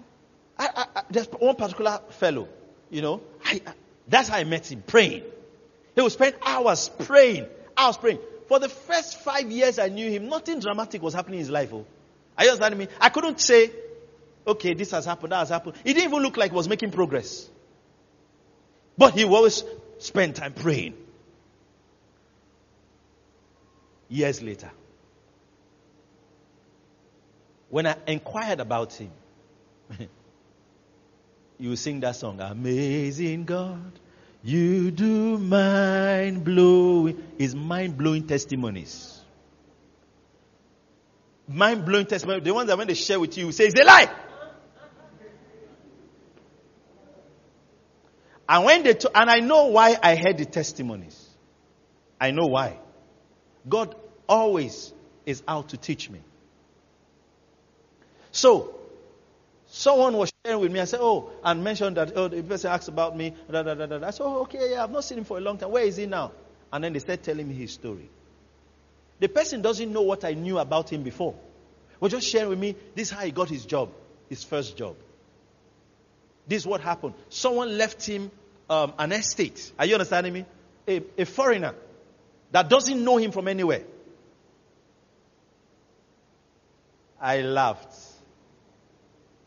I, 0.57 0.87
I, 0.95 1.01
there's 1.09 1.27
one 1.27 1.55
particular 1.55 1.99
fellow, 2.11 2.47
you 2.89 3.01
know. 3.01 3.21
that's 4.07 4.29
how 4.29 4.37
I 4.37 4.43
met 4.43 4.71
him, 4.71 4.83
praying. 4.85 5.23
He 5.95 6.01
would 6.01 6.11
spend 6.11 6.35
hours 6.41 6.89
praying, 6.99 7.45
hours 7.77 7.97
praying. 7.97 8.19
For 8.47 8.57
the 8.57 8.69
first 8.69 9.19
five 9.19 9.51
years 9.51 9.77
I 9.77 9.89
knew 9.89 10.09
him, 10.09 10.27
nothing 10.27 10.59
dramatic 10.59 11.03
was 11.03 11.13
happening 11.13 11.39
in 11.39 11.45
his 11.45 11.51
life. 11.51 11.71
Oh. 11.71 11.85
Are 12.37 12.43
you 12.43 12.49
understanding 12.51 12.79
me? 12.79 12.87
I 12.99 13.09
couldn't 13.09 13.39
say, 13.39 13.69
okay, 14.47 14.73
this 14.73 14.91
has 14.91 15.05
happened, 15.05 15.31
that 15.31 15.39
has 15.39 15.49
happened. 15.49 15.75
He 15.83 15.93
didn't 15.93 16.09
even 16.09 16.23
look 16.23 16.37
like 16.37 16.51
he 16.51 16.55
was 16.55 16.67
making 16.67 16.91
progress. 16.91 17.47
But 18.97 19.13
he 19.13 19.25
always 19.25 19.63
spent 19.99 20.37
time 20.37 20.53
praying. 20.53 20.95
Years 24.09 24.41
later, 24.41 24.71
when 27.69 27.85
I 27.85 27.95
inquired 28.07 28.59
about 28.59 28.93
him, 28.93 29.11
you 31.59 31.75
sing 31.75 31.99
that 31.99 32.15
song, 32.15 32.41
Amazing 32.41 33.45
God, 33.45 33.91
you 34.43 34.89
do 34.89 35.37
mind 35.37 36.43
blowing. 36.43 37.23
Is 37.37 37.53
mind 37.53 37.97
blowing 37.97 38.25
testimonies. 38.25 39.21
Mind 41.47 41.85
blowing 41.85 42.05
testimonies. 42.05 42.43
The 42.43 42.53
ones 42.53 42.67
that 42.67 42.77
when 42.77 42.87
they 42.87 42.93
share 42.95 43.19
with 43.19 43.37
you, 43.37 43.47
you 43.47 43.51
say 43.51 43.65
it's 43.65 43.79
a 43.79 43.83
lie. 43.83 44.11
And 48.47 48.65
when 48.65 48.81
they, 48.81 48.93
to, 48.95 49.11
and 49.15 49.29
I 49.29 49.39
know 49.41 49.67
why 49.67 49.95
I 50.01 50.15
heard 50.15 50.39
the 50.39 50.45
testimonies. 50.45 51.27
I 52.19 52.31
know 52.31 52.47
why. 52.47 52.79
God 53.67 53.95
always 54.27 54.93
is 55.25 55.43
out 55.47 55.69
to 55.69 55.77
teach 55.77 56.09
me. 56.09 56.19
So, 58.31 58.75
someone 59.67 60.15
was 60.15 60.31
sharing 60.45 60.61
with 60.61 60.71
me. 60.71 60.79
I 60.79 60.85
said, 60.85 60.99
Oh, 61.01 61.31
and 61.43 61.63
mentioned 61.63 61.97
that, 61.97 62.13
oh, 62.15 62.27
the 62.27 62.41
person 62.43 62.71
asked 62.71 62.87
about 62.87 63.17
me. 63.17 63.33
Da, 63.51 63.63
da, 63.63 63.73
da, 63.73 63.85
da. 63.85 64.07
I 64.07 64.11
said, 64.11 64.23
Oh, 64.23 64.41
okay, 64.41 64.71
yeah, 64.71 64.83
I've 64.83 64.91
not 64.91 65.03
seen 65.03 65.17
him 65.17 65.23
for 65.23 65.37
a 65.37 65.41
long 65.41 65.57
time. 65.57 65.71
Where 65.71 65.83
is 65.83 65.97
he 65.97 66.05
now? 66.05 66.31
And 66.71 66.83
then 66.83 66.93
they 66.93 66.99
started 66.99 67.23
telling 67.23 67.47
me 67.47 67.55
his 67.55 67.73
story. 67.73 68.09
The 69.19 69.27
person 69.27 69.61
doesn't 69.61 69.91
know 69.91 70.03
what 70.03 70.23
I 70.23 70.33
knew 70.33 70.59
about 70.59 70.91
him 70.91 71.03
before. 71.03 71.35
Was 71.99 72.11
just 72.11 72.27
sharing 72.27 72.49
with 72.49 72.59
me, 72.59 72.75
this 72.95 73.09
is 73.09 73.17
how 73.17 73.25
he 73.25 73.31
got 73.31 73.49
his 73.49 73.65
job, 73.65 73.89
his 74.29 74.43
first 74.43 74.77
job. 74.77 74.95
This 76.47 76.63
is 76.63 76.67
what 76.67 76.81
happened. 76.81 77.13
Someone 77.27 77.77
left 77.77 78.05
him 78.05 78.31
um, 78.69 78.93
an 78.97 79.11
estate. 79.11 79.71
Are 79.77 79.85
you 79.85 79.95
understanding 79.95 80.33
me? 80.33 80.45
A, 80.87 81.03
a 81.17 81.25
foreigner 81.25 81.75
that 82.51 82.69
doesn't 82.69 83.03
know 83.03 83.17
him 83.17 83.31
from 83.31 83.47
anywhere. 83.47 83.83
I 87.21 87.41
laughed. 87.41 87.95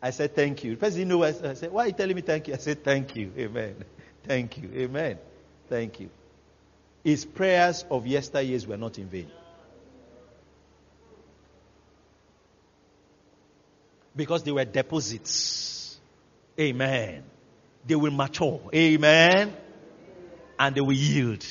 I 0.01 0.11
said, 0.11 0.35
Thank 0.35 0.65
you. 0.65 0.77
The 0.77 0.91
didn't 0.91 1.09
know. 1.09 1.23
I 1.23 1.33
said, 1.33 1.73
Why 1.73 1.85
are 1.85 1.87
you 1.89 1.93
telling 1.93 2.17
me 2.17 2.23
thank 2.23 2.49
you? 2.49 2.55
I 2.55 2.59
said, 2.59 2.85
Thank 2.85 3.17
you. 3.17 3.33
Amen. 3.39 3.77
Thank 4.25 4.59
you. 4.59 4.71
Amen. 4.75 5.19
Thank 5.69 6.01
you. 6.01 6.11
His 7.03 7.25
prayers 7.25 7.85
of 7.91 8.05
yesteryears 8.05 8.67
were 8.67 8.77
not 8.77 8.99
in 8.99 9.09
vain. 9.09 9.31
Because 14.15 14.43
they 14.43 14.53
were 14.53 14.65
deposits 14.65 15.73
Amen. 16.59 17.25
They 17.87 17.95
will 17.95 18.13
mature. 18.13 18.61
Amen. 18.75 19.57
And 20.59 20.75
they 20.75 20.81
will 20.81 20.93
yield. 20.93 21.45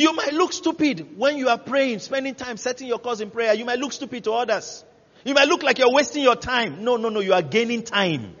You 0.00 0.14
might 0.14 0.32
look 0.32 0.54
stupid 0.54 1.18
when 1.18 1.36
you 1.36 1.50
are 1.50 1.58
praying, 1.58 1.98
spending 1.98 2.34
time 2.34 2.56
setting 2.56 2.88
your 2.88 2.98
course 2.98 3.20
in 3.20 3.30
prayer. 3.30 3.52
You 3.52 3.66
might 3.66 3.78
look 3.78 3.92
stupid 3.92 4.24
to 4.24 4.32
others. 4.32 4.82
You 5.26 5.34
might 5.34 5.46
look 5.46 5.62
like 5.62 5.78
you're 5.78 5.92
wasting 5.92 6.22
your 6.22 6.36
time. 6.36 6.82
No, 6.82 6.96
no, 6.96 7.10
no, 7.10 7.20
you 7.20 7.34
are 7.34 7.42
gaining 7.42 7.82
time. 7.82 8.34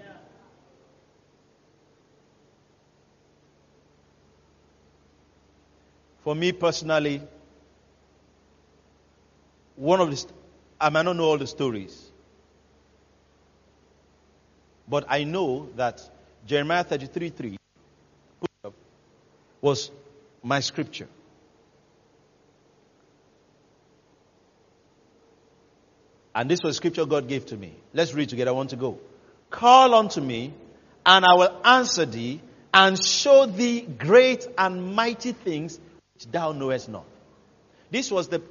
For 6.24 6.34
me 6.34 6.52
personally, 6.52 7.20
one 9.76 10.00
of 10.00 10.10
the 10.10 10.26
I 10.80 10.88
might 10.88 11.02
not 11.02 11.16
know 11.16 11.24
all 11.24 11.36
the 11.36 11.46
stories. 11.46 12.10
But 14.88 15.04
I 15.10 15.24
know 15.24 15.68
that 15.76 16.00
Jeremiah 16.46 16.84
33 16.84 17.28
3 17.28 17.58
was 19.60 19.90
my 20.42 20.60
scripture. 20.60 21.08
And 26.34 26.50
this 26.50 26.60
was 26.62 26.76
scripture 26.76 27.06
God 27.06 27.28
gave 27.28 27.46
to 27.46 27.56
me. 27.56 27.74
Let's 27.92 28.14
read 28.14 28.28
together. 28.28 28.50
I 28.50 28.54
want 28.54 28.70
to 28.70 28.76
go. 28.76 28.98
Call 29.50 29.94
unto 29.94 30.20
me, 30.20 30.54
and 31.04 31.24
I 31.24 31.34
will 31.34 31.60
answer 31.64 32.06
thee, 32.06 32.40
and 32.72 33.02
show 33.04 33.46
thee 33.46 33.80
great 33.80 34.46
and 34.56 34.94
mighty 34.94 35.32
things 35.32 35.80
which 36.14 36.26
thou 36.30 36.52
knowest 36.52 36.88
not. 36.88 37.04
This 37.90 38.10
was 38.10 38.28
the 38.28 38.42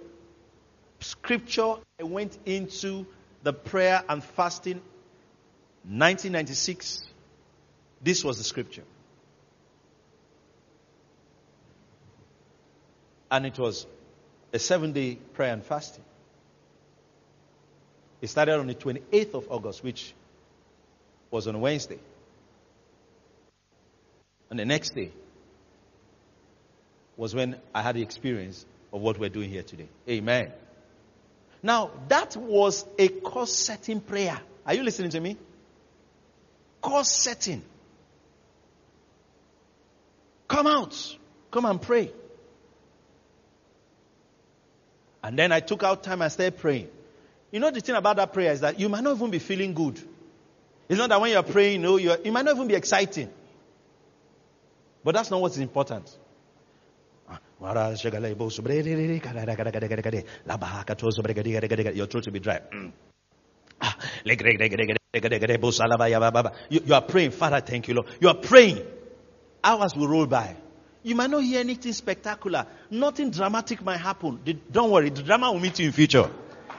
scripture 1.00 1.76
I 2.00 2.04
went 2.04 2.38
into 2.46 3.06
the 3.44 3.54
prayer 3.54 4.04
and 4.10 4.22
fasting 4.22 4.82
1996. 5.84 7.08
This 8.02 8.24
was 8.24 8.38
the 8.38 8.44
scripture. 8.44 8.84
And 13.32 13.46
it 13.46 13.58
was 13.58 13.86
a 14.52 14.60
seven 14.60 14.92
day 14.92 15.15
prayer 15.34 15.54
and 15.54 15.63
fasting. 15.63 16.04
It 18.21 18.27
started 18.27 18.60
on 18.60 18.67
the 18.67 18.75
28th 18.75 19.34
of 19.34 19.47
August, 19.49 19.84
which 19.84 20.13
was 21.32 21.47
on 21.47 21.60
Wednesday. 21.62 21.99
And 24.49 24.60
the 24.60 24.65
next 24.65 24.95
day 24.95 25.12
was 27.15 27.36
when 27.36 27.55
I 27.73 27.82
had 27.82 27.95
the 27.95 28.01
experience 28.01 28.65
of 28.91 29.01
what 29.01 29.19
we're 29.19 29.29
doing 29.29 29.49
here 29.49 29.63
today. 29.63 29.88
Amen. 30.08 30.51
Now, 31.62 31.91
that 32.08 32.36
was 32.36 32.86
a 32.97 33.10
course 33.10 33.53
setting 33.53 33.99
prayer. 33.99 34.39
Are 34.65 34.73
you 34.73 34.84
listening 34.84 35.12
to 35.12 35.19
me? 35.19 35.38
Course 36.82 37.12
setting. 37.12 37.62
Come 40.47 40.67
out. 40.67 41.17
Come 41.51 41.65
and 41.65 41.82
pray. 41.82 42.12
And 45.21 45.38
then 45.38 45.51
I 45.51 45.60
took 45.60 45.84
out 45.84 46.03
time 46.03 46.21
and 46.21 46.32
started 46.32 46.58
praying. 46.58 46.88
You 47.52 47.60
know, 47.60 47.72
the 47.72 47.82
thing 47.82 47.96
about 47.96 48.18
that 48.18 48.34
prayer 48.34 48.52
is 48.52 48.62
that 48.62 48.80
you 48.80 48.90
might 48.90 49.04
not 49.04 49.16
even 49.16 49.32
be 49.32 49.40
feeling 49.40 49.74
good. 49.74 50.00
It's 50.88 50.98
not 50.98 51.10
that 51.10 51.22
when 51.22 51.32
you're 51.32 51.44
praying, 51.44 51.82
you 51.82 51.88
know, 51.88 51.98
you're, 51.98 52.18
might 52.32 52.46
not 52.46 52.56
even 52.56 52.68
be 52.68 52.76
exciting. 52.76 53.30
But 55.04 55.16
that's 55.16 55.32
not 55.32 55.42
what's 55.42 55.58
important. 55.58 56.16
Your 57.62 57.76
throat 57.76 58.04
will 62.26 62.32
be 62.32 62.40
dry. 62.40 62.62
You, 66.70 66.82
you 66.86 66.94
are 66.94 67.02
praying, 67.02 67.32
Father, 67.32 67.62
thank 67.62 67.88
you, 67.88 67.96
Lord. 67.96 68.08
You 68.20 68.30
are 68.30 68.36
praying. 68.36 68.86
Hours 69.64 69.96
will 69.96 70.08
roll 70.08 70.26
by. 70.26 70.56
You 71.04 71.16
might 71.16 71.30
not 71.30 71.44
hear 71.44 71.60
anything 71.60 71.94
spectacular. 71.94 72.66
Nothing 72.90 73.32
dramatic 73.32 73.84
might 73.84 73.98
happen. 73.98 74.40
Don't 74.72 74.92
worry, 74.92 75.10
the 75.10 75.24
drama 75.24 75.52
will 75.52 75.60
meet 75.60 75.80
you 75.80 75.88
in 75.88 75.92
future. 75.92 76.30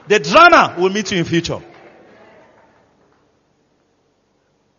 The 0.07 0.19
drama 0.19 0.75
will 0.77 0.89
meet 0.89 1.11
you 1.11 1.19
in 1.19 1.25
future. 1.25 1.61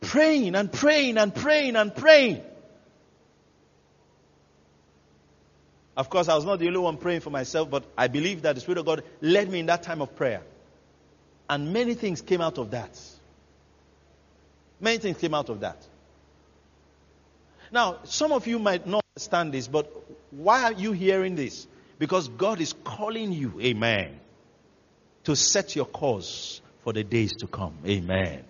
Praying 0.01 0.55
and 0.55 0.71
praying 0.73 1.17
and 1.19 1.35
praying 1.35 1.77
and 1.77 1.95
praying. 1.95 2.43
Of 5.97 6.09
course, 6.09 6.29
I 6.29 6.35
was 6.35 6.45
not 6.45 6.59
the 6.59 6.67
only 6.67 6.79
one 6.79 6.97
praying 6.97 7.21
for 7.21 7.31
myself, 7.31 7.71
but 7.71 7.85
I 7.97 8.09
believe 8.09 8.43
that 8.43 8.55
the 8.55 8.61
Spirit 8.61 8.79
of 8.79 8.87
God 8.87 9.05
led 9.21 9.51
me 9.51 9.61
in 9.61 9.67
that 9.67 9.83
time 9.83 10.01
of 10.01 10.17
prayer. 10.17 10.43
And 11.49 11.73
many 11.73 11.95
things 11.95 12.23
came 12.23 12.41
out 12.41 12.59
of 12.59 12.71
that. 12.71 12.99
Many 14.81 14.99
things 14.99 15.19
came 15.19 15.35
out 15.35 15.49
of 15.49 15.61
that. 15.61 15.87
Now, 17.71 17.99
some 18.05 18.33
of 18.33 18.47
you 18.47 18.59
might 18.59 18.87
not 18.87 19.05
understand 19.15 19.53
this, 19.53 19.69
but 19.69 19.91
why 20.31 20.65
are 20.65 20.73
you 20.73 20.93
hearing 20.93 21.37
this? 21.37 21.67
Because 21.99 22.29
God 22.29 22.61
is 22.61 22.75
calling 22.85 23.33
you, 23.33 23.61
amen, 23.61 24.19
to 25.25 25.37
set 25.37 25.77
your 25.77 25.85
course 25.87 26.61
for 26.83 26.93
the 26.93 27.05
days 27.05 27.33
to 27.37 27.47
come. 27.47 27.75
Amen. 27.87 28.45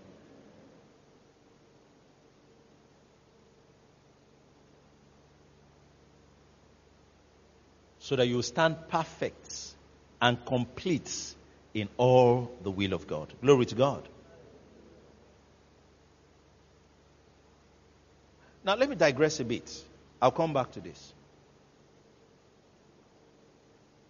So 7.98 8.16
that 8.16 8.26
you 8.26 8.42
stand 8.42 8.76
perfect 8.88 9.74
and 10.20 10.44
complete 10.44 11.34
in 11.74 11.88
all 11.96 12.50
the 12.62 12.70
will 12.70 12.92
of 12.92 13.06
God. 13.06 13.32
Glory 13.40 13.66
to 13.66 13.74
God. 13.74 14.08
Now, 18.64 18.76
let 18.76 18.88
me 18.88 18.96
digress 18.96 19.40
a 19.40 19.44
bit. 19.44 19.84
I'll 20.20 20.30
come 20.30 20.52
back 20.52 20.72
to 20.72 20.80
this. 20.80 21.12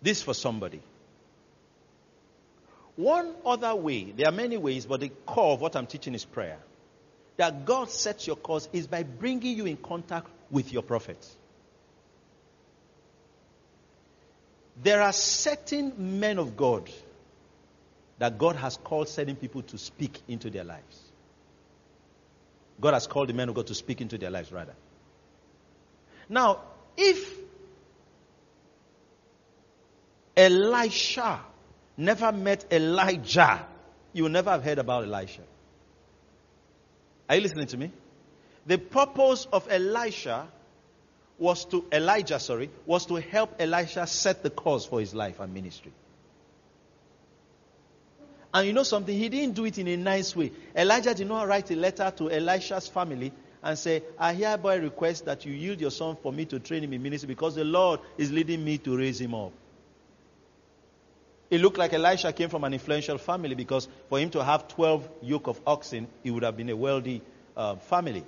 This 0.02 0.22
for 0.22 0.34
somebody. 0.34 0.82
One 2.96 3.34
other 3.46 3.74
way, 3.74 4.12
there 4.12 4.28
are 4.28 4.32
many 4.32 4.56
ways, 4.56 4.84
but 4.86 5.00
the 5.00 5.08
core 5.24 5.54
of 5.54 5.60
what 5.60 5.76
I'm 5.76 5.86
teaching 5.86 6.14
is 6.14 6.24
prayer. 6.24 6.58
That 7.38 7.64
God 7.64 7.90
sets 7.90 8.26
your 8.26 8.36
course 8.36 8.68
is 8.72 8.86
by 8.86 9.02
bringing 9.02 9.56
you 9.56 9.66
in 9.66 9.78
contact 9.78 10.28
with 10.50 10.72
your 10.72 10.82
prophets. 10.82 11.34
There 14.82 15.00
are 15.00 15.12
certain 15.12 16.20
men 16.20 16.38
of 16.38 16.56
God 16.56 16.90
that 18.18 18.38
God 18.38 18.56
has 18.56 18.76
called 18.76 19.08
certain 19.08 19.36
people 19.36 19.62
to 19.62 19.78
speak 19.78 20.20
into 20.28 20.50
their 20.50 20.64
lives. 20.64 21.00
God 22.80 22.94
has 22.94 23.06
called 23.06 23.28
the 23.28 23.34
men 23.34 23.48
of 23.48 23.54
God 23.54 23.68
to 23.68 23.74
speak 23.74 24.00
into 24.00 24.18
their 24.18 24.30
lives, 24.30 24.52
rather. 24.52 24.74
Now, 26.28 26.60
if 26.96 27.36
Elisha 30.36 31.40
never 31.96 32.32
met 32.32 32.66
Elijah, 32.70 33.66
you 34.12 34.28
never 34.28 34.50
have 34.50 34.64
heard 34.64 34.78
about 34.78 35.04
Elisha. 35.04 35.42
Are 37.28 37.36
you 37.36 37.42
listening 37.42 37.66
to 37.68 37.76
me? 37.76 37.90
The 38.66 38.78
purpose 38.78 39.46
of 39.52 39.66
Elisha 39.70 40.46
was 41.38 41.64
to 41.66 41.84
Elijah, 41.90 42.38
sorry, 42.38 42.70
was 42.86 43.06
to 43.06 43.16
help 43.16 43.56
Elisha 43.58 44.06
set 44.06 44.42
the 44.42 44.50
course 44.50 44.86
for 44.86 45.00
his 45.00 45.14
life 45.14 45.40
and 45.40 45.52
ministry. 45.52 45.92
And 48.54 48.66
you 48.66 48.72
know 48.72 48.82
something? 48.82 49.16
He 49.16 49.28
didn't 49.28 49.54
do 49.54 49.64
it 49.64 49.78
in 49.78 49.88
a 49.88 49.96
nice 49.96 50.36
way. 50.36 50.52
Elijah 50.76 51.14
did 51.14 51.26
not 51.26 51.48
write 51.48 51.70
a 51.70 51.76
letter 51.76 52.12
to 52.18 52.30
Elisha's 52.30 52.86
family 52.86 53.32
and 53.62 53.78
say, 53.78 54.02
I 54.18 54.34
hereby 54.34 54.74
request 54.76 55.24
that 55.24 55.46
you 55.46 55.52
yield 55.52 55.80
your 55.80 55.90
son 55.90 56.16
for 56.22 56.32
me 56.32 56.44
to 56.46 56.58
train 56.58 56.84
him 56.84 56.92
in 56.92 57.02
ministry 57.02 57.28
because 57.28 57.54
the 57.54 57.64
Lord 57.64 58.00
is 58.18 58.30
leading 58.30 58.62
me 58.62 58.78
to 58.78 58.96
raise 58.96 59.20
him 59.20 59.34
up. 59.34 59.52
It 61.52 61.60
looked 61.60 61.76
like 61.76 61.92
Elisha 61.92 62.32
came 62.32 62.48
from 62.48 62.64
an 62.64 62.72
influential 62.72 63.18
family 63.18 63.54
because 63.54 63.86
for 64.08 64.18
him 64.18 64.30
to 64.30 64.42
have 64.42 64.68
12 64.68 65.06
yoke 65.20 65.48
of 65.48 65.60
oxen, 65.66 66.08
he 66.22 66.30
would 66.30 66.44
have 66.44 66.56
been 66.56 66.70
a 66.70 66.76
wealthy 66.76 67.20
uh, 67.54 67.76
family. 67.76 68.24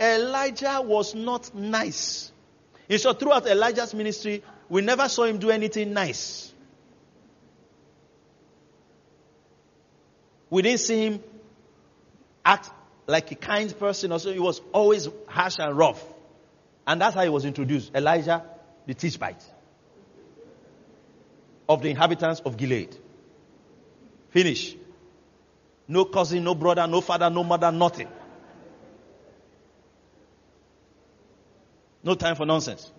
Elijah 0.00 0.80
was 0.82 1.14
not 1.14 1.54
nice. 1.54 2.32
And 2.88 2.98
so 2.98 3.12
throughout 3.12 3.46
Elijah's 3.46 3.92
ministry, 3.92 4.42
we 4.70 4.80
never 4.80 5.06
saw 5.06 5.24
him 5.24 5.36
do 5.36 5.50
anything 5.50 5.92
nice. 5.92 6.50
We 10.48 10.62
didn't 10.62 10.80
see 10.80 11.08
him 11.08 11.22
act 12.42 12.70
like 13.06 13.30
a 13.32 13.34
kind 13.34 13.78
person 13.78 14.12
or 14.12 14.18
so. 14.18 14.32
He 14.32 14.38
was 14.38 14.62
always 14.72 15.10
harsh 15.28 15.58
and 15.58 15.76
rough. 15.76 16.02
And 16.86 17.02
that's 17.02 17.14
how 17.14 17.22
he 17.22 17.28
was 17.28 17.44
introduced. 17.44 17.94
Elijah, 17.94 18.46
the 18.86 18.94
Tishbite 18.94 19.44
of 21.68 21.82
the 21.82 21.90
inhabitants 21.90 22.40
of 22.40 22.56
Gilead. 22.56 22.96
Finish. 24.30 24.76
No 25.86 26.04
cousin, 26.04 26.44
no 26.44 26.54
brother, 26.54 26.86
no 26.86 27.00
father, 27.00 27.30
no 27.30 27.44
mother, 27.44 27.70
nothing. 27.70 28.08
No 32.02 32.14
time 32.14 32.36
for 32.36 32.44
nonsense. 32.46 32.90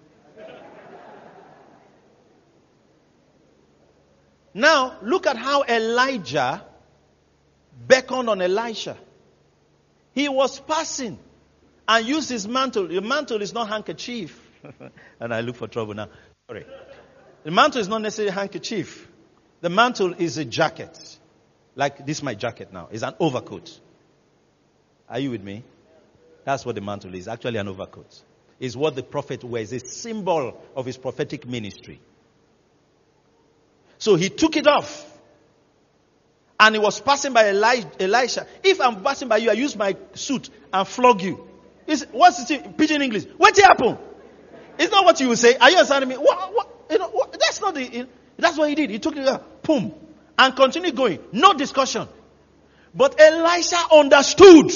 Now, 4.54 4.98
look 5.02 5.28
at 5.28 5.36
how 5.36 5.64
Elijah 5.64 6.64
beckoned 7.88 8.30
on 8.30 8.42
Elisha. 8.42 8.98
He 10.14 10.30
was 10.30 10.60
passing 10.62 11.20
and 11.88 12.08
used 12.08 12.30
his 12.30 12.48
mantle. 12.48 12.92
Your 12.92 13.02
mantle 13.02 13.42
is 13.42 13.54
not 13.54 13.68
handkerchief. 13.68 14.40
and 15.20 15.34
I 15.34 15.42
look 15.42 15.58
for 15.58 15.68
trouble 15.68 15.94
now. 15.94 16.08
Sorry. 16.48 16.66
The 17.46 17.52
mantle 17.52 17.80
is 17.80 17.88
not 17.88 18.02
necessarily 18.02 18.32
a 18.32 18.34
handkerchief. 18.34 19.08
The 19.62 19.70
mantle 19.70 20.16
is 20.18 20.40
a 20.40 20.46
jacket. 20.46 20.98
Like 21.76 22.04
this 22.04 22.24
my 22.24 22.34
jacket 22.34 22.74
now. 22.74 22.90
It's 22.92 23.04
an 23.04 23.14
overcoat. 23.20 23.80
Are 25.08 25.20
you 25.20 25.30
with 25.30 25.44
me? 25.44 25.64
That's 26.44 26.66
what 26.66 26.74
the 26.74 26.82
mantle 26.82 27.14
is. 27.14 27.28
Actually 27.28 27.60
an 27.60 27.68
overcoat. 27.68 28.20
Is 28.60 28.76
what 28.76 28.96
the 28.96 29.04
prophet 29.04 29.44
wears. 29.44 29.72
A 29.74 29.80
symbol 29.80 30.60
of 30.76 30.88
his 30.88 30.98
prophetic 30.98 31.48
ministry. 31.48 32.02
So 34.00 34.16
he 34.16 34.30
took 34.30 34.58
it 34.58 34.66
off 34.66 35.06
and 36.60 36.74
he 36.74 36.80
was 36.80 37.00
passing 37.00 37.34
by 37.34 37.50
Elisha. 37.50 38.48
If 38.64 38.82
I'm 38.82 39.04
passing 39.04 39.28
by 39.28 39.38
you, 39.38 39.52
I 39.52 39.54
use 39.54 39.76
my 39.76 39.96
suit 40.16 40.50
and 40.74 40.88
flog 40.88 41.22
you. 41.22 41.48
It's, 41.86 42.06
what's 42.12 42.44
the 42.46 42.58
pidgin 42.76 43.04
English? 43.04 43.26
What 43.38 43.56
happened? 43.56 44.00
It's 44.80 44.92
not 44.92 45.06
what 45.06 45.20
you 45.20 45.30
will 45.30 45.36
say. 45.36 45.56
Are 45.58 45.70
you 45.70 45.78
understanding 45.78 46.10
me? 46.10 46.16
What, 46.16 46.54
what, 46.54 46.72
you 46.90 46.98
know, 46.98 47.25
that's 47.56 47.62
not 47.62 47.76
the. 47.76 48.08
That's 48.38 48.58
what 48.58 48.68
he 48.70 48.76
did. 48.76 48.90
He 48.90 49.00
took 49.00 49.16
it, 49.16 49.26
uh, 49.26 49.40
boom, 49.64 49.94
and 50.38 50.56
continued 50.56 50.96
going. 50.96 51.20
No 51.32 51.54
discussion. 51.54 52.08
But 52.94 53.20
Elisha 53.20 53.78
understood. 53.94 54.72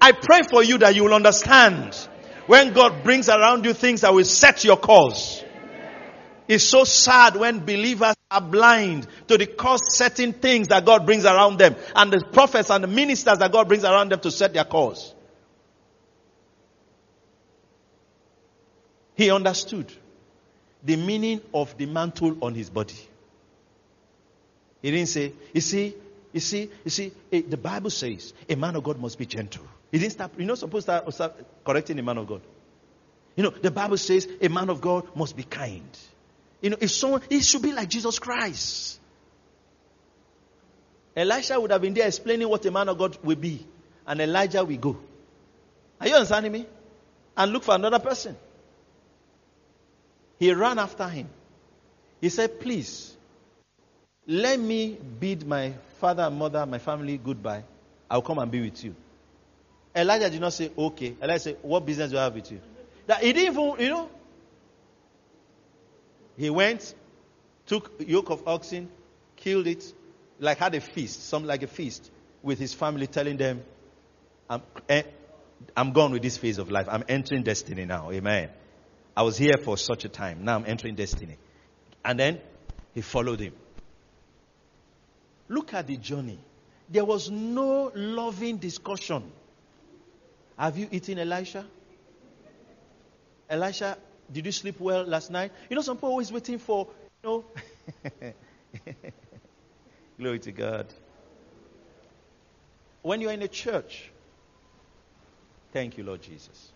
I 0.00 0.12
pray 0.12 0.40
for 0.50 0.62
you 0.62 0.78
that 0.78 0.94
you 0.96 1.04
will 1.04 1.14
understand 1.14 1.94
when 2.46 2.72
God 2.72 3.04
brings 3.04 3.28
around 3.28 3.64
you 3.64 3.72
things 3.72 4.00
that 4.00 4.12
will 4.12 4.24
set 4.24 4.64
your 4.64 4.76
course. 4.76 5.42
It's 6.46 6.64
so 6.64 6.84
sad 6.84 7.36
when 7.36 7.60
believers 7.60 8.14
are 8.30 8.40
blind 8.40 9.06
to 9.28 9.38
the 9.38 9.46
course 9.46 9.96
setting 9.96 10.32
things 10.32 10.68
that 10.68 10.84
God 10.84 11.06
brings 11.06 11.24
around 11.24 11.58
them 11.58 11.74
and 11.94 12.12
the 12.12 12.22
prophets 12.32 12.70
and 12.70 12.84
the 12.84 12.88
ministers 12.88 13.38
that 13.38 13.50
God 13.50 13.68
brings 13.68 13.84
around 13.84 14.10
them 14.10 14.20
to 14.20 14.30
set 14.30 14.52
their 14.52 14.64
course. 14.64 15.14
He 19.14 19.30
understood 19.30 19.90
the 20.84 20.96
meaning 20.96 21.40
of 21.52 21.76
the 21.78 21.86
mantle 21.86 22.36
on 22.42 22.54
his 22.54 22.70
body. 22.70 22.94
He 24.82 24.90
didn't 24.90 25.08
say, 25.08 25.32
you 25.52 25.60
see, 25.60 25.94
you 26.32 26.40
see, 26.40 26.70
you 26.84 26.90
see, 26.90 27.12
eh, 27.32 27.42
the 27.48 27.56
Bible 27.56 27.90
says 27.90 28.34
a 28.48 28.54
man 28.54 28.76
of 28.76 28.84
God 28.84 28.98
must 28.98 29.18
be 29.18 29.24
gentle. 29.24 29.64
He 29.90 29.98
didn't 29.98 30.12
stop, 30.12 30.32
you're 30.36 30.46
not 30.46 30.58
supposed 30.58 30.86
to 30.86 31.00
start, 31.00 31.14
start 31.14 31.64
correcting 31.64 31.98
a 31.98 32.02
man 32.02 32.18
of 32.18 32.26
God. 32.26 32.42
You 33.36 33.44
know, 33.44 33.50
the 33.50 33.70
Bible 33.70 33.96
says 33.96 34.28
a 34.40 34.48
man 34.48 34.68
of 34.68 34.80
God 34.80 35.16
must 35.16 35.36
be 35.36 35.42
kind. 35.42 35.88
You 36.60 36.70
know, 36.70 36.76
if 36.80 36.90
someone, 36.90 37.22
he 37.28 37.40
should 37.40 37.62
be 37.62 37.72
like 37.72 37.88
Jesus 37.88 38.18
Christ. 38.18 39.00
Elisha 41.16 41.60
would 41.60 41.70
have 41.70 41.80
been 41.80 41.94
there 41.94 42.06
explaining 42.06 42.48
what 42.48 42.64
a 42.66 42.70
man 42.70 42.88
of 42.88 42.98
God 42.98 43.16
will 43.22 43.36
be, 43.36 43.64
and 44.06 44.20
Elijah 44.20 44.64
will 44.64 44.76
go. 44.76 44.98
Are 46.00 46.08
you 46.08 46.14
understanding 46.14 46.52
me? 46.52 46.66
And 47.36 47.52
look 47.52 47.62
for 47.62 47.74
another 47.74 47.98
person. 47.98 48.36
He 50.38 50.52
ran 50.52 50.78
after 50.78 51.08
him. 51.08 51.28
He 52.20 52.28
said, 52.28 52.60
Please, 52.60 53.16
let 54.26 54.58
me 54.58 54.98
bid 55.20 55.46
my 55.46 55.74
father 56.00 56.24
and 56.24 56.36
mother, 56.36 56.64
my 56.66 56.78
family 56.78 57.18
goodbye. 57.18 57.64
I'll 58.10 58.22
come 58.22 58.38
and 58.38 58.50
be 58.50 58.60
with 58.60 58.82
you. 58.84 58.94
Elijah 59.94 60.30
did 60.30 60.40
not 60.40 60.52
say, 60.52 60.70
Okay. 60.76 61.16
Elijah 61.22 61.40
said, 61.40 61.58
What 61.62 61.86
business 61.86 62.10
do 62.10 62.18
I 62.18 62.24
have 62.24 62.34
with 62.34 62.50
you? 62.50 62.60
That 63.06 63.22
he 63.22 63.32
didn't 63.32 63.52
even, 63.52 63.80
you 63.80 63.90
know. 63.90 64.10
He 66.36 66.50
went, 66.50 66.94
took 67.66 67.92
yoke 68.00 68.30
of 68.30 68.46
oxen, 68.48 68.88
killed 69.36 69.66
it, 69.66 69.84
like 70.40 70.58
had 70.58 70.74
a 70.74 70.80
feast, 70.80 71.28
something 71.28 71.46
like 71.46 71.62
a 71.62 71.68
feast, 71.68 72.10
with 72.42 72.58
his 72.58 72.74
family, 72.74 73.06
telling 73.06 73.36
them, 73.36 73.62
I'm, 74.50 74.62
eh, 74.88 75.02
I'm 75.76 75.92
gone 75.92 76.12
with 76.12 76.22
this 76.22 76.36
phase 76.36 76.58
of 76.58 76.70
life. 76.70 76.88
I'm 76.90 77.04
entering 77.08 77.42
destiny 77.42 77.84
now. 77.84 78.10
Amen. 78.10 78.50
I 79.16 79.22
was 79.22 79.36
here 79.36 79.56
for 79.62 79.76
such 79.76 80.04
a 80.04 80.08
time. 80.08 80.44
Now 80.44 80.56
I'm 80.56 80.64
entering 80.66 80.94
destiny. 80.94 81.36
And 82.04 82.18
then 82.18 82.40
he 82.94 83.00
followed 83.00 83.40
him. 83.40 83.54
Look 85.48 85.74
at 85.74 85.86
the 85.86 85.96
journey. 85.96 86.38
There 86.88 87.04
was 87.04 87.30
no 87.30 87.92
loving 87.94 88.58
discussion. 88.58 89.30
Have 90.58 90.78
you 90.78 90.88
eaten 90.90 91.18
Elisha? 91.18 91.64
Elisha, 93.48 93.98
did 94.32 94.46
you 94.46 94.52
sleep 94.52 94.80
well 94.80 95.04
last 95.04 95.30
night? 95.30 95.52
You 95.68 95.76
know, 95.76 95.82
some 95.82 95.96
people 95.96 96.10
always 96.10 96.32
waiting 96.32 96.58
for, 96.58 96.88
you 97.22 97.28
know. 97.28 97.44
Glory 100.18 100.38
to 100.40 100.52
God. 100.52 100.86
When 103.02 103.20
you're 103.20 103.32
in 103.32 103.42
a 103.42 103.48
church, 103.48 104.10
thank 105.72 105.98
you, 105.98 106.04
Lord 106.04 106.22
Jesus. 106.22 106.73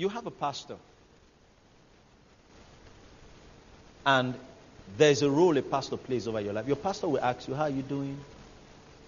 You 0.00 0.08
have 0.08 0.26
a 0.26 0.30
pastor. 0.30 0.76
And 4.06 4.34
there's 4.96 5.20
a 5.20 5.30
role 5.30 5.54
a 5.58 5.60
pastor 5.60 5.98
plays 5.98 6.26
over 6.26 6.40
your 6.40 6.54
life. 6.54 6.66
Your 6.66 6.76
pastor 6.76 7.06
will 7.06 7.20
ask 7.20 7.46
you, 7.46 7.52
How 7.52 7.64
are 7.64 7.68
you 7.68 7.82
doing? 7.82 8.16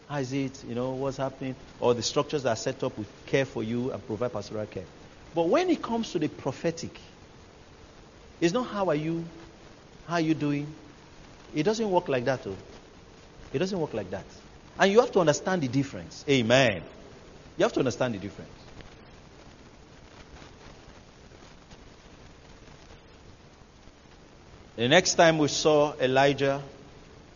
How 0.06 0.18
is 0.18 0.34
it? 0.34 0.62
You 0.68 0.74
know, 0.74 0.90
what's 0.90 1.16
happening? 1.16 1.54
Or 1.80 1.94
the 1.94 2.02
structures 2.02 2.42
that 2.42 2.50
are 2.50 2.56
set 2.56 2.84
up 2.84 2.98
will 2.98 3.06
care 3.24 3.46
for 3.46 3.62
you 3.62 3.90
and 3.90 4.06
provide 4.06 4.34
pastoral 4.34 4.66
care. 4.66 4.84
But 5.34 5.48
when 5.48 5.70
it 5.70 5.82
comes 5.82 6.12
to 6.12 6.18
the 6.18 6.28
prophetic, 6.28 7.00
it's 8.42 8.52
not 8.52 8.66
how 8.66 8.90
are 8.90 8.94
you, 8.94 9.24
how 10.06 10.16
are 10.16 10.20
you 10.20 10.34
doing? 10.34 10.66
It 11.54 11.62
doesn't 11.62 11.90
work 11.90 12.10
like 12.10 12.26
that, 12.26 12.44
though. 12.44 12.56
It 13.54 13.60
doesn't 13.60 13.80
work 13.80 13.94
like 13.94 14.10
that. 14.10 14.26
And 14.78 14.92
you 14.92 15.00
have 15.00 15.12
to 15.12 15.20
understand 15.20 15.62
the 15.62 15.68
difference. 15.68 16.22
Amen. 16.28 16.82
You 17.56 17.62
have 17.62 17.72
to 17.72 17.80
understand 17.80 18.14
the 18.14 18.18
difference. 18.18 18.61
The 24.76 24.88
next 24.88 25.14
time 25.14 25.38
we 25.38 25.48
saw 25.48 25.94
Elijah 26.00 26.62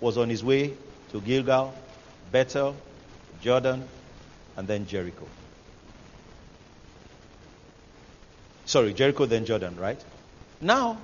was 0.01 0.17
on 0.17 0.31
his 0.31 0.43
way 0.43 0.75
to 1.13 1.21
Gilgal, 1.21 1.75
Bethel, 2.33 2.75
Jordan, 3.43 3.87
and 4.57 4.67
then 4.67 4.87
Jericho. 4.87 5.27
Sorry, 8.65 8.95
Jericho, 8.95 9.27
then 9.27 9.45
Jordan, 9.45 9.77
right? 9.77 10.03
Now, 10.61 10.99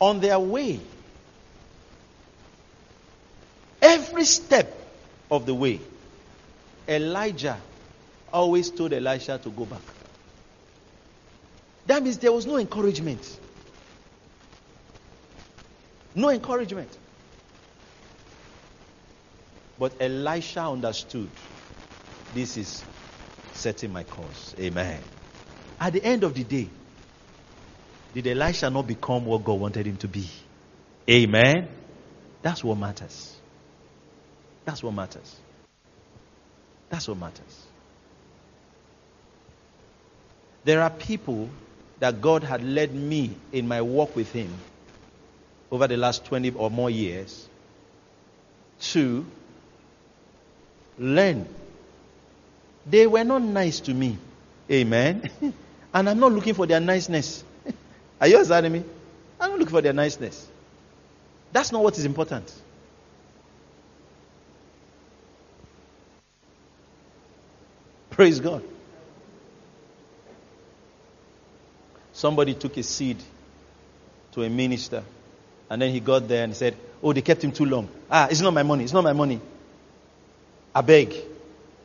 on 0.00 0.20
their 0.20 0.38
way, 0.38 0.80
every 3.82 4.24
step 4.24 4.74
of 5.30 5.46
the 5.46 5.54
way, 5.54 5.80
Elijah 6.88 7.58
always 8.32 8.70
told 8.70 8.92
Elisha 8.92 9.38
to 9.38 9.50
go 9.50 9.66
back. 9.66 9.80
That 11.86 12.02
means 12.02 12.18
there 12.18 12.32
was 12.32 12.46
no 12.46 12.56
encouragement. 12.56 13.38
No 16.14 16.30
encouragement. 16.30 16.98
But 19.78 20.00
Elisha 20.00 20.62
understood 20.62 21.30
this 22.30 22.56
is 22.56 22.84
setting 23.50 23.92
my 23.92 24.04
course. 24.04 24.54
Amen. 24.58 25.02
At 25.78 25.94
the 25.94 26.04
end 26.04 26.24
of 26.24 26.34
the 26.34 26.44
day, 26.44 26.70
did 28.12 28.26
Elisha 28.26 28.68
not 28.70 28.86
become 28.86 29.24
what 29.24 29.44
God 29.44 29.60
wanted 29.60 29.86
him 29.86 29.96
to 29.98 30.08
be? 30.08 30.28
Amen. 31.08 31.68
That's 32.42 32.62
what 32.62 32.76
matters. 32.76 33.36
That's 34.64 34.82
what 34.82 34.94
matters. 34.94 35.36
That's 36.90 37.08
what 37.08 37.18
matters. 37.18 37.66
There 40.64 40.82
are 40.82 40.90
people 40.90 41.50
that 41.98 42.20
God 42.20 42.44
had 42.44 42.62
led 42.62 42.94
me 42.94 43.36
in 43.52 43.66
my 43.68 43.82
walk 43.82 44.16
with 44.16 44.30
Him 44.32 44.60
over 45.70 45.86
the 45.86 45.96
last 45.96 46.24
20 46.24 46.50
or 46.52 46.70
more 46.70 46.90
years 46.90 47.48
to 48.80 49.24
learn. 50.98 51.46
They 52.86 53.06
were 53.06 53.24
not 53.24 53.42
nice 53.42 53.80
to 53.80 53.94
me. 53.94 54.18
Amen. 54.70 55.30
and 55.94 56.08
I'm 56.08 56.18
not 56.18 56.32
looking 56.32 56.54
for 56.54 56.66
their 56.66 56.80
niceness. 56.80 57.44
Are 58.20 58.26
you 58.26 58.36
understanding 58.36 58.72
me? 58.72 58.84
I'm 59.38 59.50
not 59.50 59.58
looking 59.58 59.72
for 59.72 59.80
their 59.82 59.92
niceness. 59.92 60.48
That's 61.52 61.72
not 61.72 61.82
what 61.82 61.98
is 61.98 62.04
important. 62.04 62.52
Praise 68.10 68.40
God. 68.40 68.62
Somebody 72.12 72.54
took 72.54 72.76
a 72.76 72.82
seed 72.82 73.16
to 74.32 74.42
a 74.42 74.50
minister 74.50 75.02
and 75.70 75.80
then 75.80 75.92
he 75.92 76.00
got 76.00 76.26
there 76.26 76.42
and 76.42 76.54
said, 76.54 76.76
Oh, 77.02 77.12
they 77.12 77.22
kept 77.22 77.42
him 77.42 77.52
too 77.52 77.64
long. 77.64 77.88
Ah, 78.10 78.26
it's 78.28 78.40
not 78.40 78.52
my 78.52 78.64
money. 78.64 78.84
It's 78.84 78.92
not 78.92 79.04
my 79.04 79.12
money. 79.12 79.40
I 80.74 80.80
beg. 80.82 81.14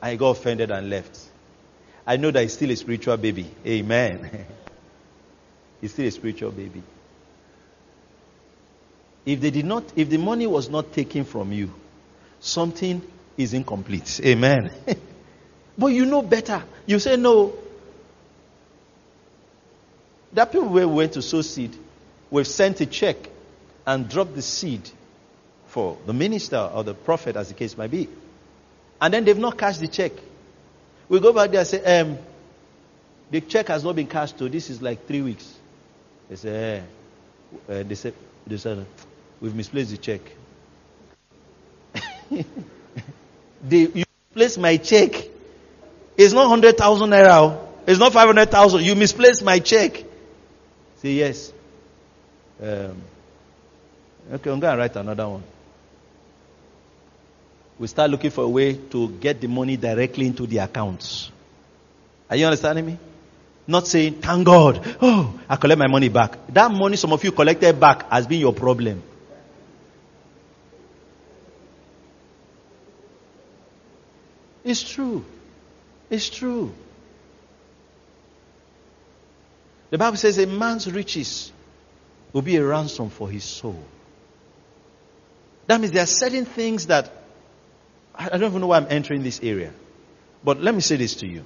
And 0.02 0.12
he 0.12 0.18
got 0.18 0.32
offended 0.32 0.72
and 0.72 0.90
left. 0.90 1.18
I 2.06 2.18
know 2.18 2.32
that 2.32 2.42
he's 2.42 2.54
still 2.54 2.72
a 2.72 2.76
spiritual 2.76 3.16
baby. 3.18 3.50
Amen. 3.66 4.46
he's 5.82 5.94
still 5.94 6.08
a 6.08 6.12
spiritual 6.12 6.52
baby. 6.52 6.82
If 9.26 9.40
they 9.40 9.52
did 9.52 9.66
not, 9.66 9.84
if 9.96 10.10
the 10.10 10.18
money 10.18 10.48
was 10.48 10.70
not 10.70 10.92
taken 10.92 11.24
from 11.24 11.52
you, 11.52 11.72
something 12.40 13.02
is 13.38 13.54
incomplete. 13.54 14.20
Amen. 14.24 14.72
but 15.78 15.88
you 15.88 16.06
know 16.06 16.22
better. 16.22 16.64
You 16.86 17.00
say 17.00 17.18
no. 17.18 17.54
That 20.34 20.52
people 20.52 20.70
where 20.70 20.88
we 20.88 20.96
went 20.96 21.14
to 21.14 21.22
sow 21.22 21.42
seed, 21.42 21.76
we've 22.30 22.48
sent 22.48 22.82
a 22.82 22.86
check 22.86 23.18
and 23.86 24.10
drop 24.10 24.34
the 24.34 24.42
seed 24.42 24.90
for 25.68 25.98
the 26.06 26.14
minister 26.14 26.58
or 26.74 26.84
the 26.84 26.94
prophet, 26.94 27.36
as 27.36 27.50
the 27.50 27.54
case 27.54 27.78
might 27.78 27.92
be. 27.92 28.08
And 29.02 29.14
then 29.14 29.26
they've 29.26 29.38
not 29.38 29.58
cashed 29.58 29.82
the 29.82 29.88
check. 29.88 30.14
We 31.10 31.20
go 31.20 31.34
back 31.34 31.52
there 31.52 31.60
and 31.60 31.68
say, 31.68 32.00
um, 32.00 32.18
the 33.30 33.42
check 33.42 33.68
has 33.68 33.84
not 33.84 33.96
been 33.96 34.08
cashed, 34.08 34.40
so 34.40 34.48
this 34.48 34.70
is 34.70 34.82
like 34.82 35.06
three 35.08 35.22
weeks. 35.22 35.54
They 36.30 36.36
say, 36.36 36.84
eh. 37.70 37.74
uh, 37.74 37.84
they 37.84 37.96
said, 37.96 38.14
they 38.48 38.58
said, 38.58 38.86
we've 39.42 39.54
misplaced 39.54 39.92
the 39.92 39.98
check. 39.98 40.22
they, 42.32 42.46
you 43.80 44.06
misplaced 44.34 44.60
my 44.60 44.78
check. 44.78 45.12
It's 46.18 46.34
not 46.34 46.50
100,000 46.50 47.10
naira. 47.10 47.60
It's 47.88 48.00
not 48.00 48.14
500,000. 48.14 48.84
You 48.84 48.96
misplaced 48.96 49.44
my 49.44 49.60
check. 49.60 50.04
Say 50.98 51.12
yes. 51.12 51.52
Um, 52.62 53.02
Okay, 54.32 54.50
I'm 54.50 54.60
going 54.60 54.74
to 54.74 54.78
write 54.78 54.96
another 54.96 55.28
one. 55.30 55.44
We 57.78 57.88
start 57.88 58.10
looking 58.10 58.32
for 58.32 58.44
a 58.44 58.50
way 58.50 58.74
to 58.74 59.10
get 59.10 59.42
the 59.42 59.48
money 59.48 59.78
directly 59.78 60.26
into 60.28 60.48
the 60.48 60.60
accounts. 60.60 61.30
Are 62.30 62.36
you 62.36 62.46
understanding 62.46 62.86
me? 62.86 62.98
Not 63.68 63.88
saying, 63.88 64.22
thank 64.22 64.46
God, 64.46 64.98
oh, 65.02 65.40
I 65.50 65.56
collect 65.56 65.80
my 65.80 65.88
money 65.88 66.10
back. 66.10 66.38
That 66.54 66.72
money 66.72 66.98
some 66.98 67.14
of 67.14 67.24
you 67.24 67.32
collected 67.32 67.80
back 67.80 68.10
has 68.10 68.28
been 68.28 68.40
your 68.40 68.54
problem. 68.54 69.02
It's 74.64 74.84
true. 74.84 75.24
It's 76.10 76.30
true. 76.30 76.74
The 79.90 79.98
Bible 79.98 80.18
says 80.18 80.38
a 80.40 80.48
man's 80.48 80.92
riches 80.92 81.52
will 82.34 82.42
be 82.42 82.56
a 82.56 82.66
ransom 82.66 83.10
for 83.10 83.30
his 83.30 83.44
soul. 83.44 83.84
That 85.68 85.82
means 85.82 85.92
there 85.92 86.04
are 86.04 86.08
certain 86.08 86.46
things 86.46 86.88
that 86.88 87.12
I 88.14 88.30
don't 88.30 88.44
even 88.44 88.62
know 88.62 88.68
why 88.68 88.78
I'm 88.78 88.88
entering 88.90 89.24
this 89.24 89.42
area. 89.42 89.74
But 90.44 90.62
let 90.62 90.76
me 90.76 90.82
say 90.82 90.96
this 90.96 91.16
to 91.16 91.28
you. 91.28 91.44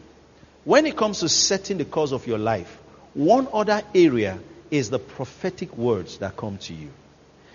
When 0.66 0.86
it 0.86 0.98
comes 0.98 1.22
to 1.22 1.30
setting 1.30 1.78
the 1.78 1.86
course 1.86 2.12
of 2.12 2.28
your 2.28 2.38
life, 2.38 2.78
one 3.14 3.48
other 3.52 3.82
area 3.96 4.38
is 4.70 4.90
the 4.90 5.00
prophetic 5.00 5.76
words 5.78 6.18
that 6.20 6.38
come 6.38 6.58
to 6.60 6.74
you. 6.74 6.90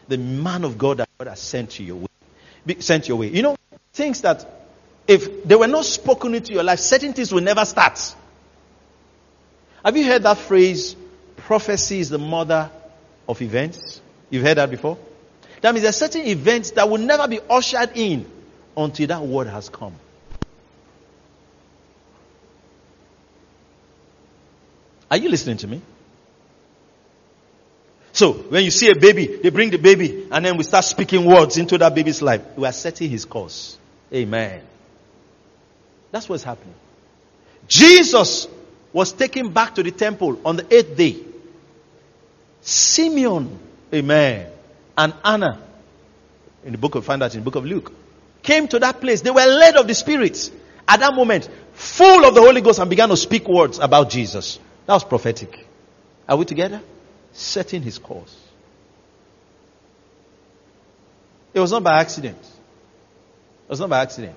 The 0.09 0.19
man 0.19 0.65
of 0.65 0.79
God 0.79 0.99
that 0.99 1.09
God 1.19 1.29
has 1.29 1.41
sent 1.41 1.71
to 1.73 1.85
your 1.85 1.97
way. 1.97 2.77
Sent 2.81 3.09
your 3.09 3.19
way. 3.19 3.29
You 3.29 3.43
know, 3.43 3.57
things 3.93 4.23
that 4.23 4.47
if 5.07 5.45
they 5.45 5.55
were 5.55 5.67
not 5.67 5.85
spoken 5.85 6.35
into 6.35 6.53
your 6.53 6.63
life, 6.63 6.81
certain 6.81 7.13
things 7.13 7.33
will 7.33 7.43
never 7.43 7.65
start. 7.65 8.15
Have 9.85 9.97
you 9.97 10.05
heard 10.05 10.23
that 10.23 10.39
phrase, 10.39 10.97
prophecy 11.37 12.01
is 12.01 12.09
the 12.09 12.19
mother 12.19 12.71
of 13.29 13.41
events? 13.43 14.01
You've 14.31 14.43
heard 14.43 14.57
that 14.57 14.71
before? 14.71 14.97
That 15.65 15.73
means 15.73 15.81
there 15.85 15.89
are 15.89 15.93
certain 15.93 16.27
events 16.27 16.73
that 16.73 16.91
will 16.91 16.99
never 16.99 17.27
be 17.27 17.41
ushered 17.49 17.93
in 17.95 18.31
until 18.77 19.07
that 19.07 19.23
word 19.23 19.47
has 19.47 19.71
come. 19.71 19.95
Are 25.11 25.17
you 25.17 25.31
listening 25.31 25.57
to 25.57 25.67
me? 25.67 25.81
So, 28.13 28.35
when 28.35 28.63
you 28.63 28.71
see 28.71 28.91
a 28.91 28.95
baby, 28.95 29.39
they 29.43 29.49
bring 29.49 29.71
the 29.71 29.79
baby, 29.79 30.29
and 30.31 30.45
then 30.45 30.59
we 30.59 30.65
start 30.65 30.85
speaking 30.85 31.25
words 31.25 31.57
into 31.57 31.79
that 31.79 31.95
baby's 31.95 32.21
life. 32.21 32.43
We 32.57 32.67
are 32.67 32.73
setting 32.73 33.09
his 33.09 33.25
course. 33.25 33.79
Amen. 34.13 34.61
That's 36.11 36.29
what's 36.29 36.45
happening. 36.45 36.75
Jesus 37.69 38.49
was 38.93 39.15
taken 39.15 39.51
back 39.51 39.77
to 39.77 39.83
the 39.83 39.93
temple 39.93 40.43
on 40.45 40.57
the 40.57 40.77
eighth 40.77 40.95
day. 40.95 41.17
Simeon, 42.61 43.59
amen, 43.95 44.51
and 44.97 45.15
Anna, 45.25 45.61
in 46.65 46.73
the 46.73 46.79
book 46.79 46.95
of, 46.95 47.05
find 47.05 47.23
that 47.23 47.35
in 47.35 47.41
the 47.41 47.45
book 47.45 47.57
of 47.57 47.65
Luke, 47.65 47.93
came 48.43 48.69
to 48.69 48.79
that 48.79 49.01
place. 49.01 49.21
They 49.23 49.31
were 49.31 49.47
led 49.47 49.77
of 49.77 49.87
the 49.87 49.95
Spirit 49.95 50.51
at 50.87 51.01
that 51.01 51.15
moment, 51.15 51.49
full 51.73 52.25
of 52.25 52.35
the 52.35 52.41
Holy 52.41 52.61
Ghost, 52.61 52.79
and 52.79 52.89
began 52.89 53.09
to 53.09 53.17
speak 53.17 53.49
words 53.49 53.79
about 53.79 54.11
Jesus. 54.11 54.59
That 54.87 54.95
was 54.95 55.05
prophetic. 55.05 55.67
Are 56.29 56.37
we 56.37 56.45
together? 56.45 56.81
Setting 57.33 57.83
his 57.83 57.99
course. 57.99 58.37
It 61.53 61.61
was 61.61 61.73
not 61.73 61.83
by 61.83 62.01
accident. 62.01 62.39
It 62.41 63.71
was 63.71 63.81
not 63.81 63.89
by 63.89 64.03
accident. 64.03 64.37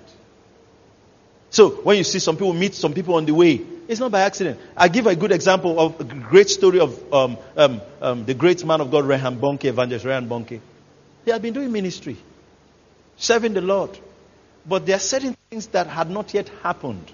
So 1.49 1.69
when 1.69 1.97
you 1.97 2.03
see 2.03 2.19
some 2.19 2.35
people 2.35 2.53
meet 2.53 2.73
some 2.73 2.93
people 2.93 3.15
on 3.15 3.25
the 3.25 3.33
way, 3.33 3.61
it's 3.87 3.99
not 3.99 4.11
by 4.11 4.21
accident. 4.21 4.59
I 4.75 4.89
give 4.89 5.07
a 5.07 5.15
good 5.15 5.31
example 5.31 5.79
of 5.79 5.99
a 6.01 6.03
great 6.03 6.49
story 6.49 6.79
of 6.79 7.13
um, 7.13 7.37
um, 7.55 7.81
um, 8.01 8.25
the 8.25 8.33
great 8.33 8.65
man 8.65 8.81
of 8.81 8.91
God, 8.91 9.05
Reinhard 9.05 9.39
Bonnke, 9.39 9.65
evangelist 9.65 10.05
Reinhard 10.05 10.29
Bonnke. 10.29 10.59
He 11.23 11.31
had 11.31 11.41
been 11.41 11.53
doing 11.53 11.71
ministry, 11.71 12.17
serving 13.15 13.53
the 13.53 13.61
Lord. 13.61 13.97
But 14.65 14.85
there 14.85 14.97
are 14.97 14.99
certain 14.99 15.37
things 15.49 15.67
that 15.67 15.87
had 15.87 16.09
not 16.09 16.33
yet 16.33 16.49
happened 16.61 17.11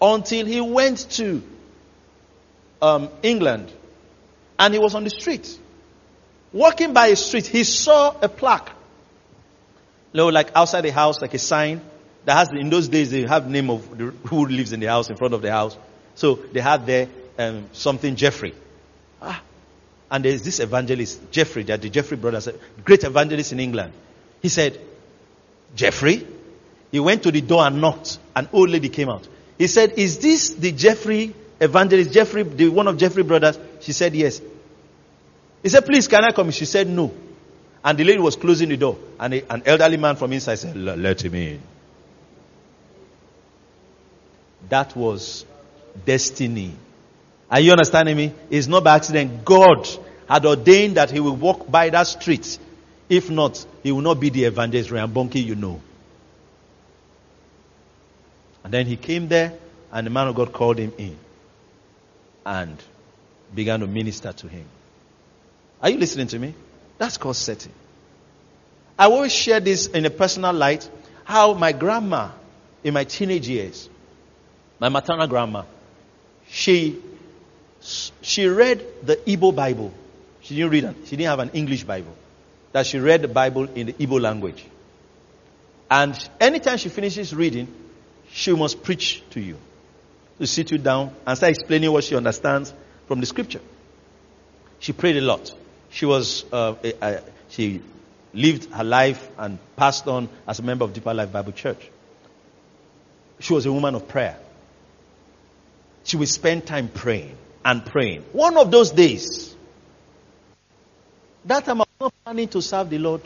until 0.00 0.44
he 0.44 0.60
went 0.60 1.10
to 1.12 1.42
um, 2.82 3.08
England 3.22 3.72
and 4.58 4.74
he 4.74 4.80
was 4.80 4.94
on 4.94 5.04
the 5.04 5.10
street. 5.10 5.58
Walking 6.52 6.92
by 6.92 7.06
a 7.06 7.16
street, 7.16 7.46
he 7.46 7.64
saw 7.64 8.14
a 8.20 8.28
plaque. 8.28 8.68
You 10.12 10.18
know, 10.18 10.28
like 10.28 10.50
outside 10.54 10.82
the 10.82 10.92
house, 10.92 11.22
like 11.22 11.32
a 11.32 11.38
sign 11.38 11.80
that 12.24 12.36
has, 12.36 12.50
in 12.52 12.70
those 12.70 12.88
days, 12.88 13.10
they 13.10 13.22
have 13.22 13.48
name 13.48 13.70
of 13.70 13.98
the, 13.98 14.04
who 14.28 14.46
lives 14.46 14.72
in 14.72 14.80
the 14.80 14.86
house, 14.86 15.10
in 15.10 15.16
front 15.16 15.34
of 15.34 15.42
the 15.42 15.50
house. 15.50 15.76
So 16.14 16.36
they 16.36 16.60
had 16.60 16.86
there 16.86 17.08
um, 17.38 17.66
something 17.72 18.14
Jeffrey. 18.16 18.54
Ah. 19.20 19.42
And 20.10 20.24
there's 20.24 20.42
this 20.42 20.60
evangelist, 20.60 21.30
Jeffrey, 21.30 21.62
that 21.64 21.80
the 21.80 21.88
Jeffrey 21.88 22.16
brothers, 22.16 22.48
great 22.84 23.02
evangelist 23.02 23.52
in 23.52 23.60
England. 23.60 23.92
He 24.40 24.48
said, 24.48 24.78
Jeffrey? 25.74 26.26
He 26.90 27.00
went 27.00 27.22
to 27.22 27.30
the 27.30 27.40
door 27.40 27.64
and 27.64 27.80
knocked. 27.80 28.18
An 28.36 28.48
old 28.52 28.68
lady 28.68 28.90
came 28.90 29.08
out. 29.08 29.26
He 29.56 29.66
said, 29.66 29.92
Is 29.96 30.18
this 30.18 30.50
the 30.50 30.72
Jeffrey 30.72 31.34
evangelist, 31.60 32.12
Jeffrey, 32.12 32.42
the 32.42 32.68
one 32.68 32.88
of 32.88 32.98
Jeffrey 32.98 33.22
brothers? 33.22 33.58
She 33.80 33.92
said, 33.92 34.14
Yes. 34.14 34.40
He 35.62 35.68
said, 35.70 35.86
Please, 35.86 36.06
can 36.08 36.24
I 36.24 36.32
come? 36.32 36.50
She 36.50 36.66
said, 36.66 36.88
No. 36.88 37.12
And 37.84 37.98
the 37.98 38.04
lady 38.04 38.18
was 38.18 38.36
closing 38.36 38.68
the 38.68 38.76
door. 38.76 38.98
And 39.18 39.34
an 39.34 39.62
elderly 39.64 39.96
man 39.96 40.16
from 40.16 40.32
inside 40.32 40.56
said, 40.56 40.76
Let 40.76 41.24
him 41.24 41.34
in. 41.34 41.62
That 44.68 44.96
was 44.96 45.44
destiny. 46.04 46.74
Are 47.50 47.60
you 47.60 47.72
understanding 47.72 48.16
me? 48.16 48.32
It's 48.50 48.66
not 48.66 48.84
by 48.84 48.96
accident. 48.96 49.44
God 49.44 49.88
had 50.28 50.46
ordained 50.46 50.96
that 50.96 51.10
he 51.10 51.20
will 51.20 51.36
walk 51.36 51.70
by 51.70 51.90
that 51.90 52.06
street. 52.06 52.58
If 53.08 53.28
not, 53.28 53.64
he 53.82 53.92
will 53.92 54.00
not 54.00 54.20
be 54.20 54.30
the 54.30 54.44
evangelist 54.44 54.90
Reinhard 54.90 55.12
Bonnke 55.12 55.44
you 55.44 55.54
know. 55.54 55.80
And 58.64 58.72
then 58.72 58.86
he 58.86 58.96
came 58.96 59.28
there, 59.28 59.52
and 59.90 60.06
the 60.06 60.10
man 60.10 60.28
of 60.28 60.34
God 60.34 60.52
called 60.52 60.78
him 60.78 60.92
in 60.96 61.18
and 62.46 62.78
began 63.54 63.80
to 63.80 63.86
minister 63.86 64.32
to 64.32 64.48
him. 64.48 64.64
Are 65.82 65.90
you 65.90 65.98
listening 65.98 66.28
to 66.28 66.38
me? 66.38 66.54
That's 66.98 67.18
called 67.18 67.36
setting. 67.36 67.72
I 68.98 69.06
always 69.06 69.32
share 69.32 69.60
this 69.60 69.86
in 69.86 70.06
a 70.06 70.10
personal 70.10 70.52
light 70.52 70.88
how 71.24 71.54
my 71.54 71.72
grandma, 71.72 72.30
in 72.84 72.94
my 72.94 73.04
teenage 73.04 73.48
years, 73.48 73.88
my 74.82 74.88
maternal 74.88 75.28
grandma, 75.28 75.62
she 76.48 76.98
she 78.20 78.46
read 78.48 78.84
the 79.04 79.14
Igbo 79.14 79.54
Bible. 79.54 79.94
She 80.40 80.56
didn't 80.56 80.70
read 80.70 80.82
it. 80.84 80.96
She 81.04 81.10
didn't 81.16 81.28
have 81.28 81.38
an 81.38 81.50
English 81.50 81.84
Bible. 81.84 82.16
That 82.72 82.86
she 82.86 82.98
read 82.98 83.22
the 83.22 83.28
Bible 83.28 83.68
in 83.76 83.86
the 83.86 83.92
Igbo 83.92 84.20
language. 84.20 84.64
And 85.88 86.18
anytime 86.40 86.78
she 86.78 86.88
finishes 86.88 87.32
reading, 87.32 87.68
she 88.32 88.52
must 88.54 88.82
preach 88.82 89.22
to 89.30 89.40
you. 89.40 89.56
To 90.40 90.48
sit 90.48 90.72
you 90.72 90.78
down 90.78 91.14
and 91.24 91.36
start 91.36 91.50
explaining 91.50 91.92
what 91.92 92.02
she 92.02 92.16
understands 92.16 92.74
from 93.06 93.20
the 93.20 93.26
scripture. 93.26 93.60
She 94.80 94.92
prayed 94.92 95.16
a 95.16 95.20
lot. 95.20 95.54
She 95.90 96.06
was, 96.06 96.44
uh, 96.52 96.74
a, 96.82 96.94
a, 97.00 97.22
she 97.50 97.82
lived 98.34 98.72
her 98.72 98.82
life 98.82 99.28
and 99.38 99.58
passed 99.76 100.08
on 100.08 100.28
as 100.48 100.58
a 100.58 100.62
member 100.62 100.84
of 100.84 100.92
Deeper 100.92 101.14
Life 101.14 101.30
Bible 101.30 101.52
Church. 101.52 101.88
She 103.38 103.52
was 103.52 103.64
a 103.64 103.72
woman 103.72 103.94
of 103.94 104.08
prayer. 104.08 104.38
She 106.04 106.16
will 106.16 106.26
spend 106.26 106.66
time 106.66 106.88
praying 106.88 107.36
and 107.64 107.84
praying. 107.84 108.24
One 108.32 108.56
of 108.56 108.70
those 108.70 108.90
days, 108.90 109.54
that 111.44 111.64
time 111.64 111.80
I 111.80 111.84
was 111.84 112.00
not 112.00 112.14
planning 112.24 112.48
to 112.48 112.62
serve 112.62 112.90
the 112.90 112.98
Lord. 112.98 113.22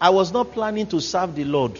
I 0.00 0.10
was 0.10 0.32
not 0.32 0.52
planning 0.52 0.86
to 0.88 1.00
serve 1.00 1.34
the 1.34 1.44
Lord. 1.44 1.78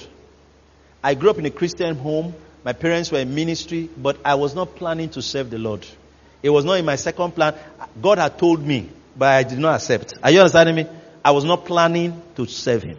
I 1.02 1.14
grew 1.14 1.30
up 1.30 1.38
in 1.38 1.46
a 1.46 1.50
Christian 1.50 1.96
home. 1.96 2.34
My 2.64 2.72
parents 2.72 3.12
were 3.12 3.18
in 3.18 3.34
ministry, 3.34 3.90
but 3.96 4.18
I 4.24 4.36
was 4.36 4.54
not 4.54 4.76
planning 4.76 5.10
to 5.10 5.22
serve 5.22 5.50
the 5.50 5.58
Lord. 5.58 5.86
It 6.42 6.50
was 6.50 6.64
not 6.64 6.74
in 6.74 6.84
my 6.84 6.96
second 6.96 7.32
plan. 7.32 7.54
God 8.00 8.18
had 8.18 8.38
told 8.38 8.64
me, 8.64 8.88
but 9.16 9.28
I 9.28 9.42
did 9.42 9.58
not 9.58 9.76
accept. 9.76 10.14
Are 10.22 10.30
you 10.30 10.40
understanding 10.40 10.74
me? 10.76 10.86
I 11.24 11.32
was 11.32 11.44
not 11.44 11.64
planning 11.64 12.22
to 12.36 12.46
serve 12.46 12.82
Him. 12.82 12.98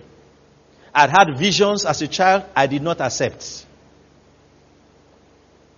I'd 0.94 1.10
had 1.10 1.38
visions 1.38 1.86
as 1.86 2.02
a 2.02 2.08
child, 2.08 2.44
I 2.56 2.68
did 2.68 2.82
not 2.82 3.02
accept. 3.02 3.66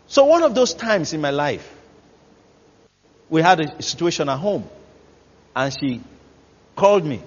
So, 0.08 0.26
one 0.26 0.43
of 0.43 0.55
those 0.55 0.74
times 0.74 1.14
in 1.14 1.22
my 1.22 1.32
life, 1.32 1.74
we 3.30 3.41
had 3.41 3.60
a 3.60 3.82
situation 3.82 4.30
at 4.30 4.38
home, 4.38 4.68
and 5.55 5.76
she 5.78 6.01
called 6.76 7.05
me. 7.05 7.22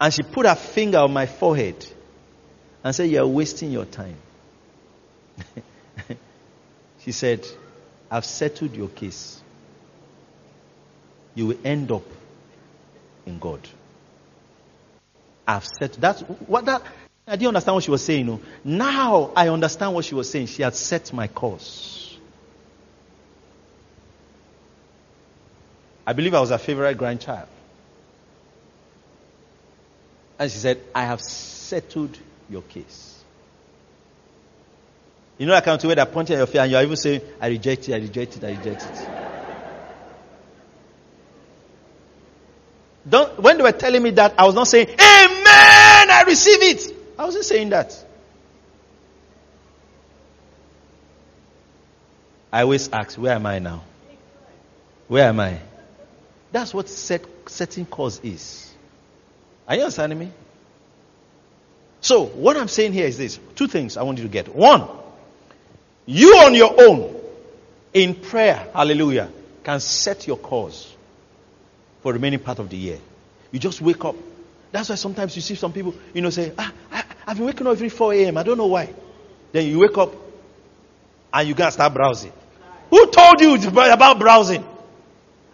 And 0.00 0.12
she 0.12 0.22
put 0.22 0.46
her 0.46 0.54
finger 0.54 0.98
on 0.98 1.12
my 1.12 1.26
forehead 1.26 1.86
and 2.84 2.94
said, 2.94 3.10
You're 3.10 3.26
wasting 3.26 3.70
your 3.70 3.84
time. 3.84 4.16
she 7.00 7.12
said, 7.12 7.46
I've 8.10 8.24
settled 8.24 8.74
your 8.74 8.88
case. 8.88 9.40
You 11.34 11.46
will 11.48 11.58
end 11.64 11.92
up 11.92 12.04
in 13.26 13.38
God. 13.38 13.60
I've 15.46 15.66
said 15.78 15.92
that's 15.94 16.20
what 16.22 16.66
that 16.66 16.82
I 17.28 17.32
didn't 17.32 17.48
understand 17.48 17.74
what 17.74 17.84
she 17.84 17.90
was 17.90 18.02
saying. 18.02 18.26
No. 18.26 18.40
Now 18.64 19.30
I 19.36 19.50
understand 19.50 19.94
what 19.94 20.06
she 20.06 20.14
was 20.14 20.30
saying. 20.30 20.46
She 20.46 20.62
had 20.62 20.74
set 20.74 21.12
my 21.12 21.28
course. 21.28 22.16
I 26.06 26.14
believe 26.14 26.32
I 26.32 26.40
was 26.40 26.48
her 26.48 26.58
favorite 26.58 26.96
grandchild. 26.96 27.48
And 30.38 30.50
she 30.50 30.56
said, 30.56 30.80
I 30.94 31.04
have 31.04 31.20
settled 31.20 32.18
your 32.48 32.62
case. 32.62 33.22
You 35.36 35.46
know 35.46 35.60
kind 35.60 35.78
of 35.82 35.88
way 35.88 35.94
that 35.96 36.10
pointing 36.12 36.34
at 36.34 36.38
your 36.38 36.46
face 36.46 36.60
and 36.62 36.70
you're 36.70 36.82
even 36.82 36.96
saying, 36.96 37.20
I 37.40 37.48
reject 37.48 37.88
it, 37.88 37.94
I 37.94 37.98
reject 37.98 38.36
it, 38.38 38.44
I 38.44 38.50
reject 38.56 38.82
it. 38.84 39.10
Don't, 43.08 43.38
when 43.38 43.58
they 43.58 43.62
were 43.62 43.72
telling 43.72 44.02
me 44.02 44.10
that, 44.12 44.34
I 44.38 44.46
was 44.46 44.54
not 44.54 44.66
saying, 44.66 44.88
Amen, 44.88 44.98
I 46.10 46.24
receive 46.26 46.62
it. 46.62 46.97
I 47.18 47.24
wasn't 47.24 47.44
saying 47.44 47.70
that. 47.70 48.04
I 52.52 52.62
always 52.62 52.88
ask, 52.90 53.18
where 53.18 53.34
am 53.34 53.44
I 53.46 53.58
now? 53.58 53.82
Where 55.08 55.28
am 55.28 55.40
I? 55.40 55.58
That's 56.52 56.72
what 56.72 56.88
set, 56.88 57.22
setting 57.46 57.84
course 57.84 58.20
is. 58.22 58.72
Are 59.66 59.74
you 59.74 59.82
understanding 59.82 60.18
me? 60.18 60.30
So, 62.00 62.24
what 62.24 62.56
I'm 62.56 62.68
saying 62.68 62.92
here 62.92 63.06
is 63.06 63.18
this 63.18 63.38
two 63.54 63.66
things 63.66 63.96
I 63.96 64.02
want 64.02 64.18
you 64.18 64.24
to 64.24 64.30
get. 64.30 64.54
One, 64.54 64.88
you 66.06 66.36
on 66.36 66.54
your 66.54 66.74
own, 66.88 67.14
in 67.92 68.14
prayer, 68.14 68.68
hallelujah, 68.72 69.30
can 69.64 69.80
set 69.80 70.26
your 70.26 70.36
course 70.36 70.94
for 72.02 72.12
the 72.12 72.18
remaining 72.18 72.38
part 72.38 72.60
of 72.60 72.70
the 72.70 72.76
year. 72.76 72.98
You 73.50 73.58
just 73.58 73.80
wake 73.80 74.04
up. 74.04 74.14
That's 74.70 74.88
why 74.88 74.94
sometimes 74.94 75.34
you 75.34 75.42
see 75.42 75.54
some 75.54 75.72
people, 75.72 75.94
you 76.14 76.22
know, 76.22 76.30
say, 76.30 76.52
ah, 76.56 76.72
I've 77.28 77.36
been 77.36 77.44
waking 77.44 77.66
up 77.66 77.72
every 77.72 77.90
4 77.90 78.14
a.m. 78.14 78.38
I 78.38 78.42
don't 78.42 78.56
know 78.56 78.68
why. 78.68 78.88
Then 79.52 79.66
you 79.66 79.80
wake 79.80 79.98
up 79.98 80.14
and 81.30 81.46
you 81.46 81.54
can 81.54 81.70
start 81.70 81.92
browsing. 81.92 82.32
Who 82.88 83.06
told 83.10 83.42
you 83.42 83.54
about 83.54 84.18
browsing? 84.18 84.64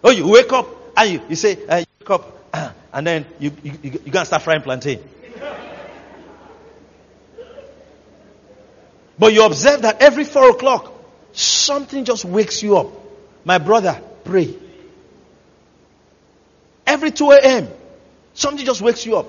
Oh, 0.05 0.11
you 0.11 0.29
wake 0.29 0.53
up 0.53 0.69
and 0.97 1.11
you, 1.11 1.21
you 1.29 1.35
say, 1.35 1.59
uh, 1.67 1.79
you 1.79 1.87
wake 1.99 2.11
up 2.11 2.77
and 2.93 3.05
then 3.05 3.27
you, 3.41 3.51
you, 3.65 3.73
you, 3.83 3.91
you 4.05 4.13
to 4.13 4.25
start 4.25 4.43
frying 4.43 4.63
plantain. 4.63 5.03
But 9.19 9.33
you 9.33 9.45
observe 9.45 9.83
that 9.83 10.01
every 10.01 10.23
four 10.23 10.51
o'clock, 10.51 10.93
something 11.33 12.05
just 12.05 12.25
wakes 12.25 12.63
you 12.63 12.77
up. 12.77 12.87
My 13.45 13.59
brother, 13.59 14.01
pray. 14.23 14.55
Every 16.87 17.11
2 17.11 17.33
a.m., 17.33 17.69
something 18.33 18.65
just 18.65 18.81
wakes 18.81 19.05
you 19.05 19.17
up. 19.17 19.27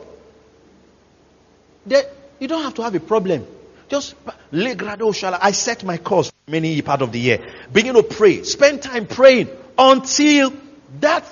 There, 1.88 2.04
you 2.40 2.48
don't 2.48 2.64
have 2.64 2.74
to 2.76 2.84
have 2.84 2.96
a 2.96 3.00
problem. 3.00 3.46
Just. 3.88 4.16
I 4.52 5.52
set 5.52 5.84
my 5.84 5.98
course 5.98 6.32
many 6.48 6.82
part 6.82 7.02
of 7.02 7.12
the 7.12 7.20
year. 7.20 7.46
Begin 7.72 7.96
to 7.96 8.04
pray. 8.04 8.44
Spend 8.44 8.82
time 8.82 9.08
praying 9.08 9.50
until 9.78 10.54
that 11.00 11.26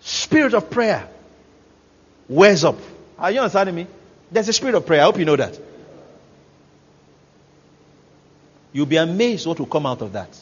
spirit 0.00 0.54
of 0.54 0.70
prayer 0.70 1.08
wears 2.28 2.64
up. 2.64 2.76
Are 3.18 3.30
you 3.30 3.40
understanding 3.40 3.74
me? 3.74 3.86
There's 4.30 4.48
a 4.48 4.52
spirit 4.52 4.74
of 4.74 4.86
prayer. 4.86 5.02
I 5.02 5.04
hope 5.04 5.18
you 5.18 5.24
know 5.24 5.36
that. 5.36 5.58
You'll 8.72 8.86
be 8.86 8.96
amazed 8.96 9.46
what 9.46 9.58
will 9.58 9.66
come 9.66 9.86
out 9.86 10.02
of 10.02 10.12
that. 10.14 10.36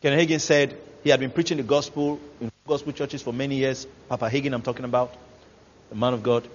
Ken 0.00 0.18
Hagin 0.18 0.40
said 0.40 0.76
he 1.02 1.10
had 1.10 1.20
been 1.20 1.30
preaching 1.30 1.56
the 1.56 1.62
gospel 1.62 2.20
in 2.40 2.50
gospel 2.66 2.92
churches 2.92 3.22
for 3.22 3.32
many 3.32 3.56
years. 3.56 3.86
Papa 4.08 4.28
Hagin, 4.28 4.54
I'm 4.54 4.62
talking 4.62 4.84
about, 4.84 5.14
the 5.90 5.96
man 5.96 6.14
of 6.14 6.22
God. 6.22 6.46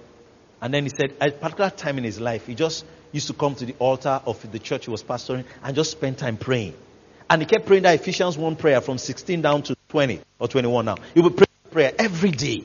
And 0.60 0.72
then 0.74 0.84
he 0.84 0.88
said, 0.88 1.14
at 1.20 1.28
a 1.28 1.32
particular 1.32 1.70
time 1.70 1.98
in 1.98 2.04
his 2.04 2.18
life, 2.18 2.46
he 2.46 2.54
just 2.54 2.84
used 3.12 3.28
to 3.28 3.32
come 3.32 3.54
to 3.56 3.66
the 3.66 3.74
altar 3.78 4.20
of 4.26 4.50
the 4.50 4.58
church 4.58 4.86
he 4.86 4.90
was 4.90 5.02
pastoring 5.02 5.44
and 5.62 5.76
just 5.76 5.90
spend 5.90 6.18
time 6.18 6.36
praying. 6.36 6.74
And 7.30 7.42
he 7.42 7.46
kept 7.46 7.66
praying 7.66 7.82
that 7.82 7.94
Ephesians 7.94 8.38
1 8.38 8.56
prayer 8.56 8.80
from 8.80 8.98
16 8.98 9.42
down 9.42 9.62
to 9.64 9.76
20 9.88 10.20
or 10.38 10.48
21 10.48 10.84
now. 10.84 10.96
He 11.14 11.20
would 11.20 11.36
pray 11.36 11.46
prayer 11.70 11.92
every 11.98 12.30
day. 12.30 12.64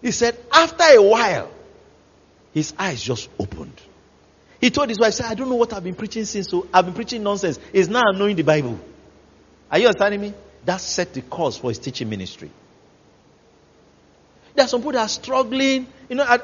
He 0.00 0.10
said, 0.10 0.36
after 0.50 0.84
a 0.84 1.02
while, 1.02 1.50
his 2.54 2.72
eyes 2.78 3.02
just 3.02 3.28
opened. 3.38 3.78
He 4.60 4.70
told 4.70 4.88
his 4.88 4.98
wife, 4.98 5.14
said, 5.14 5.26
I 5.26 5.34
don't 5.34 5.48
know 5.48 5.56
what 5.56 5.72
I've 5.72 5.84
been 5.84 5.94
preaching 5.94 6.24
since, 6.24 6.48
so 6.48 6.66
I've 6.72 6.84
been 6.84 6.94
preaching 6.94 7.22
nonsense. 7.22 7.58
He's 7.72 7.88
now 7.88 8.10
knowing 8.12 8.36
the 8.36 8.42
Bible. 8.42 8.78
Are 9.70 9.78
you 9.78 9.86
understanding 9.86 10.20
me? 10.20 10.34
That 10.68 10.82
set 10.82 11.14
the 11.14 11.22
course 11.22 11.56
for 11.56 11.70
his 11.70 11.78
teaching 11.78 12.10
ministry. 12.10 12.50
There 14.54 14.66
are 14.66 14.68
some 14.68 14.80
people 14.82 14.92
that 14.92 15.00
are 15.00 15.08
struggling. 15.08 15.86
You 16.10 16.16
know, 16.16 16.24
I, 16.24 16.40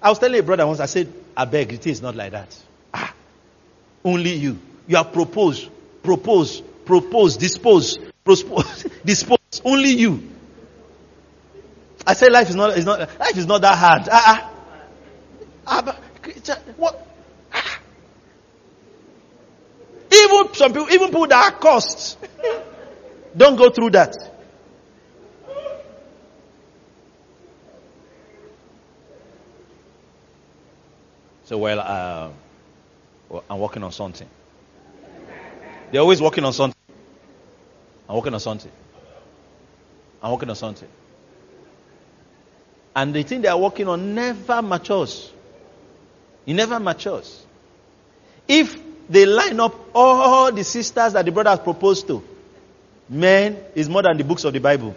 I 0.00 0.08
was 0.08 0.18
telling 0.18 0.40
a 0.40 0.42
brother 0.42 0.66
once, 0.66 0.80
I 0.80 0.86
said, 0.86 1.12
I 1.36 1.44
beg, 1.44 1.70
it 1.74 1.86
is 1.86 2.00
not 2.00 2.16
like 2.16 2.32
that. 2.32 2.56
Ah, 2.94 3.12
only 4.02 4.32
you. 4.32 4.58
You 4.88 4.96
have 4.96 5.12
proposed, 5.12 5.68
proposed, 6.02 6.64
proposed, 6.86 7.38
dispose, 7.38 7.98
dispose. 9.04 9.60
Only 9.62 9.90
you. 9.90 10.30
I 12.06 12.14
say 12.14 12.30
life 12.30 12.48
is 12.48 12.56
not, 12.56 12.78
is 12.78 12.86
not, 12.86 13.00
life 13.20 13.36
is 13.36 13.44
not 13.44 13.60
that 13.60 13.76
hard. 13.76 14.08
Ah, 14.10 14.50
ah. 15.66 15.84
ah 15.84 15.96
what? 16.78 17.06
Ah. 17.52 17.80
Even 20.10 20.54
some 20.54 20.72
people, 20.72 20.88
even 20.90 21.08
people 21.08 21.26
that 21.26 21.52
are 21.52 21.58
cost, 21.58 22.16
don't 23.36 23.56
go 23.56 23.70
through 23.70 23.90
that. 23.90 24.14
So, 31.44 31.58
well, 31.58 31.78
uh, 31.78 32.30
well, 33.28 33.44
I'm 33.48 33.60
working 33.60 33.82
on 33.84 33.92
something. 33.92 34.28
They're 35.92 36.00
always 36.00 36.20
working 36.20 36.44
on 36.44 36.52
something. 36.52 36.80
I'm 38.08 38.16
working 38.16 38.34
on 38.34 38.40
something. 38.40 38.72
I'm 40.22 40.32
working 40.32 40.50
on 40.50 40.56
something. 40.56 40.88
And 42.96 43.14
the 43.14 43.22
thing 43.22 43.42
they 43.42 43.48
are 43.48 43.58
working 43.58 43.86
on 43.86 44.14
never 44.14 44.62
matures. 44.62 45.32
It 46.46 46.54
never 46.54 46.80
matures. 46.80 47.44
If 48.48 48.76
they 49.08 49.26
line 49.26 49.60
up 49.60 49.74
all 49.94 50.50
the 50.50 50.64
sisters 50.64 51.12
that 51.12 51.24
the 51.24 51.30
brother 51.30 51.50
has 51.50 51.60
proposed 51.60 52.06
to, 52.08 52.22
men 53.08 53.56
is 53.74 53.88
more 53.88 54.02
than 54.02 54.16
the 54.16 54.24
books 54.24 54.44
of 54.44 54.52
the 54.52 54.60
Bible. 54.60 54.94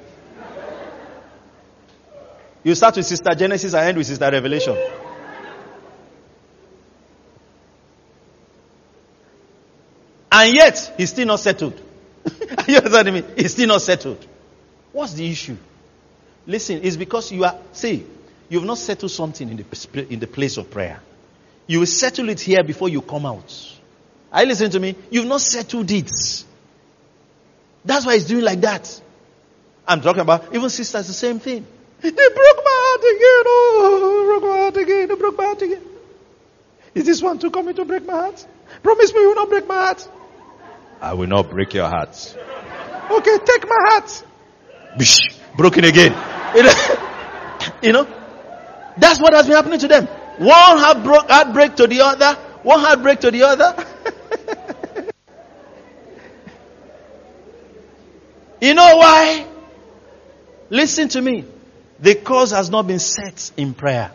You 2.63 2.75
start 2.75 2.97
with 2.97 3.05
Sister 3.05 3.33
Genesis 3.35 3.73
and 3.73 3.87
end 3.87 3.97
with 3.97 4.07
Sister 4.07 4.29
Revelation. 4.29 4.77
And 10.31 10.53
yet, 10.53 10.93
he's 10.97 11.09
still 11.09 11.27
not 11.27 11.39
settled. 11.39 11.81
you 12.67 12.77
understand 12.77 13.13
me? 13.13 13.23
He's 13.35 13.53
still 13.53 13.67
not 13.67 13.81
settled. 13.81 14.25
What's 14.91 15.13
the 15.13 15.29
issue? 15.29 15.57
Listen, 16.45 16.81
it's 16.83 16.97
because 16.97 17.31
you 17.31 17.43
are, 17.43 17.57
see, 17.73 18.05
you've 18.47 18.63
not 18.63 18.77
settled 18.77 19.11
something 19.11 19.49
in 19.49 19.57
the, 19.57 20.13
in 20.13 20.19
the 20.19 20.27
place 20.27 20.57
of 20.57 20.69
prayer. 20.69 21.01
You 21.67 21.79
will 21.79 21.85
settle 21.85 22.29
it 22.29 22.39
here 22.39 22.63
before 22.63 22.89
you 22.89 23.01
come 23.01 23.25
out. 23.25 23.77
Are 24.31 24.41
you 24.41 24.47
listening 24.47 24.71
to 24.71 24.79
me? 24.79 24.95
You've 25.09 25.27
not 25.27 25.41
settled 25.41 25.89
it. 25.91 26.45
That's 27.85 28.05
why 28.05 28.13
he's 28.15 28.25
doing 28.25 28.43
like 28.43 28.61
that. 28.61 29.01
I'm 29.87 30.01
talking 30.01 30.21
about 30.21 30.53
even 30.53 30.69
sisters, 30.69 31.07
the 31.07 31.13
same 31.13 31.39
thing. 31.39 31.65
They 32.01 32.09
broke 32.11 32.57
my 32.63 32.77
heart 32.85 33.01
again. 33.01 33.43
Oh, 33.47 34.23
broke 34.39 34.51
my 34.51 34.57
heart 34.59 34.77
again. 34.77 35.07
They 35.07 35.15
broke 35.15 35.37
my 35.37 35.45
heart 35.45 35.61
again. 35.61 35.83
Is 36.95 37.05
this 37.05 37.21
one 37.21 37.39
too 37.39 37.51
coming 37.51 37.75
to 37.75 37.85
break 37.85 38.05
my 38.05 38.13
heart? 38.13 38.45
Promise 38.83 39.13
me 39.13 39.21
you 39.21 39.27
will 39.29 39.35
not 39.35 39.49
break 39.49 39.67
my 39.67 39.75
heart. 39.75 40.07
I 41.01 41.13
will 41.13 41.27
not 41.27 41.49
break 41.49 41.73
your 41.73 41.87
heart. 41.87 42.37
Okay, 43.09 43.37
take 43.45 43.67
my 43.67 43.77
heart. 43.89 44.23
Bish, 44.97 45.19
broken 45.55 45.83
again. 45.85 46.13
you 47.81 47.91
know, 47.93 48.03
that's 48.97 49.19
what 49.19 49.33
has 49.33 49.47
been 49.47 49.55
happening 49.55 49.79
to 49.79 49.87
them. 49.87 50.05
One 50.37 50.77
heart 50.77 50.97
heartbreak 51.29 51.75
to 51.77 51.87
the 51.87 52.01
other, 52.01 52.33
one 52.63 52.79
heartbreak 52.79 53.19
to 53.21 53.31
the 53.31 53.43
other. 53.43 53.85
You 58.61 58.73
know 58.73 58.97
why? 58.97 59.47
Listen 60.69 61.07
to 61.09 61.21
me. 61.21 61.45
The 61.99 62.15
course 62.15 62.51
has 62.51 62.69
not 62.69 62.87
been 62.87 62.99
set 62.99 63.51
in 63.57 63.73
prayer. 63.73 64.11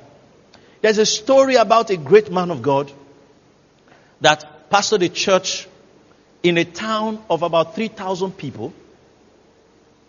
There's 0.80 0.98
a 0.98 1.06
story 1.06 1.56
about 1.56 1.90
a 1.90 1.96
great 1.96 2.30
man 2.30 2.50
of 2.50 2.62
God 2.62 2.92
that 4.20 4.70
pastored 4.70 5.02
a 5.02 5.08
church 5.08 5.66
in 6.42 6.58
a 6.58 6.64
town 6.64 7.22
of 7.28 7.42
about 7.42 7.74
3,000 7.74 8.32
people. 8.36 8.72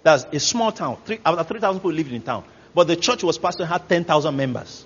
That's 0.03 0.25
a 0.31 0.39
small 0.39 0.71
town. 0.71 0.97
Three, 1.05 1.19
about 1.25 1.47
3,000 1.47 1.79
people 1.79 1.93
lived 1.93 2.11
in 2.11 2.21
town. 2.21 2.43
But 2.73 2.87
the 2.87 2.95
church 2.95 3.23
was 3.23 3.39
pastoring 3.39 3.67
had 3.67 3.87
10,000 3.87 4.35
members. 4.35 4.85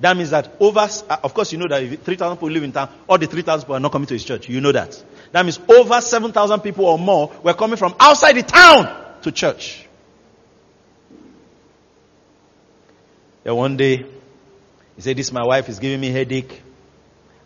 That 0.00 0.16
means 0.16 0.30
that 0.30 0.56
over, 0.60 0.80
uh, 0.80 1.16
of 1.22 1.34
course, 1.34 1.52
you 1.52 1.58
know 1.58 1.68
that 1.68 1.82
if 1.82 2.02
3,000 2.02 2.36
people 2.36 2.50
live 2.50 2.62
in 2.62 2.72
town, 2.72 2.90
all 3.08 3.18
the 3.18 3.26
3,000 3.26 3.62
people 3.62 3.76
are 3.76 3.80
not 3.80 3.92
coming 3.92 4.06
to 4.06 4.14
his 4.14 4.24
church. 4.24 4.48
You 4.48 4.60
know 4.60 4.72
that. 4.72 5.02
That 5.32 5.44
means 5.44 5.60
over 5.68 6.00
7,000 6.00 6.60
people 6.60 6.86
or 6.86 6.98
more 6.98 7.32
were 7.42 7.54
coming 7.54 7.76
from 7.76 7.94
outside 8.00 8.34
the 8.34 8.42
town 8.42 9.22
to 9.22 9.32
church. 9.32 9.86
Then 13.44 13.54
one 13.54 13.76
day, 13.76 14.04
he 14.96 15.02
said, 15.02 15.16
This 15.16 15.30
my 15.30 15.44
wife 15.44 15.68
is 15.68 15.78
giving 15.78 16.00
me 16.00 16.10
headache. 16.10 16.62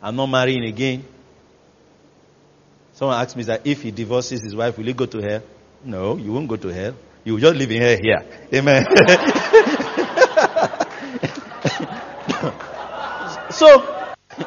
I'm 0.00 0.16
not 0.16 0.26
marrying 0.26 0.64
again. 0.64 1.04
Someone 2.92 3.20
asked 3.20 3.36
me 3.36 3.42
that 3.44 3.66
if 3.66 3.82
he 3.82 3.90
divorces 3.90 4.42
his 4.42 4.54
wife, 4.54 4.78
will 4.78 4.86
he 4.86 4.92
go 4.92 5.06
to 5.06 5.20
hell? 5.20 5.42
No, 5.84 6.16
you 6.16 6.32
won't 6.32 6.48
go 6.48 6.56
to 6.56 6.68
hell. 6.68 6.94
You 7.24 7.34
will 7.34 7.40
just 7.40 7.56
live 7.56 7.70
in 7.70 7.82
hell 7.82 7.96
here. 8.00 8.24
Amen. 8.54 8.86
so, 13.58 14.06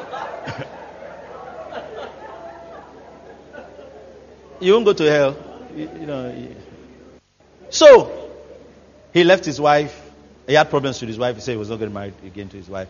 you 4.60 4.72
won't 4.72 4.84
go 4.84 4.92
to 4.92 5.04
hell. 5.04 5.36
You, 5.74 5.90
you 6.00 6.06
know. 6.06 6.48
So, 7.70 8.30
he 9.12 9.24
left 9.24 9.44
his 9.44 9.60
wife 9.60 10.12
he 10.46 10.54
had 10.54 10.70
problems 10.70 11.00
with 11.00 11.08
his 11.08 11.18
wife. 11.18 11.36
He 11.36 11.40
said 11.40 11.52
he 11.52 11.56
was 11.56 11.70
not 11.70 11.78
getting 11.78 11.94
married 11.94 12.14
again 12.24 12.48
to 12.48 12.56
his 12.56 12.68
wife. 12.68 12.88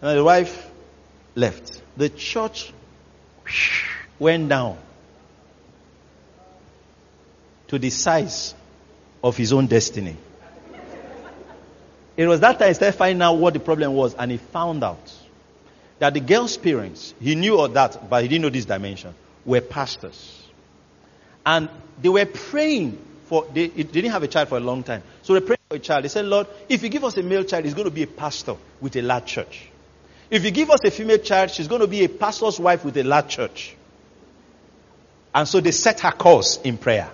And 0.00 0.18
the 0.18 0.24
wife 0.24 0.70
left. 1.34 1.80
The 1.96 2.10
church 2.10 2.72
went 4.18 4.48
down 4.48 4.78
to 7.68 7.78
the 7.78 7.90
size 7.90 8.54
of 9.22 9.36
his 9.36 9.52
own 9.52 9.66
destiny. 9.66 10.16
It 12.16 12.26
was 12.26 12.40
that 12.40 12.58
time 12.58 12.68
he 12.68 12.74
started 12.74 12.96
finding 12.96 13.22
out 13.22 13.34
what 13.34 13.54
the 13.54 13.60
problem 13.60 13.94
was, 13.94 14.14
and 14.14 14.30
he 14.30 14.36
found 14.36 14.84
out 14.84 15.12
that 15.98 16.14
the 16.14 16.20
girl's 16.20 16.56
parents, 16.56 17.14
he 17.20 17.34
knew 17.34 17.58
all 17.58 17.68
that, 17.68 18.08
but 18.08 18.22
he 18.22 18.28
didn't 18.28 18.42
know 18.42 18.50
this 18.50 18.64
dimension, 18.64 19.14
were 19.44 19.60
pastors. 19.60 20.42
And 21.44 21.68
they 22.00 22.08
were 22.08 22.26
praying 22.26 22.98
for, 23.26 23.46
they, 23.52 23.68
they 23.68 23.82
didn't 23.82 24.12
have 24.12 24.22
a 24.22 24.28
child 24.28 24.48
for 24.48 24.58
a 24.58 24.60
long 24.60 24.82
time. 24.82 25.02
So 25.22 25.34
they 25.34 25.40
prayed 25.40 25.58
for 25.68 25.76
a 25.76 25.80
child. 25.80 26.04
They 26.04 26.08
said, 26.08 26.24
Lord, 26.24 26.46
if 26.68 26.82
you 26.82 26.88
give 26.88 27.04
us 27.04 27.16
a 27.16 27.22
male 27.22 27.44
child, 27.44 27.64
he's 27.64 27.74
going 27.74 27.86
to 27.86 27.90
be 27.90 28.02
a 28.02 28.06
pastor 28.06 28.56
with 28.80 28.96
a 28.96 29.02
large 29.02 29.26
church. 29.26 29.68
If 30.30 30.44
you 30.44 30.50
give 30.50 30.70
us 30.70 30.80
a 30.84 30.90
female 30.90 31.18
child, 31.18 31.50
she's 31.50 31.68
going 31.68 31.80
to 31.80 31.86
be 31.86 32.04
a 32.04 32.08
pastor's 32.08 32.58
wife 32.58 32.84
with 32.84 32.96
a 32.96 33.02
large 33.02 33.28
church. 33.28 33.76
And 35.34 35.46
so 35.46 35.60
they 35.60 35.72
set 35.72 36.00
her 36.00 36.12
course 36.12 36.58
in 36.62 36.78
prayer. 36.78 37.10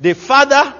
The 0.00 0.14
father, 0.14 0.74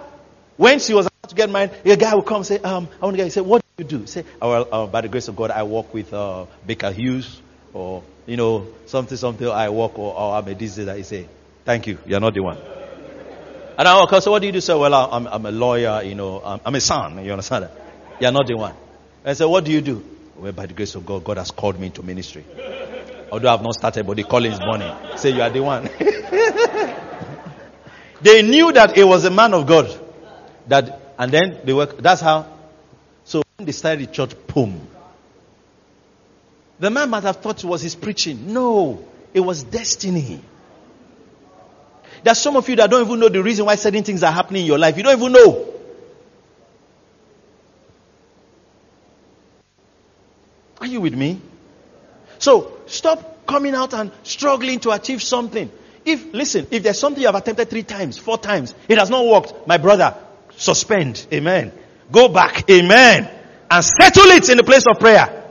when 0.56 0.78
she 0.78 0.94
was 0.94 1.08
to 1.28 1.34
get 1.34 1.50
married, 1.50 1.70
a 1.84 1.96
guy 1.96 2.14
will 2.14 2.22
come 2.22 2.38
and 2.38 2.46
say, 2.46 2.58
um, 2.58 2.88
I 3.00 3.04
want 3.04 3.16
to 3.16 3.22
get, 3.22 3.32
said, 3.32 3.44
what 3.44 3.62
do 3.76 3.84
you 3.84 3.88
do? 3.88 4.06
Say, 4.06 4.24
oh, 4.40 4.50
well, 4.50 4.68
uh, 4.70 4.86
by 4.86 5.00
the 5.00 5.08
grace 5.08 5.28
of 5.28 5.36
God, 5.36 5.50
I 5.50 5.62
work 5.62 5.92
with 5.92 6.12
uh, 6.12 6.46
Baker 6.66 6.90
Hughes 6.90 7.40
or, 7.72 8.02
you 8.26 8.36
know, 8.36 8.66
something, 8.86 9.16
something, 9.16 9.48
I 9.48 9.68
work 9.70 9.98
or, 9.98 10.14
or 10.14 10.34
I'm 10.34 10.48
a 10.48 10.54
this, 10.54 10.76
that. 10.76 10.96
He 10.96 11.02
say, 11.02 11.28
thank 11.64 11.86
you, 11.86 11.98
you're 12.06 12.20
not 12.20 12.34
the 12.34 12.42
one. 12.42 12.58
And 13.76 13.88
I 13.88 14.02
okay, 14.02 14.20
so 14.20 14.30
what 14.30 14.40
do 14.40 14.46
you 14.46 14.52
do? 14.52 14.60
Say, 14.60 14.74
well, 14.74 14.94
I'm, 14.94 15.26
I'm 15.26 15.46
a 15.46 15.50
lawyer, 15.50 16.02
you 16.02 16.14
know, 16.14 16.40
I'm, 16.44 16.60
I'm 16.64 16.74
a 16.74 16.80
son, 16.80 17.24
you 17.24 17.32
understand 17.32 17.64
that? 17.64 17.72
You're 18.20 18.32
not 18.32 18.46
the 18.46 18.56
one. 18.56 18.74
I 19.24 19.32
say, 19.32 19.44
what 19.44 19.64
do 19.64 19.72
you 19.72 19.80
do? 19.80 20.04
Well, 20.36 20.52
by 20.52 20.66
the 20.66 20.74
grace 20.74 20.94
of 20.94 21.06
God, 21.06 21.24
God 21.24 21.38
has 21.38 21.50
called 21.50 21.80
me 21.80 21.86
into 21.86 22.02
ministry. 22.02 22.44
Although 23.32 23.52
I've 23.52 23.62
not 23.62 23.74
started, 23.74 24.06
but 24.06 24.16
the 24.16 24.24
calling 24.24 24.52
is 24.52 24.60
burning. 24.60 24.94
Say, 25.16 25.30
you 25.30 25.42
are 25.42 25.50
the 25.50 25.60
one. 25.60 25.84
they 28.22 28.42
knew 28.42 28.72
that 28.72 28.96
it 28.96 29.04
was 29.04 29.24
a 29.24 29.30
man 29.30 29.54
of 29.54 29.66
God. 29.66 30.00
That, 30.68 31.00
and 31.18 31.32
then 31.32 31.60
they 31.64 31.72
work. 31.72 31.98
that's 31.98 32.20
how, 32.20 32.46
so 33.24 33.42
when 33.56 33.66
they 33.66 33.72
started 33.72 34.08
the 34.08 34.12
church, 34.12 34.34
boom. 34.46 34.88
The 36.78 36.90
man 36.90 37.10
might 37.10 37.22
have 37.22 37.36
thought 37.36 37.62
it 37.62 37.66
was 37.66 37.82
his 37.82 37.94
preaching. 37.94 38.52
No, 38.52 39.04
it 39.32 39.40
was 39.40 39.62
destiny. 39.62 40.40
There's 42.22 42.38
some 42.38 42.56
of 42.56 42.68
you 42.68 42.76
that 42.76 42.90
don't 42.90 43.06
even 43.06 43.20
know 43.20 43.28
the 43.28 43.42
reason 43.42 43.66
why 43.66 43.76
certain 43.76 44.02
things 44.02 44.22
are 44.22 44.32
happening 44.32 44.62
in 44.62 44.66
your 44.66 44.78
life. 44.78 44.96
You 44.96 45.02
don't 45.02 45.18
even 45.18 45.32
know. 45.32 45.74
Are 50.80 50.86
you 50.86 51.00
with 51.00 51.14
me? 51.14 51.40
So 52.38 52.78
stop 52.86 53.46
coming 53.46 53.74
out 53.74 53.94
and 53.94 54.10
struggling 54.22 54.80
to 54.80 54.90
achieve 54.90 55.22
something. 55.22 55.70
If, 56.04 56.32
listen, 56.34 56.66
if 56.70 56.82
there's 56.82 56.98
something 56.98 57.20
you 57.20 57.28
have 57.28 57.34
attempted 57.34 57.70
three 57.70 57.82
times, 57.82 58.18
four 58.18 58.36
times, 58.36 58.74
it 58.88 58.98
has 58.98 59.08
not 59.08 59.24
worked, 59.24 59.66
my 59.66 59.78
brother, 59.78 60.14
suspend. 60.56 61.26
Amen. 61.32 61.72
Go 62.10 62.28
back. 62.28 62.68
Amen. 62.70 63.30
And 63.70 63.84
settle 63.84 64.30
it 64.30 64.48
in 64.48 64.56
the 64.56 64.64
place 64.64 64.86
of 64.86 64.98
prayer. 64.98 65.42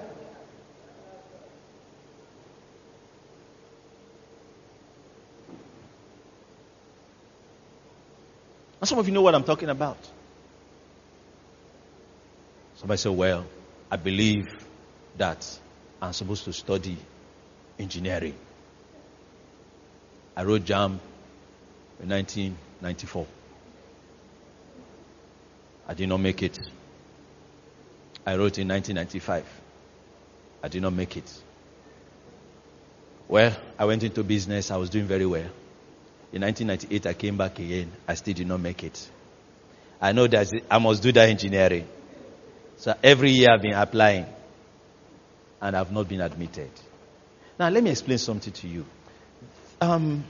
And 8.79 8.87
some 8.87 8.99
of 8.99 9.07
you 9.07 9.13
know 9.13 9.21
what 9.21 9.33
I'm 9.33 9.45
talking 9.45 9.69
about. 9.69 9.97
Somebody 12.75 12.97
said, 12.97 13.13
Well, 13.13 13.45
I 13.89 13.95
believe 13.95 14.49
that 15.17 15.59
I'm 16.01 16.11
supposed 16.11 16.43
to 16.45 16.53
study 16.53 16.97
engineering. 17.79 18.35
I 20.35 20.43
wrote 20.43 20.65
JAMB 20.65 20.99
in 22.01 22.09
1994. 22.09 23.25
I 25.87 25.93
did 25.93 26.09
not 26.09 26.19
make 26.19 26.41
it. 26.43 26.59
I 28.25 28.35
wrote 28.35 28.57
in 28.57 28.67
1995. 28.67 29.45
I 30.63 30.67
did 30.69 30.81
not 30.81 30.93
make 30.93 31.17
it. 31.17 31.41
Well, 33.27 33.55
I 33.77 33.85
went 33.85 34.03
into 34.03 34.23
business. 34.23 34.71
I 34.71 34.77
was 34.77 34.89
doing 34.89 35.05
very 35.05 35.25
well. 35.25 35.49
In 36.31 36.41
1998, 36.41 37.05
I 37.05 37.13
came 37.13 37.37
back 37.37 37.59
again. 37.59 37.91
I 38.07 38.15
still 38.15 38.33
did 38.33 38.47
not 38.47 38.59
make 38.59 38.83
it. 38.83 39.09
I 40.01 40.11
know 40.11 40.27
that 40.27 40.51
I 40.69 40.79
must 40.79 41.01
do 41.03 41.11
that 41.13 41.29
engineering. 41.29 41.87
So 42.77 42.93
every 43.03 43.31
year 43.31 43.51
I've 43.51 43.61
been 43.61 43.73
applying 43.73 44.25
and 45.61 45.77
I've 45.77 45.91
not 45.91 46.09
been 46.09 46.19
admitted. 46.21 46.69
Now, 47.57 47.69
let 47.69 47.83
me 47.83 47.91
explain 47.91 48.17
something 48.17 48.51
to 48.51 48.67
you. 48.67 48.85
Um, 49.79 50.25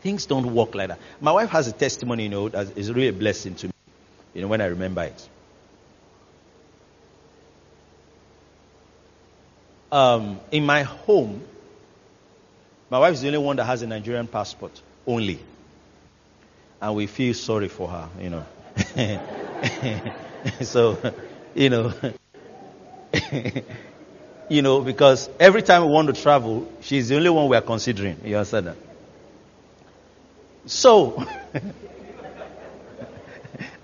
things 0.00 0.24
don't 0.26 0.54
work 0.54 0.74
like 0.74 0.88
that. 0.88 0.98
My 1.20 1.32
wife 1.32 1.50
has 1.50 1.68
a 1.68 1.72
testimony, 1.72 2.24
you 2.24 2.28
know, 2.30 2.48
that 2.48 2.76
is 2.78 2.90
really 2.90 3.08
a 3.08 3.12
blessing 3.12 3.54
to 3.56 3.66
me, 3.66 3.73
you 4.34 4.42
know, 4.42 4.48
when 4.48 4.60
I 4.60 4.66
remember 4.66 5.04
it. 5.04 5.28
Um, 9.92 10.40
in 10.50 10.66
my 10.66 10.82
home, 10.82 11.40
my 12.90 12.98
wife 12.98 13.14
is 13.14 13.20
the 13.22 13.28
only 13.28 13.38
one 13.38 13.56
that 13.56 13.64
has 13.64 13.82
a 13.82 13.86
Nigerian 13.86 14.26
passport, 14.26 14.80
only. 15.06 15.38
And 16.82 16.94
we 16.96 17.06
feel 17.06 17.32
sorry 17.34 17.68
for 17.68 17.88
her, 17.88 18.08
you 18.20 18.30
know. 18.30 18.44
so, 20.62 20.98
you 21.54 21.70
know, 21.70 21.92
you 24.48 24.62
know, 24.62 24.80
because 24.80 25.30
every 25.38 25.62
time 25.62 25.82
we 25.86 25.92
want 25.92 26.14
to 26.14 26.20
travel, 26.20 26.68
she's 26.80 27.08
the 27.08 27.16
only 27.16 27.30
one 27.30 27.48
we 27.48 27.56
are 27.56 27.62
considering. 27.62 28.16
You 28.24 28.36
understand 28.36 28.66
that? 28.68 28.76
So, 30.66 31.24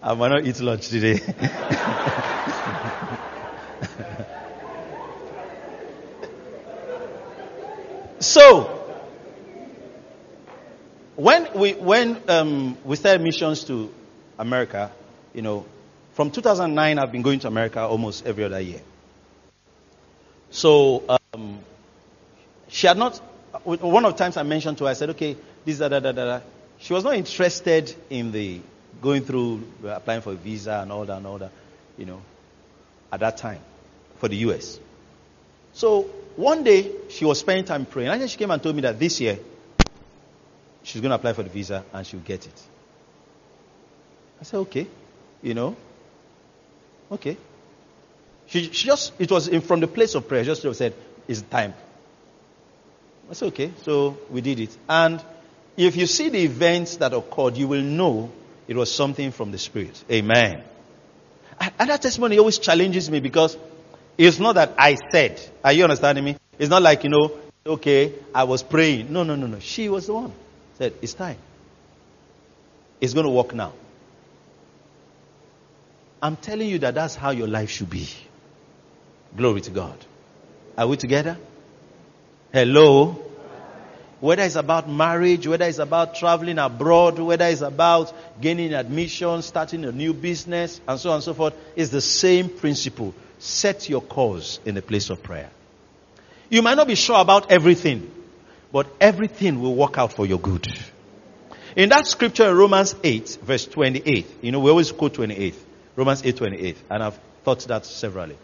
I 0.02 0.14
might 0.14 0.28
not 0.28 0.46
eat 0.46 0.58
lunch 0.60 0.88
today. 0.88 1.18
so, 8.18 8.64
when 11.16 11.48
we 11.54 11.74
when 11.74 12.22
um, 12.28 12.78
we 12.82 12.96
started 12.96 13.20
missions 13.20 13.64
to 13.64 13.92
America, 14.38 14.90
you 15.34 15.42
know, 15.42 15.66
from 16.14 16.30
2009 16.30 16.98
I've 16.98 17.12
been 17.12 17.20
going 17.20 17.40
to 17.40 17.48
America 17.48 17.80
almost 17.80 18.24
every 18.24 18.44
other 18.44 18.60
year. 18.60 18.80
So 20.50 21.04
um, 21.34 21.60
she 22.68 22.86
had 22.86 22.96
not. 22.96 23.18
One 23.64 24.04
of 24.06 24.12
the 24.12 24.18
times 24.18 24.38
I 24.38 24.44
mentioned 24.44 24.78
to 24.78 24.84
her, 24.84 24.90
I 24.90 24.94
said, 24.94 25.10
"Okay, 25.10 25.36
this 25.66 25.78
da 25.78 25.88
da 25.88 26.00
da 26.00 26.12
da." 26.12 26.40
She 26.78 26.94
was 26.94 27.04
not 27.04 27.16
interested 27.16 27.94
in 28.08 28.32
the 28.32 28.60
going 29.00 29.22
through 29.22 29.62
uh, 29.84 29.88
applying 29.88 30.20
for 30.20 30.32
a 30.32 30.36
visa 30.36 30.80
and 30.82 30.92
all 30.92 31.04
that 31.04 31.16
and 31.16 31.26
all 31.26 31.38
that, 31.38 31.52
you 31.96 32.06
know, 32.06 32.20
at 33.12 33.20
that 33.20 33.36
time 33.36 33.60
for 34.18 34.28
the 34.28 34.36
U.S. 34.36 34.78
So 35.72 36.02
one 36.36 36.62
day 36.64 36.90
she 37.08 37.24
was 37.24 37.40
spending 37.40 37.64
time 37.64 37.86
praying, 37.86 38.08
and 38.10 38.20
then 38.20 38.28
she 38.28 38.36
came 38.38 38.50
and 38.50 38.62
told 38.62 38.74
me 38.74 38.82
that 38.82 38.98
this 38.98 39.20
year 39.20 39.38
she's 40.82 41.00
going 41.00 41.10
to 41.10 41.16
apply 41.16 41.32
for 41.32 41.42
the 41.42 41.50
visa 41.50 41.84
and 41.92 42.06
she'll 42.06 42.20
get 42.20 42.46
it. 42.46 42.62
I 44.40 44.44
said, 44.44 44.58
okay, 44.58 44.86
you 45.42 45.54
know, 45.54 45.76
okay. 47.12 47.36
She, 48.46 48.70
she 48.72 48.86
just, 48.86 49.12
it 49.18 49.30
was 49.30 49.48
in, 49.48 49.60
from 49.60 49.80
the 49.80 49.86
place 49.86 50.14
of 50.14 50.26
prayer, 50.26 50.42
just 50.44 50.62
said, 50.74 50.94
it's 51.28 51.42
time. 51.42 51.74
I 53.30 53.34
said, 53.34 53.46
okay, 53.48 53.70
so 53.82 54.18
we 54.30 54.40
did 54.40 54.58
it. 54.58 54.76
And 54.88 55.22
if 55.76 55.94
you 55.96 56.06
see 56.06 56.30
the 56.30 56.42
events 56.42 56.96
that 56.96 57.12
occurred, 57.12 57.56
you 57.56 57.68
will 57.68 57.82
know 57.82 58.32
it 58.70 58.76
was 58.76 58.94
something 58.94 59.32
from 59.32 59.50
the 59.50 59.58
Spirit. 59.58 60.04
Amen. 60.08 60.62
And 61.76 61.90
that 61.90 62.00
testimony 62.00 62.38
always 62.38 62.58
challenges 62.58 63.10
me 63.10 63.18
because 63.18 63.58
it's 64.16 64.38
not 64.38 64.54
that 64.54 64.74
I 64.78 64.96
said. 65.10 65.40
Are 65.64 65.72
you 65.72 65.82
understanding 65.82 66.22
me? 66.24 66.36
It's 66.56 66.70
not 66.70 66.80
like, 66.80 67.02
you 67.02 67.10
know, 67.10 67.32
okay, 67.66 68.14
I 68.32 68.44
was 68.44 68.62
praying. 68.62 69.12
No, 69.12 69.24
no, 69.24 69.34
no, 69.34 69.48
no. 69.48 69.58
She 69.58 69.88
was 69.88 70.06
the 70.06 70.14
one 70.14 70.32
said, 70.80 70.94
It's 71.02 71.14
time. 71.14 71.36
It's 73.00 73.12
going 73.12 73.26
to 73.26 73.30
work 73.30 73.52
now. 73.54 73.72
I'm 76.22 76.36
telling 76.36 76.68
you 76.68 76.78
that 76.78 76.94
that's 76.94 77.16
how 77.16 77.30
your 77.30 77.48
life 77.48 77.70
should 77.70 77.90
be. 77.90 78.08
Glory 79.36 79.62
to 79.62 79.70
God. 79.72 79.96
Are 80.78 80.86
we 80.86 80.96
together? 80.96 81.36
Hello? 82.52 83.20
Whether 84.20 84.42
it's 84.42 84.56
about 84.56 84.88
marriage, 84.88 85.46
whether 85.46 85.64
it's 85.64 85.78
about 85.78 86.14
traveling 86.14 86.58
abroad, 86.58 87.18
whether 87.18 87.46
it's 87.46 87.62
about 87.62 88.12
gaining 88.40 88.74
admission, 88.74 89.42
starting 89.42 89.84
a 89.84 89.92
new 89.92 90.12
business, 90.12 90.80
and 90.86 91.00
so 91.00 91.10
on 91.10 91.16
and 91.16 91.24
so 91.24 91.34
forth, 91.34 91.54
it's 91.74 91.90
the 91.90 92.02
same 92.02 92.50
principle. 92.50 93.14
Set 93.38 93.88
your 93.88 94.02
course 94.02 94.60
in 94.66 94.74
the 94.74 94.82
place 94.82 95.08
of 95.08 95.22
prayer. 95.22 95.48
You 96.50 96.60
might 96.60 96.74
not 96.74 96.86
be 96.86 96.96
sure 96.96 97.18
about 97.18 97.50
everything, 97.50 98.10
but 98.70 98.86
everything 99.00 99.60
will 99.62 99.74
work 99.74 99.96
out 99.96 100.12
for 100.12 100.26
your 100.26 100.38
good. 100.38 100.66
In 101.76 101.88
that 101.88 102.06
scripture 102.06 102.50
in 102.50 102.56
Romans 102.56 102.94
8, 103.02 103.38
verse 103.42 103.64
28, 103.66 104.26
you 104.42 104.52
know, 104.52 104.60
we 104.60 104.70
always 104.70 104.92
quote 104.92 105.14
28. 105.14 105.54
Romans 105.96 106.22
8:28, 106.22 106.76
and 106.88 107.02
I've 107.02 107.18
thought 107.44 107.60
that 107.68 107.84
severally. 107.84 108.36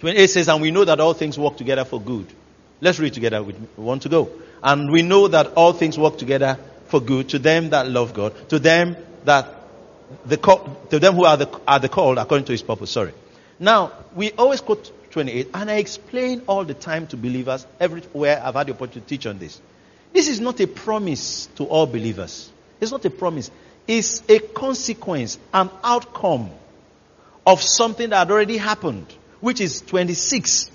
28 0.00 0.26
says, 0.28 0.48
and 0.48 0.60
we 0.60 0.70
know 0.70 0.84
that 0.84 0.98
all 1.00 1.14
things 1.14 1.38
work 1.38 1.56
together 1.56 1.84
for 1.84 2.00
good. 2.00 2.26
Let's 2.82 2.98
read 2.98 3.14
together. 3.14 3.40
We 3.44 3.54
want 3.76 4.02
to 4.02 4.08
go. 4.08 4.28
And 4.60 4.90
we 4.90 5.02
know 5.02 5.28
that 5.28 5.52
all 5.54 5.72
things 5.72 5.96
work 5.96 6.18
together 6.18 6.58
for 6.86 7.00
good 7.00 7.28
to 7.28 7.38
them 7.38 7.70
that 7.70 7.88
love 7.88 8.12
God, 8.12 8.48
to 8.48 8.58
them 8.58 8.96
that 9.24 9.48
the 10.26 10.36
to 10.90 10.98
them 10.98 11.14
who 11.14 11.24
are 11.24 11.36
the, 11.36 11.60
are 11.66 11.78
the 11.78 11.88
called 11.88 12.18
according 12.18 12.44
to 12.46 12.52
his 12.52 12.62
purpose. 12.62 12.90
Sorry. 12.90 13.12
Now, 13.60 13.92
we 14.16 14.32
always 14.32 14.60
quote 14.60 14.90
28, 15.12 15.50
and 15.54 15.70
I 15.70 15.76
explain 15.76 16.42
all 16.48 16.64
the 16.64 16.74
time 16.74 17.06
to 17.08 17.16
believers 17.16 17.64
everywhere 17.78 18.42
I've 18.44 18.54
had 18.54 18.66
the 18.66 18.72
opportunity 18.72 19.00
to 19.00 19.06
teach 19.06 19.26
on 19.26 19.38
this. 19.38 19.60
This 20.12 20.26
is 20.26 20.40
not 20.40 20.58
a 20.60 20.66
promise 20.66 21.46
to 21.56 21.64
all 21.64 21.86
believers. 21.86 22.50
It's 22.80 22.90
not 22.90 23.04
a 23.04 23.10
promise. 23.10 23.52
It's 23.86 24.28
a 24.28 24.40
consequence, 24.40 25.38
an 25.54 25.70
outcome 25.84 26.50
of 27.46 27.62
something 27.62 28.10
that 28.10 28.18
had 28.18 28.30
already 28.32 28.56
happened, 28.56 29.06
which 29.40 29.60
is 29.60 29.82
26. 29.82 30.70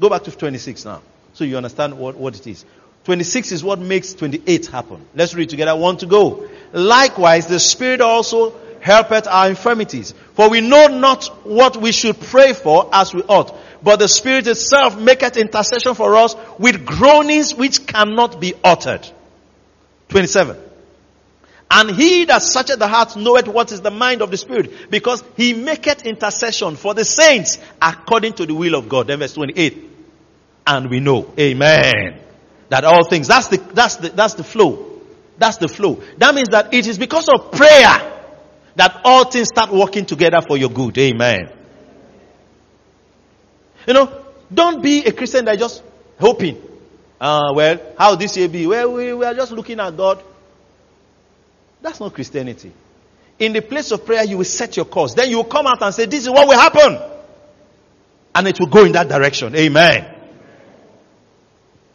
Go 0.00 0.08
back 0.08 0.24
to 0.24 0.32
26 0.32 0.84
now, 0.84 1.02
so 1.34 1.44
you 1.44 1.56
understand 1.56 1.98
what, 1.98 2.16
what 2.16 2.36
it 2.36 2.46
is. 2.46 2.64
26 3.04 3.52
is 3.52 3.62
what 3.62 3.78
makes 3.78 4.14
28 4.14 4.66
happen. 4.66 5.06
Let's 5.14 5.34
read 5.34 5.50
together. 5.50 5.76
One 5.76 5.98
to 5.98 6.06
go. 6.06 6.48
Likewise, 6.72 7.46
the 7.46 7.60
Spirit 7.60 8.00
also 8.00 8.54
helpeth 8.80 9.26
our 9.26 9.48
infirmities. 9.50 10.14
For 10.34 10.48
we 10.48 10.60
know 10.60 10.86
not 10.86 11.26
what 11.44 11.76
we 11.76 11.92
should 11.92 12.18
pray 12.18 12.54
for 12.54 12.88
as 12.92 13.12
we 13.12 13.22
ought. 13.22 13.54
But 13.82 13.98
the 13.98 14.08
Spirit 14.08 14.46
itself 14.46 14.98
maketh 14.98 15.36
intercession 15.36 15.94
for 15.94 16.16
us 16.16 16.34
with 16.58 16.86
groanings 16.86 17.54
which 17.54 17.86
cannot 17.86 18.40
be 18.40 18.54
uttered. 18.64 19.06
27. 20.08 20.56
And 21.70 21.90
he 21.90 22.24
that 22.26 22.42
searcheth 22.42 22.78
the 22.78 22.88
heart 22.88 23.16
knoweth 23.16 23.48
what 23.48 23.72
is 23.72 23.80
the 23.80 23.90
mind 23.90 24.22
of 24.22 24.30
the 24.30 24.36
Spirit, 24.36 24.90
because 24.90 25.24
he 25.36 25.52
maketh 25.52 26.06
intercession 26.06 26.76
for 26.76 26.94
the 26.94 27.04
saints 27.04 27.58
according 27.82 28.34
to 28.34 28.46
the 28.46 28.54
will 28.54 28.76
of 28.76 28.88
God. 28.88 29.08
Then 29.08 29.18
verse 29.18 29.34
28. 29.34 29.93
And 30.66 30.90
we 30.90 31.00
know. 31.00 31.32
Amen. 31.38 32.20
That 32.70 32.84
all 32.84 33.08
things, 33.08 33.28
that's 33.28 33.48
the, 33.48 33.58
that's 33.58 33.96
the, 33.96 34.08
that's 34.10 34.34
the 34.34 34.44
flow. 34.44 35.00
That's 35.38 35.58
the 35.58 35.68
flow. 35.68 36.02
That 36.18 36.34
means 36.34 36.48
that 36.50 36.72
it 36.72 36.86
is 36.86 36.98
because 36.98 37.28
of 37.28 37.52
prayer 37.52 38.12
that 38.76 39.00
all 39.04 39.24
things 39.24 39.48
start 39.48 39.72
working 39.72 40.06
together 40.06 40.40
for 40.46 40.56
your 40.56 40.70
good. 40.70 40.96
Amen. 40.98 41.50
You 43.86 43.94
know, 43.94 44.24
don't 44.52 44.82
be 44.82 45.04
a 45.04 45.12
Christian 45.12 45.44
that 45.44 45.58
just 45.58 45.82
hoping. 46.18 46.60
Uh, 47.20 47.52
well, 47.54 47.80
how 47.98 48.14
this 48.14 48.36
year 48.36 48.48
be? 48.48 48.66
Well, 48.66 48.92
we, 48.92 49.12
we 49.12 49.24
are 49.24 49.34
just 49.34 49.52
looking 49.52 49.80
at 49.80 49.96
God. 49.96 50.22
That's 51.82 52.00
not 52.00 52.14
Christianity. 52.14 52.72
In 53.38 53.52
the 53.52 53.60
place 53.60 53.90
of 53.90 54.06
prayer, 54.06 54.24
you 54.24 54.38
will 54.38 54.44
set 54.44 54.76
your 54.76 54.86
course. 54.86 55.14
Then 55.14 55.28
you 55.28 55.36
will 55.36 55.44
come 55.44 55.66
out 55.66 55.82
and 55.82 55.94
say, 55.94 56.06
This 56.06 56.24
is 56.24 56.30
what 56.30 56.48
will 56.48 56.58
happen. 56.58 56.98
And 58.34 58.48
it 58.48 58.58
will 58.58 58.68
go 58.68 58.84
in 58.84 58.92
that 58.92 59.08
direction. 59.08 59.54
Amen. 59.54 60.13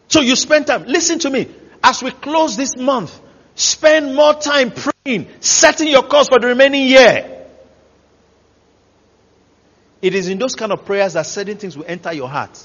So 0.10 0.22
you 0.22 0.36
spend 0.36 0.68
time. 0.68 0.86
Listen 0.86 1.20
to 1.20 1.30
me. 1.30 1.47
As 1.82 2.03
we 2.03 2.12
close 2.12 2.57
this 2.57 2.76
month, 2.76 3.18
spend 3.55 4.16
more 4.16 4.34
time 4.34 4.72
praying, 4.72 5.30
setting 5.39 5.88
your 5.88 6.03
course 6.03 6.28
for 6.28 6.39
the 6.39 6.47
remaining 6.47 6.88
year. 6.88 7.45
It 10.01 10.16
is 10.16 10.28
in 10.28 10.38
those 10.38 10.55
kind 10.55 10.72
of 10.72 10.86
prayers 10.86 11.14
that 11.14 11.26
certain 11.26 11.57
things 11.57 11.78
will 11.78 11.86
enter 11.88 12.12
your 12.12 12.28
heart. 12.28 12.57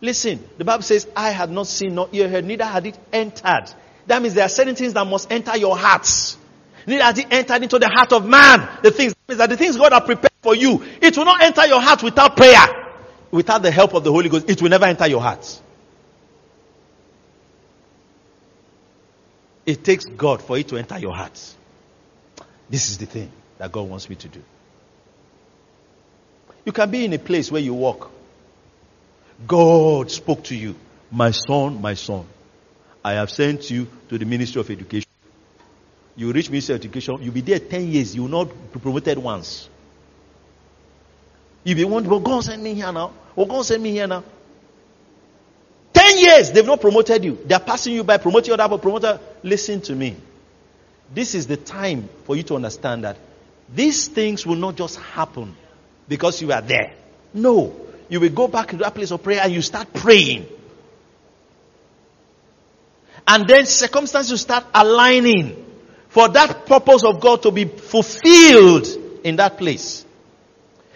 Listen, 0.00 0.42
the 0.56 0.64
Bible 0.64 0.82
says, 0.82 1.08
I 1.16 1.30
had 1.30 1.50
not 1.50 1.66
seen, 1.66 1.94
nor 1.94 2.08
ear 2.12 2.28
heard, 2.28 2.44
neither 2.44 2.64
had 2.64 2.86
it 2.86 2.98
entered. 3.12 3.64
That 4.06 4.22
means 4.22 4.34
there 4.34 4.44
are 4.44 4.50
certain 4.50 4.76
things 4.76 4.92
that 4.94 5.06
must 5.06 5.30
enter 5.32 5.56
your 5.56 5.76
hearts. 5.76 6.38
Neither 6.86 7.02
has 7.02 7.18
it 7.18 7.26
entered 7.30 7.62
into 7.62 7.78
the 7.78 7.88
heart 7.88 8.12
of 8.12 8.24
man. 8.26 8.68
The 8.82 8.90
things 8.90 9.14
that 9.26 9.50
the 9.50 9.56
things 9.56 9.76
God 9.76 9.92
has 9.92 10.02
prepared 10.02 10.32
for 10.42 10.54
you, 10.54 10.84
it 11.02 11.16
will 11.18 11.24
not 11.24 11.42
enter 11.42 11.66
your 11.66 11.80
heart 11.80 12.02
without 12.02 12.36
prayer. 12.36 12.64
Without 13.30 13.62
the 13.62 13.70
help 13.70 13.94
of 13.94 14.04
the 14.04 14.12
Holy 14.12 14.28
Ghost, 14.28 14.48
it 14.48 14.62
will 14.62 14.70
never 14.70 14.86
enter 14.86 15.06
your 15.06 15.20
heart. 15.20 15.60
It 19.68 19.84
takes 19.84 20.06
God 20.06 20.40
for 20.40 20.56
it 20.56 20.68
to 20.68 20.78
enter 20.78 20.98
your 20.98 21.14
heart. 21.14 21.38
This 22.70 22.88
is 22.88 22.96
the 22.96 23.04
thing 23.04 23.30
that 23.58 23.70
God 23.70 23.82
wants 23.82 24.08
me 24.08 24.16
to 24.16 24.26
do. 24.26 24.42
You 26.64 26.72
can 26.72 26.90
be 26.90 27.04
in 27.04 27.12
a 27.12 27.18
place 27.18 27.52
where 27.52 27.60
you 27.60 27.74
walk. 27.74 28.10
God 29.46 30.10
spoke 30.10 30.44
to 30.44 30.56
you, 30.56 30.74
My 31.10 31.32
son, 31.32 31.82
my 31.82 31.92
son, 31.92 32.24
I 33.04 33.12
have 33.12 33.30
sent 33.30 33.70
you 33.70 33.86
to 34.08 34.16
the 34.16 34.24
Ministry 34.24 34.58
of 34.58 34.70
Education. 34.70 35.10
You 36.16 36.32
reach 36.32 36.48
Ministry 36.48 36.76
of 36.76 36.80
Education, 36.80 37.18
you'll 37.20 37.34
be 37.34 37.42
there 37.42 37.58
10 37.58 37.88
years, 37.88 38.14
you 38.14 38.22
will 38.22 38.30
not 38.30 38.72
be 38.72 38.80
promoted 38.80 39.18
once. 39.18 39.68
If 41.66 41.76
you 41.76 41.88
want, 41.88 42.06
well, 42.06 42.20
God 42.20 42.42
send 42.42 42.62
me 42.62 42.72
here 42.72 42.90
now. 42.90 43.12
Well, 43.36 43.44
God 43.44 43.66
send 43.66 43.82
me 43.82 43.90
here 43.90 44.06
now. 44.06 44.24
10 46.18 46.24
years, 46.24 46.52
they've 46.52 46.66
not 46.66 46.80
promoted 46.80 47.24
you. 47.24 47.38
They're 47.44 47.58
passing 47.58 47.94
you 47.94 48.04
by, 48.04 48.18
promoting 48.18 48.54
other 48.54 48.64
people, 48.64 48.78
promoter. 48.78 49.20
Listen 49.42 49.80
to 49.82 49.94
me. 49.94 50.16
This 51.12 51.34
is 51.34 51.46
the 51.46 51.56
time 51.56 52.08
for 52.24 52.36
you 52.36 52.42
to 52.44 52.56
understand 52.56 53.04
that 53.04 53.16
these 53.74 54.08
things 54.08 54.46
will 54.46 54.56
not 54.56 54.76
just 54.76 54.98
happen 54.98 55.54
because 56.08 56.40
you 56.42 56.52
are 56.52 56.60
there. 56.60 56.94
No. 57.32 57.74
You 58.08 58.20
will 58.20 58.30
go 58.30 58.48
back 58.48 58.68
to 58.68 58.76
that 58.78 58.94
place 58.94 59.10
of 59.10 59.22
prayer 59.22 59.40
and 59.42 59.52
you 59.52 59.62
start 59.62 59.92
praying. 59.92 60.46
And 63.26 63.46
then 63.46 63.66
circumstances 63.66 64.40
start 64.40 64.64
aligning 64.74 65.64
for 66.08 66.28
that 66.28 66.66
purpose 66.66 67.04
of 67.04 67.20
God 67.20 67.42
to 67.42 67.50
be 67.50 67.66
fulfilled 67.66 68.86
in 69.22 69.36
that 69.36 69.58
place. 69.58 70.04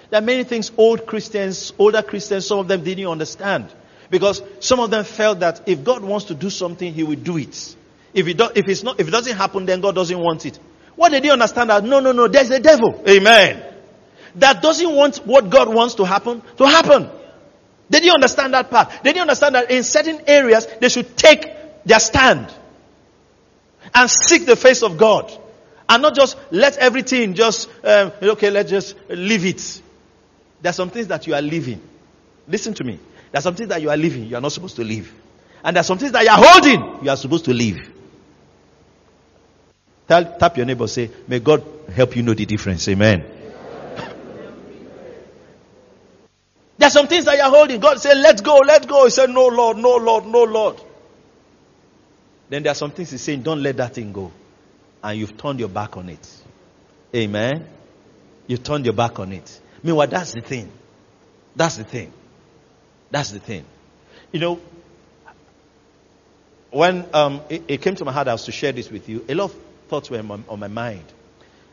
There 0.09 0.18
are 0.18 0.25
many 0.25 0.45
things 0.45 0.73
old 0.77 1.07
Christians, 1.07 1.73
older 1.79 2.03
Christians, 2.03 2.47
some 2.47 2.59
of 2.59 2.68
them 2.68 2.83
didn't 2.83 3.07
understand. 3.07 3.70
Because 4.12 4.42
some 4.60 4.78
of 4.78 4.90
them 4.90 5.02
felt 5.02 5.40
that 5.40 5.62
if 5.66 5.82
God 5.82 6.04
wants 6.04 6.26
to 6.26 6.34
do 6.34 6.50
something, 6.50 6.94
He 6.94 7.02
will 7.02 7.16
do 7.16 7.36
it. 7.36 7.76
If 8.14 8.28
it, 8.28 8.36
do, 8.36 8.48
if 8.54 8.68
it's 8.68 8.84
not, 8.84 9.00
if 9.00 9.08
it 9.08 9.10
doesn't 9.10 9.36
happen, 9.36 9.66
then 9.66 9.80
God 9.80 9.96
doesn't 9.96 10.18
want 10.18 10.46
it. 10.46 10.56
What 10.94 11.10
did 11.10 11.24
they 11.24 11.30
understand 11.30 11.70
that? 11.70 11.82
No, 11.82 11.98
no, 11.98 12.12
no, 12.12 12.28
there's 12.28 12.50
a 12.50 12.60
devil. 12.60 13.02
Amen 13.08 13.72
that 14.36 14.62
doesn't 14.62 14.94
want 14.94 15.18
what 15.18 15.50
God 15.50 15.72
wants 15.72 15.94
to 15.96 16.04
happen 16.04 16.42
to 16.56 16.66
happen. 16.66 17.08
They 17.90 18.00
didn't 18.00 18.14
understand 18.14 18.54
that 18.54 18.70
part. 18.70 18.90
They 19.02 19.10
didn't 19.10 19.22
understand 19.22 19.54
that 19.54 19.70
in 19.70 19.82
certain 19.82 20.22
areas 20.26 20.66
they 20.80 20.88
should 20.88 21.16
take 21.16 21.46
their 21.84 22.00
stand 22.00 22.52
and 23.94 24.10
seek 24.10 24.46
the 24.46 24.56
face 24.56 24.82
of 24.82 24.96
God 24.96 25.30
and 25.88 26.02
not 26.02 26.14
just 26.14 26.38
let 26.50 26.78
everything 26.78 27.34
just, 27.34 27.68
um, 27.84 28.12
okay, 28.22 28.50
let's 28.50 28.70
just 28.70 28.96
leave 29.10 29.44
it. 29.44 29.82
There 30.62 30.70
are 30.70 30.74
some 30.74 30.90
things 30.90 31.08
that 31.08 31.26
you 31.26 31.34
are 31.34 31.42
leaving. 31.42 31.82
Listen 32.48 32.72
to 32.74 32.84
me. 32.84 32.98
There 33.33 33.39
are 33.39 33.43
some 33.43 33.55
things 33.55 33.70
that 33.70 33.80
you 33.80 33.89
are 33.91 33.97
leaving, 33.97 34.26
you 34.26 34.37
are 34.37 34.41
not 34.41 34.53
supposed 34.53 34.76
to 34.76 34.85
leave. 34.85 35.12
And 35.64 35.74
there 35.74 35.80
are 35.80 35.85
some 35.85 35.99
things 35.99 36.12
that 36.12 36.22
you 36.22 36.30
are 36.30 36.39
holding, 36.39 37.05
you 37.05 37.11
are 37.11 37.16
supposed 37.16 37.47
to 37.47 37.53
leave. 37.55 37.91
Tell, 40.07 40.37
tap 40.39 40.57
your 40.59 40.66
neighbor, 40.66 40.87
say, 40.87 41.11
May 41.26 41.41
God 41.41 41.64
help 41.95 42.14
you 42.14 42.22
know 42.22 42.35
the 42.35 42.45
difference. 42.45 42.87
Amen. 42.89 43.24
There 46.78 46.89
are 46.89 46.91
some 46.91 47.07
things 47.07 47.26
that 47.26 47.37
you're 47.37 47.49
holding. 47.49 47.80
God 47.80 48.01
said, 48.01 48.16
let's 48.16 48.41
go, 48.41 48.57
let's 48.57 48.87
go. 48.87 49.05
He 49.05 49.11
said, 49.11 49.30
no, 49.30 49.47
Lord, 49.47 49.76
no, 49.76 49.97
Lord, 49.99 50.26
no, 50.26 50.43
Lord. 50.43 50.80
Then 52.49 52.64
there 52.64 52.72
are 52.72 52.74
some 52.74 52.91
things 52.91 53.12
He's 53.12 53.20
saying, 53.20 53.43
don't 53.43 53.62
let 53.62 53.76
that 53.76 53.95
thing 53.95 54.12
go. 54.12 54.33
And 55.01 55.16
you've 55.16 55.39
turned 55.39 55.61
your 55.61 55.68
back 55.68 55.97
on 55.97 56.09
it. 56.09 56.28
Amen. 57.14 57.68
You've 58.49 58.64
turned 58.64 58.85
your 58.85 58.95
back 58.95 59.20
on 59.20 59.33
it. 59.33 59.61
Meanwhile, 59.83 60.09
that's 60.09 60.33
the 60.33 60.41
thing. 60.41 60.72
That's 61.55 61.76
the 61.76 61.85
thing. 61.85 62.12
That's 63.12 63.30
the 63.30 63.38
thing. 63.38 63.64
You 64.32 64.40
know, 64.40 64.60
when 66.70 67.06
um, 67.12 67.42
it, 67.50 67.62
it, 67.68 67.82
came 67.82 67.94
to 67.96 68.04
my 68.06 68.12
heart, 68.12 68.26
I 68.26 68.32
was 68.32 68.46
to 68.46 68.52
share 68.52 68.72
this 68.72 68.90
with 68.90 69.08
you. 69.08 69.24
A 69.28 69.34
lot 69.34 69.44
of 69.44 69.56
thoughts 69.88 70.10
were 70.10 70.18
on 70.18 70.26
my, 70.26 70.38
on 70.48 70.58
my 70.58 70.68
mind 70.68 71.04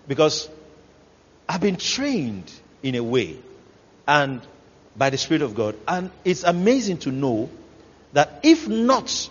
because 0.05 0.49
I've 1.47 1.61
been 1.61 1.77
trained 1.77 2.51
in 2.83 2.95
a 2.95 3.03
way, 3.03 3.37
and 4.05 4.41
by 4.97 5.09
the 5.09 5.17
Spirit 5.17 5.41
of 5.41 5.55
God. 5.55 5.75
And 5.87 6.11
it's 6.25 6.43
amazing 6.43 6.97
to 6.99 7.11
know 7.11 7.49
that 8.11 8.41
if 8.43 8.67
not 8.67 9.29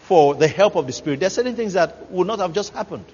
for 0.00 0.34
the 0.34 0.46
help 0.46 0.76
of 0.76 0.86
the 0.86 0.92
Spirit, 0.92 1.20
there 1.20 1.28
are 1.28 1.30
certain 1.30 1.56
things 1.56 1.72
that 1.72 2.10
would 2.10 2.26
not 2.26 2.38
have 2.40 2.52
just 2.52 2.74
happened. 2.74 3.06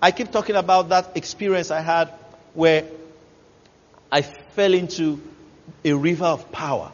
I 0.00 0.12
keep 0.12 0.32
talking 0.32 0.56
about 0.56 0.88
that 0.88 1.14
experience 1.14 1.70
I 1.70 1.80
had 1.80 2.10
where 2.54 2.84
I 4.10 4.22
fell 4.22 4.72
into 4.72 5.20
a 5.84 5.92
river 5.92 6.24
of 6.24 6.50
power. 6.52 6.92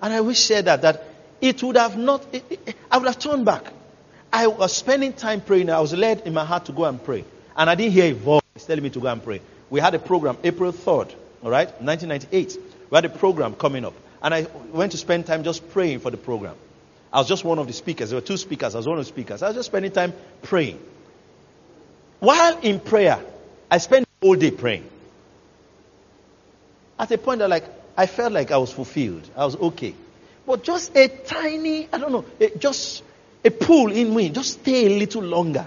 And 0.00 0.12
I 0.12 0.20
wish 0.20 0.40
share 0.40 0.62
that, 0.62 0.82
that 0.82 1.04
it 1.40 1.62
would 1.62 1.76
have 1.76 1.96
not, 1.96 2.26
it, 2.32 2.44
it, 2.66 2.76
I 2.90 2.98
would 2.98 3.06
have 3.06 3.18
turned 3.18 3.44
back. 3.44 3.64
I 4.32 4.46
was 4.46 4.74
spending 4.74 5.12
time 5.12 5.40
praying. 5.40 5.70
I 5.70 5.80
was 5.80 5.92
led 5.92 6.20
in 6.22 6.34
my 6.34 6.44
heart 6.44 6.66
to 6.66 6.72
go 6.72 6.84
and 6.84 7.02
pray. 7.02 7.24
And 7.56 7.70
I 7.70 7.74
didn't 7.74 7.92
hear 7.92 8.06
a 8.06 8.14
voice 8.14 8.42
telling 8.66 8.82
me 8.82 8.90
to 8.90 9.00
go 9.00 9.08
and 9.08 9.22
pray. 9.22 9.40
We 9.70 9.80
had 9.80 9.94
a 9.94 9.98
program 9.98 10.38
April 10.42 10.72
3rd 10.72 11.14
all 11.44 11.50
right, 11.50 11.68
1998. 11.82 12.58
We 12.90 12.94
had 12.96 13.04
a 13.04 13.10
program 13.10 13.54
coming 13.54 13.84
up. 13.84 13.92
And 14.22 14.32
I 14.32 14.46
went 14.72 14.92
to 14.92 14.98
spend 14.98 15.26
time 15.26 15.44
just 15.44 15.68
praying 15.70 16.00
for 16.00 16.10
the 16.10 16.16
program. 16.16 16.54
I 17.12 17.18
was 17.18 17.28
just 17.28 17.44
one 17.44 17.58
of 17.58 17.66
the 17.66 17.74
speakers. 17.74 18.10
There 18.10 18.16
were 18.16 18.26
two 18.26 18.38
speakers. 18.38 18.74
I 18.74 18.78
was 18.78 18.88
one 18.88 18.98
of 18.98 19.04
the 19.04 19.08
speakers. 19.08 19.42
I 19.42 19.48
was 19.48 19.56
just 19.56 19.66
spending 19.66 19.92
time 19.92 20.14
praying. 20.42 20.80
While 22.18 22.58
in 22.60 22.80
prayer, 22.80 23.22
I 23.70 23.76
spent 23.76 24.08
all 24.22 24.34
day 24.36 24.50
praying. 24.50 24.88
At 26.98 27.10
a 27.10 27.18
point, 27.18 27.42
I 27.42 27.46
like 27.46 27.64
I 27.96 28.06
felt 28.06 28.32
like 28.32 28.50
I 28.50 28.56
was 28.56 28.72
fulfilled. 28.72 29.28
I 29.36 29.44
was 29.44 29.56
okay. 29.56 29.94
But 30.46 30.62
just 30.62 30.96
a 30.96 31.08
tiny, 31.08 31.88
I 31.92 31.98
don't 31.98 32.12
know, 32.12 32.24
a, 32.40 32.50
just 32.58 33.02
a 33.44 33.50
pull 33.50 33.92
in 33.92 34.14
me, 34.14 34.30
just 34.30 34.60
stay 34.60 34.86
a 34.86 34.98
little 34.98 35.22
longer. 35.22 35.66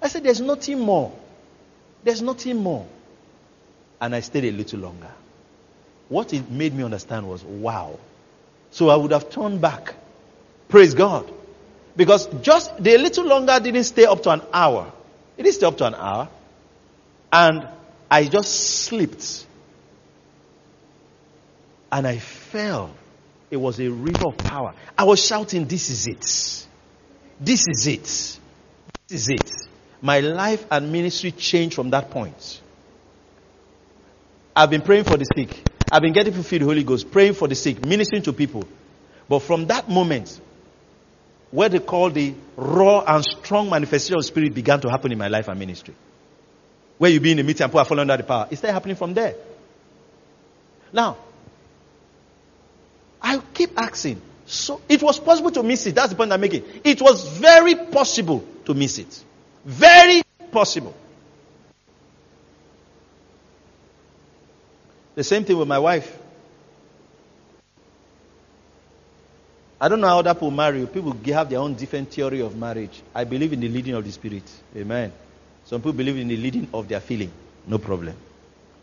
I 0.00 0.08
said, 0.08 0.24
There's 0.24 0.40
nothing 0.40 0.80
more. 0.80 1.12
There's 2.04 2.22
nothing 2.22 2.56
more. 2.56 2.86
And 4.00 4.14
I 4.14 4.20
stayed 4.20 4.44
a 4.44 4.52
little 4.52 4.80
longer. 4.80 5.10
What 6.08 6.32
it 6.32 6.50
made 6.50 6.74
me 6.74 6.84
understand 6.84 7.28
was, 7.28 7.42
wow. 7.42 7.98
So 8.70 8.88
I 8.88 8.96
would 8.96 9.10
have 9.10 9.30
turned 9.30 9.60
back. 9.60 9.94
Praise 10.68 10.94
God. 10.94 11.30
Because 11.96 12.26
just 12.42 12.82
the 12.82 12.96
little 12.96 13.26
longer 13.26 13.58
didn't 13.60 13.84
stay 13.84 14.04
up 14.04 14.22
to 14.22 14.30
an 14.30 14.42
hour. 14.52 14.92
It 15.36 15.42
didn't 15.42 15.56
stay 15.56 15.66
up 15.66 15.76
to 15.78 15.86
an 15.86 15.94
hour. 15.94 16.28
And 17.32 17.66
I 18.10 18.24
just 18.24 18.84
slipped. 18.84 19.46
And 21.90 22.06
I 22.06 22.18
fell. 22.18 22.94
It 23.50 23.56
was 23.56 23.80
a 23.80 23.88
river 23.88 24.26
of 24.26 24.42
power. 24.42 24.74
I 24.96 25.04
was 25.04 25.24
shouting, 25.24 25.66
This 25.66 25.88
is 25.90 26.06
it. 26.06 26.66
This 27.40 27.66
is 27.68 27.86
it. 27.86 28.02
This 29.08 29.20
is 29.22 29.28
it. 29.30 29.50
My 30.00 30.20
life 30.20 30.66
and 30.70 30.92
ministry 30.92 31.32
changed 31.32 31.74
from 31.74 31.90
that 31.90 32.10
point. 32.10 32.60
I've 34.54 34.70
been 34.70 34.82
praying 34.82 35.04
for 35.04 35.16
the 35.16 35.24
sick. 35.36 35.64
I've 35.90 36.02
been 36.02 36.12
getting 36.12 36.34
fulfilled 36.34 36.62
the 36.62 36.66
Holy 36.66 36.84
Ghost, 36.84 37.10
praying 37.10 37.34
for 37.34 37.48
the 37.48 37.54
sick, 37.54 37.82
ministering 37.82 38.22
to 38.22 38.32
people. 38.32 38.68
But 39.28 39.40
from 39.40 39.66
that 39.68 39.88
moment, 39.88 40.40
where 41.50 41.68
they 41.68 41.78
call 41.78 42.10
the 42.10 42.34
raw 42.56 43.04
and 43.06 43.24
strong 43.24 43.70
manifestation 43.70 44.16
of 44.16 44.24
spirit 44.24 44.54
began 44.54 44.80
to 44.80 44.90
happen 44.90 45.12
in 45.12 45.18
my 45.18 45.28
life 45.28 45.48
and 45.48 45.58
ministry. 45.58 45.94
Where 46.98 47.10
you 47.10 47.20
be 47.20 47.30
in 47.30 47.38
the 47.38 47.42
meeting 47.42 47.62
and 47.62 47.70
people 47.70 47.80
are 47.80 47.84
falling 47.84 48.02
under 48.02 48.16
the 48.16 48.24
power. 48.24 48.48
It's 48.50 48.60
still 48.60 48.72
happening 48.72 48.96
from 48.96 49.14
there. 49.14 49.34
Now, 50.92 51.16
I 53.20 53.40
keep 53.54 53.78
asking. 53.78 54.20
So 54.46 54.80
it 54.88 55.02
was 55.02 55.18
possible 55.18 55.50
to 55.50 55.62
miss 55.62 55.86
it. 55.86 55.94
That's 55.94 56.10
the 56.10 56.16
point 56.16 56.32
I'm 56.32 56.40
making. 56.40 56.64
It 56.82 57.02
was 57.02 57.28
very 57.38 57.74
possible 57.74 58.44
to 58.64 58.74
miss 58.74 58.98
it. 58.98 59.24
Very 59.64 60.22
possible. 60.50 60.94
The 65.14 65.24
same 65.24 65.44
thing 65.44 65.58
with 65.58 65.68
my 65.68 65.78
wife. 65.78 66.16
I 69.80 69.88
don't 69.88 70.00
know 70.00 70.08
how 70.08 70.20
other 70.20 70.34
people 70.34 70.50
marry. 70.50 70.86
People 70.86 71.16
have 71.34 71.50
their 71.50 71.58
own 71.58 71.74
different 71.74 72.10
theory 72.10 72.40
of 72.40 72.56
marriage. 72.56 73.02
I 73.14 73.24
believe 73.24 73.52
in 73.52 73.60
the 73.60 73.68
leading 73.68 73.94
of 73.94 74.04
the 74.04 74.10
Spirit. 74.10 74.44
Amen. 74.76 75.12
Some 75.64 75.80
people 75.80 75.92
believe 75.92 76.16
in 76.16 76.28
the 76.28 76.36
leading 76.36 76.68
of 76.72 76.88
their 76.88 77.00
feeling. 77.00 77.30
No 77.66 77.78
problem. 77.78 78.16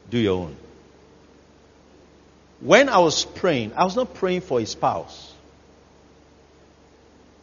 Do 0.10 0.18
your 0.18 0.44
own. 0.44 0.56
When 2.66 2.90
I 2.90 2.98
was 2.98 3.26
praying, 3.26 3.74
I 3.76 3.84
was 3.84 3.96
not 3.96 4.16
praying 4.16 4.42
for 4.42 4.60
a 4.60 4.66
spouse. 4.66 5.32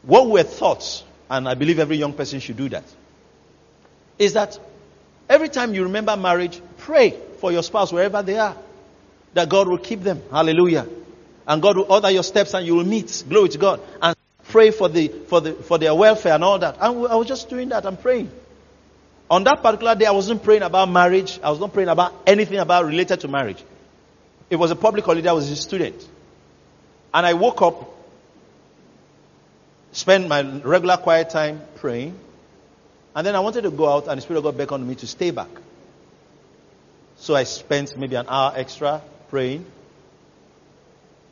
What 0.03 0.29
were 0.29 0.43
thoughts, 0.43 1.05
and 1.31 1.49
I 1.49 1.55
believe 1.55 1.79
every 1.79 1.97
young 1.97 2.13
person 2.13 2.41
should 2.41 2.57
do 2.57 2.69
that, 2.71 2.83
is 4.19 4.33
that 4.33 4.59
every 5.29 5.49
time 5.49 5.75
you 5.75 5.85
remember 5.85 6.17
marriage, 6.17 6.61
pray 6.79 7.17
for 7.39 7.53
your 7.53 7.63
spouse 7.63 7.93
wherever 7.93 8.21
they 8.21 8.37
are. 8.37 8.57
That 9.35 9.49
God 9.49 9.69
will 9.69 9.79
keep 9.79 10.03
them. 10.03 10.21
Hallelujah. 10.29 10.89
And 11.47 11.63
God 11.63 11.77
will 11.77 11.93
order 11.93 12.11
your 12.11 12.25
steps 12.25 12.53
and 12.55 12.67
you 12.67 12.75
will 12.75 12.85
meet. 12.85 13.23
Glory 13.29 13.49
to 13.51 13.59
God. 13.59 13.81
And 14.03 14.17
pray 14.49 14.73
for 14.73 14.89
the 14.89 15.07
for 15.07 15.41
the 15.41 15.53
for 15.55 15.79
their 15.79 15.95
welfare 15.95 16.35
and 16.35 16.43
all 16.43 16.59
that. 16.59 16.75
And 16.81 17.07
I 17.07 17.15
was 17.15 17.29
just 17.29 17.49
doing 17.49 17.69
that 17.69 17.87
I'm 17.87 17.97
praying. 17.97 18.31
On 19.31 19.45
that 19.45 19.63
particular 19.63 19.95
day, 19.95 20.07
I 20.07 20.11
wasn't 20.11 20.43
praying 20.43 20.63
about 20.63 20.91
marriage. 20.91 21.39
I 21.45 21.51
was 21.51 21.61
not 21.61 21.73
praying 21.73 21.89
about 21.89 22.13
anything 22.27 22.59
about 22.59 22.87
related 22.87 23.21
to 23.21 23.29
marriage. 23.29 23.63
It 24.53 24.59
was 24.59 24.71
a 24.71 24.77
public 24.77 25.07
holiday. 25.07 25.31
I 25.31 25.33
was 25.33 25.51
a 25.51 25.57
student. 25.57 26.07
And 27.15 27.25
I 27.25 27.33
woke 27.33 27.63
up, 27.63 27.91
spent 29.93 30.29
my 30.29 30.43
regular 30.43 30.99
quiet 30.99 31.31
time 31.31 31.63
praying. 31.77 32.19
And 33.17 33.27
then 33.27 33.35
I 33.35 33.41
wanted 33.41 33.63
to 33.63 33.71
go 33.71 33.89
out, 33.89 34.09
and 34.09 34.19
the 34.19 34.21
Spirit 34.21 34.41
of 34.41 34.45
God 34.45 34.59
beckoned 34.59 34.87
me 34.87 34.95
to 34.97 35.07
stay 35.07 35.31
back. 35.31 35.49
So 37.17 37.35
I 37.35 37.45
spent 37.45 37.97
maybe 37.97 38.15
an 38.15 38.27
hour 38.29 38.53
extra 38.55 39.01
praying. 39.31 39.65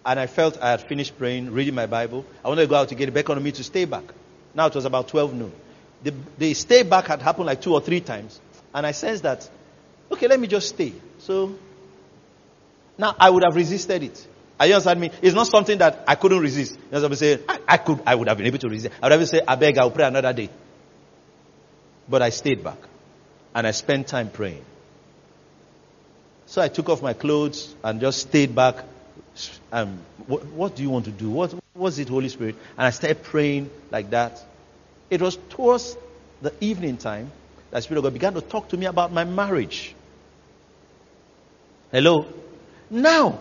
And 0.07 0.19
I 0.19 0.27
felt 0.27 0.57
I 0.57 0.71
had 0.71 0.81
finished 0.81 1.19
praying, 1.19 1.51
reading 1.51 1.75
my 1.75 1.85
Bible. 1.85 2.25
I 2.43 2.49
wanted 2.49 2.63
to 2.63 2.69
go 2.69 2.77
out 2.77 2.89
to 2.89 2.95
get 2.95 3.09
it 3.11 3.13
back 3.13 3.29
on 3.29 3.43
me 3.43 3.53
to 3.53 3.63
stay 3.63 3.85
back. 3.85 4.05
Now 4.55 4.69
it 4.69 4.75
was 4.75 4.87
about 4.87 5.09
12 5.09 5.35
noon. 5.35 5.53
The, 6.05 6.15
the 6.39 6.55
stay 6.55 6.85
back 6.85 7.05
had 7.05 7.21
happened 7.21 7.45
like 7.45 7.61
two 7.61 7.75
or 7.75 7.83
three 7.83 8.01
times. 8.01 8.41
And 8.73 8.87
I 8.87 8.93
sensed 8.93 9.25
that, 9.25 9.47
okay, 10.11 10.27
let 10.27 10.41
me 10.41 10.49
just 10.49 10.71
stay. 10.71 10.95
So 11.19 11.59
now 13.01 13.17
I 13.19 13.31
would 13.31 13.43
have 13.43 13.57
resisted 13.57 14.03
it. 14.03 14.27
Are 14.61 14.67
you 14.67 14.75
understand 14.75 15.01
me? 15.01 15.11
It's 15.23 15.35
not 15.35 15.47
something 15.47 15.79
that 15.79 16.05
I 16.07 16.17
couldn't 16.17 16.41
resist. 16.41 16.79
You 16.93 17.01
know, 17.01 17.13
say, 17.15 17.41
I, 17.49 17.59
I, 17.67 17.77
could, 17.79 18.03
I 18.07 18.15
would 18.15 18.29
have 18.29 18.37
been 18.37 18.47
able 18.47 18.59
to 18.59 18.69
resist. 18.69 18.95
I 19.03 19.07
would 19.09 19.19
have 19.19 19.29
said, 19.29 19.45
I 19.49 19.55
beg, 19.55 19.79
I'll 19.79 19.91
pray 19.91 20.05
another 20.05 20.35
day. 20.35 20.51
But 22.07 22.21
I 22.21 22.29
stayed 22.29 22.63
back. 22.63 22.77
And 23.55 23.67
I 23.67 23.71
spent 23.71 24.07
time 24.07 24.29
praying. 24.29 24.63
So 26.45 26.61
I 26.61 26.69
took 26.69 26.91
off 26.91 27.01
my 27.01 27.15
clothes 27.15 27.75
and 27.83 28.03
just 28.03 28.21
stayed 28.21 28.55
back. 28.55 28.85
Um, 29.73 29.99
what, 30.27 30.45
what, 30.49 30.77
do 30.77 30.83
you 30.83 30.91
want 30.91 31.07
to 31.07 31.11
do? 31.11 31.31
What 31.31 31.55
was 31.75 31.99
it, 31.99 32.11
Holy 32.11 32.29
Spirit? 32.29 32.57
And 32.77 32.87
I 32.87 32.91
started 32.91 33.23
praying 33.23 33.71
like 33.91 34.11
that. 34.11 34.45
It 35.09 35.23
was 35.23 35.39
towards 35.49 35.97
the 36.43 36.53
evening 36.61 36.99
time 36.99 37.33
that 37.71 37.83
Spirit 37.83 38.01
of 38.01 38.05
God 38.05 38.13
began 38.13 38.35
to 38.35 38.43
talk 38.43 38.69
to 38.69 38.77
me 38.77 38.85
about 38.85 39.11
my 39.11 39.25
marriage. 39.25 39.95
Hello? 41.91 42.27
Now, 42.91 43.39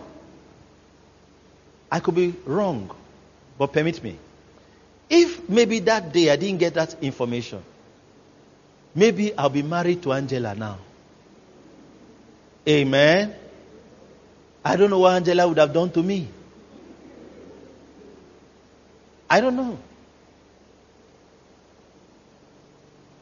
I 1.90 1.98
could 1.98 2.14
be 2.14 2.34
wrong, 2.44 2.90
but 3.58 3.72
permit 3.72 4.02
me. 4.02 4.16
If 5.08 5.48
maybe 5.48 5.80
that 5.80 6.12
day 6.12 6.30
I 6.30 6.36
didn't 6.36 6.58
get 6.58 6.74
that 6.74 7.02
information, 7.02 7.62
maybe 8.94 9.36
I'll 9.36 9.48
be 9.48 9.62
married 9.62 10.02
to 10.04 10.12
Angela 10.12 10.54
now. 10.54 10.78
Amen. 12.68 13.34
I 14.64 14.76
don't 14.76 14.90
know 14.90 15.00
what 15.00 15.14
Angela 15.16 15.48
would 15.48 15.58
have 15.58 15.72
done 15.72 15.90
to 15.92 16.02
me. 16.02 16.28
I 19.28 19.40
don't 19.40 19.56
know. 19.56 19.78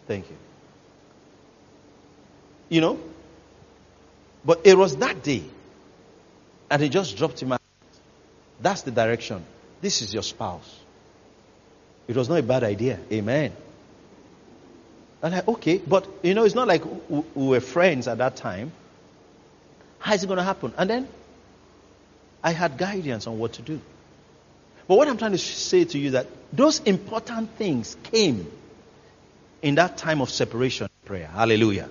Thank 0.07 0.29
you. 0.29 0.37
You 2.69 2.81
know? 2.83 2.99
But 4.45 4.61
it 4.65 4.77
was 4.77 4.97
that 4.97 5.23
day. 5.23 5.43
And 6.71 6.83
he 6.83 6.89
just 6.89 7.17
dropped 7.17 7.41
him 7.43 7.53
out. 7.53 7.61
That's 8.61 8.83
the 8.83 8.91
direction. 8.91 9.45
This 9.81 10.03
is 10.03 10.13
your 10.13 10.23
spouse. 10.23 10.79
It 12.07 12.17
was 12.17 12.29
not 12.29 12.39
a 12.39 12.43
bad 12.43 12.65
idea. 12.65 12.99
Amen. 13.13 13.53
And 15.23 15.35
I, 15.35 15.43
okay, 15.49 15.79
but 15.79 16.07
you 16.23 16.35
know, 16.35 16.45
it's 16.45 16.55
not 16.55 16.69
like 16.69 16.83
we 17.09 17.23
were 17.35 17.61
friends 17.61 18.09
at 18.09 18.19
that 18.19 18.37
time. 18.37 18.73
How 19.99 20.15
is 20.15 20.23
it 20.23 20.27
going 20.27 20.39
to 20.39 20.45
happen? 20.45 20.73
And 20.77 20.89
then 20.89 21.09
I 22.43 22.53
had 22.53 22.79
guidance 22.79 23.27
on 23.27 23.39
what 23.39 23.55
to 23.55 23.63
do. 23.63 23.81
But 24.87 24.97
what 24.97 25.09
I'm 25.09 25.19
trying 25.19 25.33
to 25.33 25.39
say 25.39 25.85
to 25.85 25.99
you 25.99 26.13
that 26.13 26.27
those 26.53 26.81
important 26.81 27.51
things 27.57 27.97
came 28.05 28.51
in 29.61 29.75
that 29.75 29.99
time 29.99 30.21
of 30.21 30.31
separation 30.31 30.89
prayer. 31.05 31.27
Hallelujah. 31.27 31.89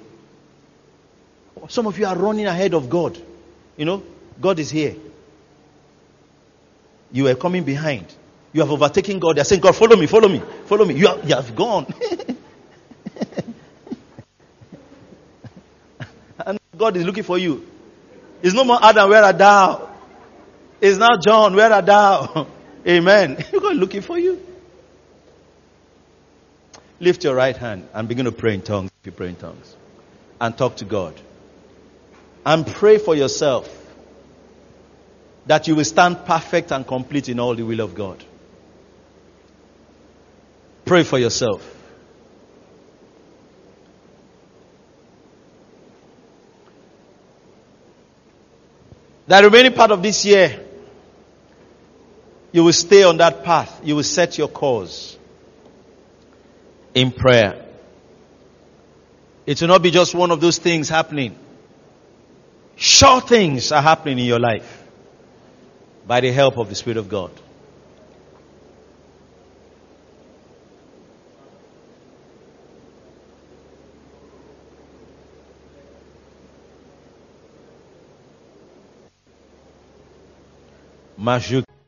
Some 1.70 1.86
of 1.86 2.00
you 2.00 2.06
are 2.06 2.16
running 2.16 2.46
ahead 2.46 2.74
of 2.74 2.90
God. 2.90 3.20
You 3.76 3.86
know, 3.86 4.04
God 4.40 4.60
is 4.60 4.70
here. 4.70 4.96
You 7.12 7.28
are 7.28 7.36
coming 7.36 7.64
behind. 7.64 8.06
You 8.54 8.62
have 8.62 8.72
overtaken 8.72 9.20
God. 9.20 9.36
They 9.36 9.42
are 9.42 9.46
saying, 9.46 9.62
God, 9.62 9.76
follow 9.76 9.96
me, 9.96 10.08
follow 10.08 10.28
me, 10.28 10.42
follow 10.66 10.86
me. 10.86 10.96
You, 10.96 11.10
you 11.24 11.36
have 11.36 11.56
gone. 11.56 11.86
and 16.46 16.60
God 16.78 16.98
is 16.98 17.04
looking 17.04 17.24
for 17.24 17.38
you. 17.38 17.68
It's 18.42 18.54
no 18.54 18.64
more 18.64 18.80
Adam, 18.82 19.10
where 19.10 19.24
are 19.24 19.34
thou? 19.34 19.90
It's 20.80 20.98
now 20.98 21.18
John, 21.18 21.56
where 21.56 21.72
are 21.72 21.82
thou? 21.82 22.48
Amen. 22.88 23.36
God 23.52 23.74
is 23.74 23.80
looking 23.80 24.02
for 24.02 24.18
you. 24.18 24.42
Lift 27.00 27.24
your 27.24 27.36
right 27.36 27.56
hand 27.56 27.88
and 27.94 28.08
begin 28.08 28.26
to 28.26 28.32
pray 28.32 28.54
in 28.56 28.62
tongues 28.62 28.92
if 29.02 29.06
you 29.08 29.12
pray 29.12 29.30
in 29.30 29.36
tongues. 29.36 29.76
And 30.40 30.58
talk 30.58 30.78
to 30.78 30.86
God. 30.86 31.20
And 32.46 32.66
pray 32.66 32.98
for 32.98 33.16
yourself 33.16 33.77
that 35.48 35.68
you 35.68 35.76
will 35.76 35.86
stand 35.86 36.26
perfect 36.26 36.72
and 36.72 36.86
complete 36.86 37.30
in 37.30 37.40
all 37.40 37.56
the 37.56 37.64
will 37.64 37.80
of 37.80 37.96
God. 37.96 38.24
Pray 40.86 41.04
for 41.04 41.18
yourself. 41.18 41.74
The 49.28 49.44
remaining 49.44 49.74
part 49.74 49.92
of 49.92 50.02
this 50.02 50.24
year, 50.24 50.64
you 52.52 52.64
will 52.64 52.74
stay 52.74 53.04
on 53.04 53.18
that 53.18 53.44
path. 53.44 53.82
You 53.84 53.98
will 53.98 54.04
set 54.04 54.38
your 54.38 54.48
course 54.48 55.18
in 56.94 57.12
prayer. 57.12 57.66
It 59.46 59.60
will 59.62 59.68
not 59.68 59.82
be 59.82 59.92
just 59.92 60.14
one 60.14 60.32
of 60.32 60.40
those 60.40 60.58
things 60.58 60.88
happening. 60.88 61.38
Sure 62.76 63.22
things 63.22 63.72
are 63.72 63.82
happening 63.82 64.20
in 64.20 64.26
your 64.26 64.40
life 64.40 64.87
by 66.08 66.22
the 66.22 66.32
help 66.32 66.58
of 66.58 66.70
the 66.70 66.76
Spirit 66.76 66.98
of 66.98 67.10
God. 67.10 67.32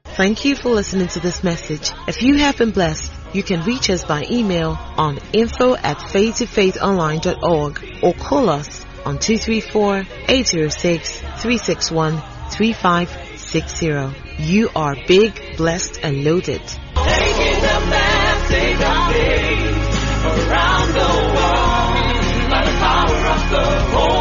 Thank 0.04 0.44
you 0.44 0.56
for 0.56 0.70
listening 0.70 1.08
to 1.10 1.20
this 1.22 1.46
message. 1.46 1.92
If 2.08 2.22
you 2.22 2.40
have 2.40 2.58
been 2.58 2.72
blessed, 2.72 3.10
you 3.32 3.42
can 3.42 3.64
reach 3.64 3.90
us 3.90 4.04
by 4.04 4.26
email 4.30 4.78
on 4.98 5.20
info 5.32 5.76
at 5.76 5.98
faith2faithonline.org 5.98 8.04
or 8.04 8.14
call 8.16 8.50
us 8.50 8.86
on 9.06 9.18
234-806-361-3560. 13.50 14.14
You 14.40 14.70
are 14.76 14.96
big, 15.08 15.58
blessed, 15.58 16.00
and 16.04 16.24
loaded. 16.24 16.62
Around 20.22 20.94
the 20.94 21.10
world 21.36 22.50
by 22.50 22.64
the 22.66 22.72
power 22.80 23.28
of 23.28 23.42
the 23.50 24.19